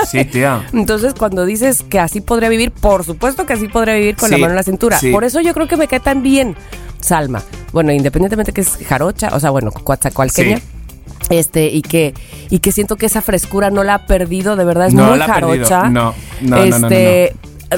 [0.05, 0.63] Sí, tía.
[0.71, 4.37] Entonces, cuando dices que así podría vivir, por supuesto que así podría vivir con la
[4.37, 4.99] mano en la cintura.
[4.99, 5.11] sí.
[5.11, 6.55] Por eso yo creo que me cae tan bien
[7.05, 7.41] Salma.
[7.71, 10.57] Bueno, independientemente que es jarocha, o sea, bueno, coatzacoalqueña.
[10.57, 10.63] Sí.
[11.29, 12.13] Este, y que,
[12.49, 15.17] y que siento que esa frescura no la ha perdido, de verdad, es No muy
[15.17, 15.65] la ha perdido.
[15.65, 15.89] jarocha.
[15.89, 17.35] No, no, no, no, no, Este,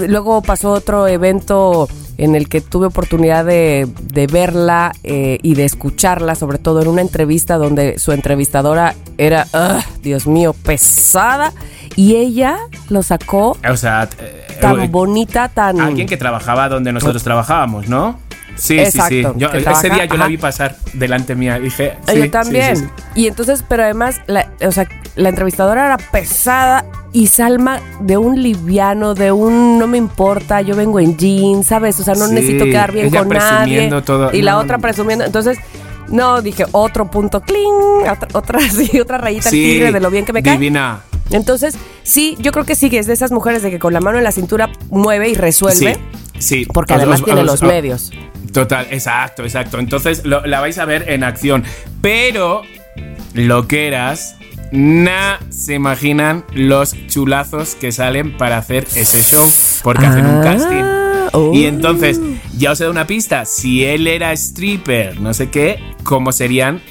[0.08, 1.88] Luego pasó otro evento
[2.18, 6.90] en el que tuve oportunidad de, de verla eh, y de escucharla, sobre todo en
[6.90, 11.54] una entrevista donde su entrevistadora era, ugh, Dios mío, pesada.
[11.96, 12.58] Y ella
[12.90, 15.80] lo sacó O sea, eh, tan eh, bonita, tan...
[15.80, 18.20] alguien que trabajaba donde nosotros trabajábamos, ¿no?
[18.58, 19.30] Sí, Exacto, sí, sí.
[19.38, 21.60] Yo, ese trabaja- día yo la vi pasar delante mía.
[21.60, 22.76] Dije, sí, Yo también.
[22.78, 22.90] sí, sí.
[23.16, 28.42] Y entonces, pero además, la, o sea, la entrevistadora era pesada y Salma de un
[28.42, 32.00] liviano, de un no me importa, yo vengo en jeans, ¿sabes?
[32.00, 33.58] O sea, no necesito quedar bien ella con nadie.
[33.66, 34.34] presumiendo todo.
[34.34, 35.24] Y la otra presumiendo.
[35.26, 35.58] Entonces,
[36.10, 40.10] no, dije, otro punto, cling, otra, otra, sí, otra rayita al Sí, tigre de lo
[40.10, 40.54] bien que me cae.
[40.54, 41.02] Divina.
[41.30, 44.00] Entonces, sí, yo creo que sí, que es de esas mujeres de que con la
[44.00, 45.96] mano en la cintura mueve y resuelve.
[45.96, 46.68] Sí, sí.
[46.74, 48.12] Porque además tiene os- los os- medios.
[48.54, 49.80] Total, exacto, exacto.
[49.80, 51.64] Entonces lo- la vais a ver en acción.
[52.02, 52.62] Pero,
[53.34, 54.36] loqueras,
[54.72, 59.50] na se imaginan los chulazos que salen para hacer ese show.
[59.84, 60.84] Porque hacen un casting.
[60.84, 61.52] Ah, oh.
[61.54, 62.20] Y entonces,
[62.58, 63.46] ya os he dado una pista.
[63.46, 66.82] Si él era stripper, no sé qué, ¿cómo serían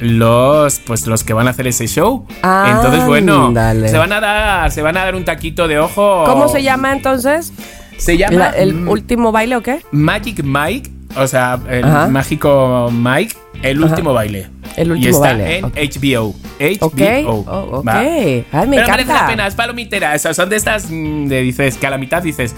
[0.00, 2.26] los pues los que van a hacer ese show?
[2.70, 3.52] Entonces, bueno,
[3.88, 6.24] se van a dar, se van a dar un taquito de ojo.
[6.26, 7.52] ¿Cómo se llama entonces?
[7.98, 9.80] Se llama La- ¿El último baile o qué?
[9.92, 12.06] Magic Mike, o sea, el Ajá.
[12.08, 14.48] mágico Mike, el último baile.
[14.76, 15.64] El y último está baile, en.
[15.64, 16.34] HBO.
[16.60, 16.86] HBO.
[16.86, 17.88] Ok, oh, ok.
[17.88, 17.98] va.
[17.98, 19.14] Ay, me Pero merece encanta.
[19.22, 20.14] la pena, es palomitera.
[20.14, 22.54] O sea, son de estas mm, de dices que a la mitad dices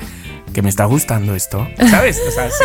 [0.52, 1.66] que me está gustando esto.
[1.90, 2.20] ¿Sabes?
[2.26, 2.64] O sea, sí.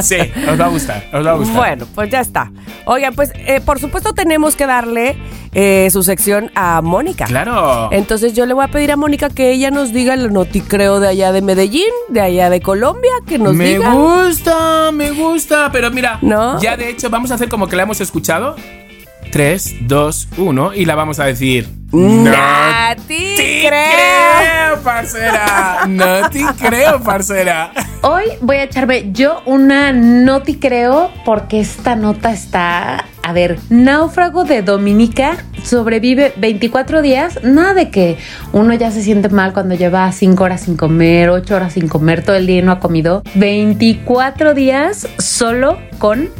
[0.00, 0.16] Sí,
[0.50, 1.56] os va a gustar, os va a gustar.
[1.56, 2.50] Bueno, pues ya está.
[2.84, 5.16] Oigan, pues eh, por supuesto tenemos que darle
[5.52, 7.24] eh, su sección a Mónica.
[7.26, 7.88] Claro.
[7.92, 11.08] Entonces yo le voy a pedir a Mónica que ella nos diga el noticreo de
[11.08, 13.92] allá de Medellín, de allá de Colombia, que nos me diga.
[13.92, 15.70] gusta, me gusta.
[15.72, 16.60] Pero mira, ¿No?
[16.60, 18.56] ya de hecho vamos a hacer como que la hemos escuchado.
[19.30, 21.68] 3, 2, 1 y la vamos a decir.
[21.92, 24.20] ¡A ti te creo!
[24.70, 25.86] creo, parcera.
[25.88, 27.72] No te creo, parcera.
[28.02, 34.44] Hoy voy a echarme yo una noti creo porque esta nota está, a ver, náufrago
[34.44, 38.16] de Dominica sobrevive 24 días, nada de que
[38.52, 42.24] uno ya se siente mal cuando lleva 5 horas sin comer, 8 horas sin comer,
[42.24, 46.30] todo el día y no ha comido, 24 días solo con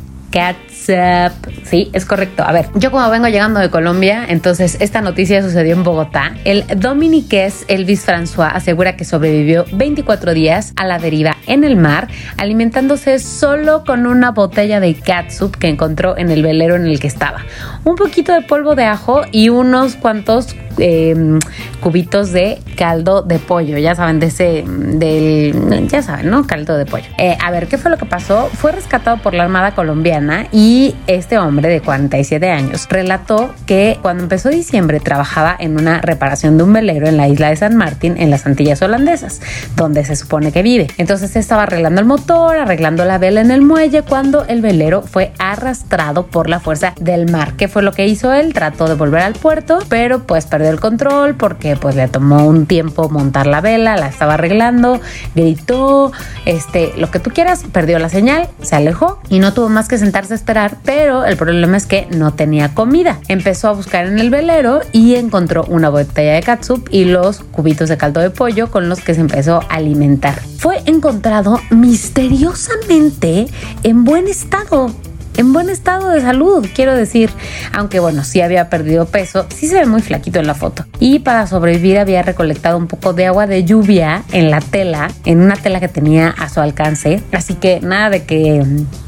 [1.65, 2.43] Sí, es correcto.
[2.45, 6.33] A ver, yo como vengo llegando de Colombia, entonces esta noticia sucedió en Bogotá.
[6.45, 12.09] El dominiqués Elvis François asegura que sobrevivió 24 días a la deriva en el mar,
[12.39, 17.07] alimentándose solo con una botella de catsup que encontró en el velero en el que
[17.07, 17.45] estaba.
[17.85, 21.39] Un poquito de polvo de ajo y unos cuantos eh,
[21.81, 26.47] cubitos de caldo de pollo, ya saben, de ese, del, ya saben, ¿no?
[26.47, 27.07] Caldo de pollo.
[27.19, 28.49] Eh, a ver, ¿qué fue lo que pasó?
[28.53, 34.23] Fue rescatado por la Armada Colombiana y este hombre de 47 años relató que cuando
[34.23, 38.17] empezó diciembre trabajaba en una reparación de un velero en la isla de San Martín,
[38.19, 39.41] en las Antillas holandesas,
[39.77, 40.89] donde se supone que vive.
[40.97, 45.33] Entonces estaba arreglando el motor, arreglando la vela en el muelle, cuando el velero fue
[45.39, 47.55] arrastrado por la fuerza del mar.
[47.57, 48.53] ¿Qué fue lo que hizo él?
[48.53, 52.67] Trató de volver al puerto, pero pues perdió el control porque pues le tomó un
[52.67, 55.01] tiempo montar la vela, la estaba arreglando,
[55.35, 56.13] gritó,
[56.47, 59.99] este, lo que tú quieras, perdió la señal, se alejó y no tuvo más que
[59.99, 63.21] sentarse a esperar, pero el problema es que no tenía comida.
[63.29, 67.89] Empezó a buscar en el velero y encontró una botella de catsup y los cubitos
[67.89, 70.41] de caldo de pollo con los que se empezó a alimentar.
[70.59, 73.47] Fue encontrado misteriosamente
[73.83, 74.91] en buen estado
[75.41, 77.31] en buen estado de salud, quiero decir,
[77.73, 80.85] aunque bueno, sí había perdido peso, sí se ve muy flaquito en la foto.
[80.99, 85.41] Y para sobrevivir había recolectado un poco de agua de lluvia en la tela, en
[85.41, 88.63] una tela que tenía a su alcance, así que nada de que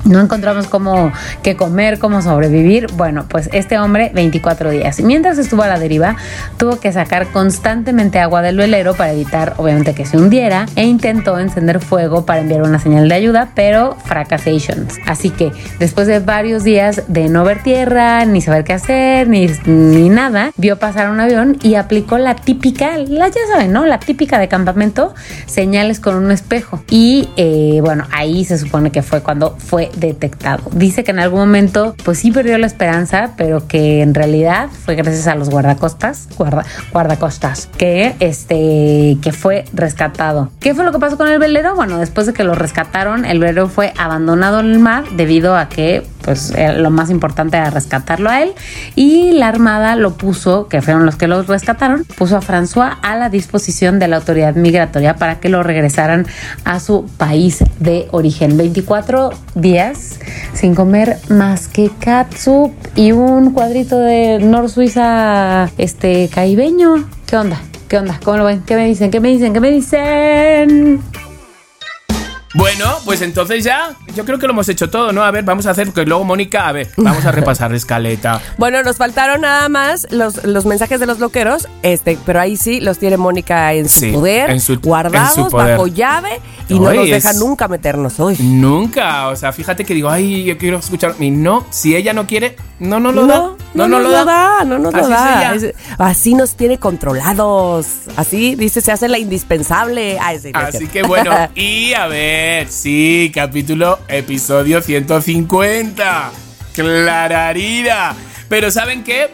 [0.04, 2.86] no encontramos cómo qué comer, cómo sobrevivir.
[2.94, 5.00] Bueno, pues este hombre 24 días.
[5.00, 6.16] Mientras estuvo a la deriva,
[6.56, 11.38] tuvo que sacar constantemente agua del velero para evitar obviamente que se hundiera e intentó
[11.38, 14.94] encender fuego para enviar una señal de ayuda, pero fracasations.
[15.06, 19.48] Así que después de varios días de no ver tierra, ni saber qué hacer, ni,
[19.66, 23.86] ni nada, vio pasar un avión y aplicó la típica, la ya saben, ¿no?
[23.86, 25.14] La típica de campamento,
[25.46, 26.82] señales con un espejo.
[26.90, 30.62] Y eh, bueno, ahí se supone que fue cuando fue detectado.
[30.72, 34.94] Dice que en algún momento, pues sí perdió la esperanza, pero que en realidad fue
[34.94, 40.50] gracias a los guardacostas, guarda, guardacostas, que este, que fue rescatado.
[40.60, 41.74] ¿Qué fue lo que pasó con el velero?
[41.74, 45.68] Bueno, después de que lo rescataron, el velero fue abandonado en el mar debido a
[45.68, 48.52] que pues eh, lo más importante era rescatarlo a él
[48.94, 53.16] y la armada lo puso, que fueron los que lo rescataron, puso a François a
[53.16, 56.26] la disposición de la autoridad migratoria para que lo regresaran
[56.64, 58.56] a su país de origen.
[58.56, 60.18] 24 días
[60.54, 66.28] sin comer más que catsup y un cuadrito de Nor Suiza este.
[67.26, 67.60] ¿Qué onda?
[67.88, 68.18] ¿Qué onda?
[68.24, 68.62] ¿Cómo lo ven?
[68.66, 69.10] ¿Qué me dicen?
[69.10, 69.52] ¿Qué me dicen?
[69.52, 71.02] ¿Qué me dicen?
[72.54, 75.22] Bueno, pues entonces ya, yo creo que lo hemos hecho todo, ¿no?
[75.22, 78.42] A ver, vamos a hacer que luego Mónica, a ver, vamos a repasar la escaleta.
[78.58, 82.80] Bueno, nos faltaron nada más los, los mensajes de los loqueros, este, pero ahí sí
[82.80, 85.72] los tiene Mónica en su Sí, poder, en su- guardados en su poder.
[85.72, 88.36] bajo llave y no nos deja nunca meternos hoy.
[88.38, 91.14] Nunca, o sea, fíjate que digo, ay, yo quiero escuchar.
[91.20, 93.36] Y no, si ella no quiere, no nos lo da.
[93.74, 95.38] No, no, nos lo da, no nos lo Así es da.
[95.38, 95.54] ella.
[95.54, 97.86] Es- así nos tiene controlados.
[98.16, 100.18] Así dice, se hace la indispensable.
[100.20, 106.30] Ay, sí, no es Así que bueno, y a ver, sí, capítulo, episodio 150.
[106.74, 108.14] Clararira.
[108.48, 109.30] Pero ¿saben qué?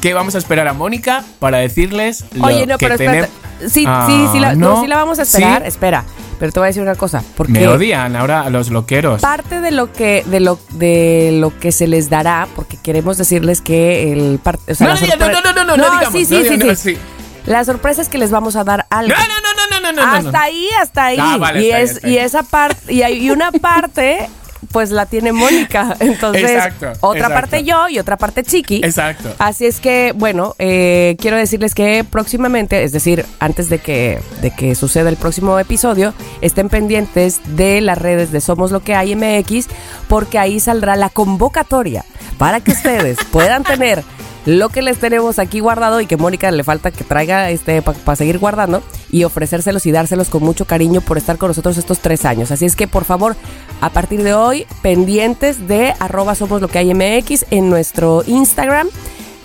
[0.00, 3.28] Que vamos a esperar a Mónica para decirles lo Oye, no, que pero tenemos.
[3.68, 5.62] Sí, Ah, sí, sí la, no, no, sí la vamos a esperar.
[5.62, 5.68] sí.
[5.68, 6.04] Espera,
[6.40, 7.22] pero te voy a decir una cosa.
[7.36, 9.20] Porque Me odian ahora los loqueros.
[9.20, 13.60] parte de lo que de lo de lo que se les dará, porque queremos decirles
[13.60, 16.42] que el parte, o sea, No, no, no, no, no, no, no digamos, sí, sí,
[16.42, 16.94] sí, digamos, sí.
[16.94, 17.00] sí.
[17.46, 19.12] La sorpresa es que les vamos a dar algo.
[19.12, 19.51] No, no, no,
[19.90, 20.38] no, hasta no.
[20.38, 21.16] ahí, hasta ahí.
[21.18, 24.28] Ah, vale, y, está es, está y esa parte, y hay una parte,
[24.70, 25.96] pues la tiene Mónica.
[26.00, 27.34] Entonces, Exacto, otra exacto.
[27.34, 28.80] parte yo y otra parte Chiqui.
[28.84, 29.34] Exacto.
[29.38, 34.50] Así es que, bueno, eh, quiero decirles que próximamente, es decir, antes de que, de
[34.50, 39.14] que suceda el próximo episodio, estén pendientes de las redes de Somos Lo que hay
[39.14, 39.66] MX,
[40.08, 42.04] porque ahí saldrá la convocatoria
[42.38, 44.02] para que ustedes puedan tener
[44.46, 48.16] lo que les tenemos aquí guardado y que Mónica le falta que traiga este para
[48.16, 52.24] seguir guardando y ofrecérselos y dárselos con mucho cariño por estar con nosotros estos tres
[52.24, 52.50] años.
[52.50, 53.36] Así es que por favor,
[53.80, 58.88] a partir de hoy, pendientes de arroba somos lo que hay MX en nuestro Instagram.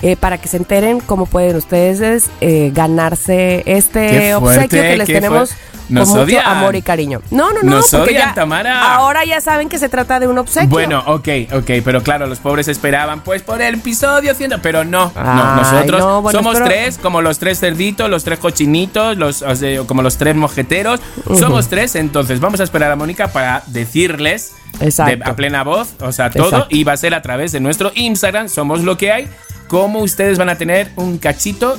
[0.02, 5.08] eh, para que se enteren cómo pueden ustedes eh, ganarse este fuerte, obsequio que les
[5.08, 5.77] tenemos fuerte.
[5.90, 6.46] Nos con mucho odian.
[6.46, 7.22] amor y cariño.
[7.32, 8.96] No, no, no, Nos odian, ya- Tamara.
[8.96, 10.70] ahora ya saben que se trata de un obsequio.
[10.70, 15.12] Bueno, ok, ok, pero claro, los pobres esperaban pues por el episodio 100, pero no,
[15.16, 19.56] no, nosotros no, bueno, somos tres, como los tres cerditos, los tres cochinitos, los, o
[19.56, 21.00] sea, como los tres mojeteros,
[21.40, 26.12] somos tres, entonces vamos a esperar a Mónica para decirles de- a plena voz, o
[26.12, 26.68] sea, todo, Exacto.
[26.70, 29.28] y va a ser a través de nuestro Instagram, somos lo que hay,
[29.68, 31.78] cómo ustedes van a tener un cachito.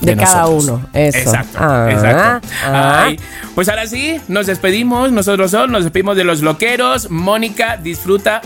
[0.00, 1.18] De cada uno, eso.
[1.18, 2.48] Exacto, Ah, exacto.
[2.64, 3.02] ah.
[3.04, 3.20] Ay,
[3.54, 7.10] pues ahora sí, nos despedimos, nosotros son, nos despedimos de los loqueros.
[7.10, 8.40] Mónica, disfruta,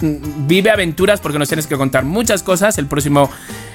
[0.00, 3.28] vive aventuras porque nos tienes que contar muchas cosas el próximo,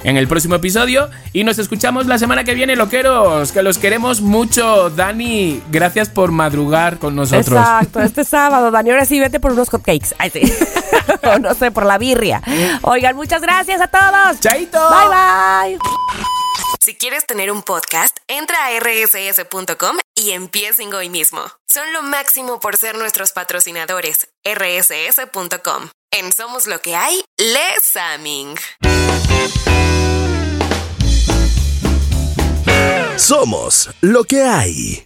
[0.04, 1.08] en el próximo episodio.
[1.32, 4.90] Y nos escuchamos la semana que viene, loqueros, que los queremos mucho.
[4.90, 7.58] Dani, gracias por madrugar con nosotros.
[7.58, 10.14] Exacto, este sábado, Dani, ahora sí vete por unos cupcakes.
[10.18, 10.40] Ay, sí.
[11.40, 12.42] no sé, por la birria.
[12.82, 14.40] Oigan, muchas gracias a todos.
[14.40, 14.78] Chaito.
[14.78, 16.37] Bye, bye.
[16.80, 21.40] Si quieres tener un podcast, entra a rss.com y empiecen hoy mismo.
[21.68, 24.28] Son lo máximo por ser nuestros patrocinadores.
[24.44, 25.90] rss.com.
[26.10, 28.56] En Somos Lo que hay, Les Aming.
[33.16, 35.04] Somos lo que hay.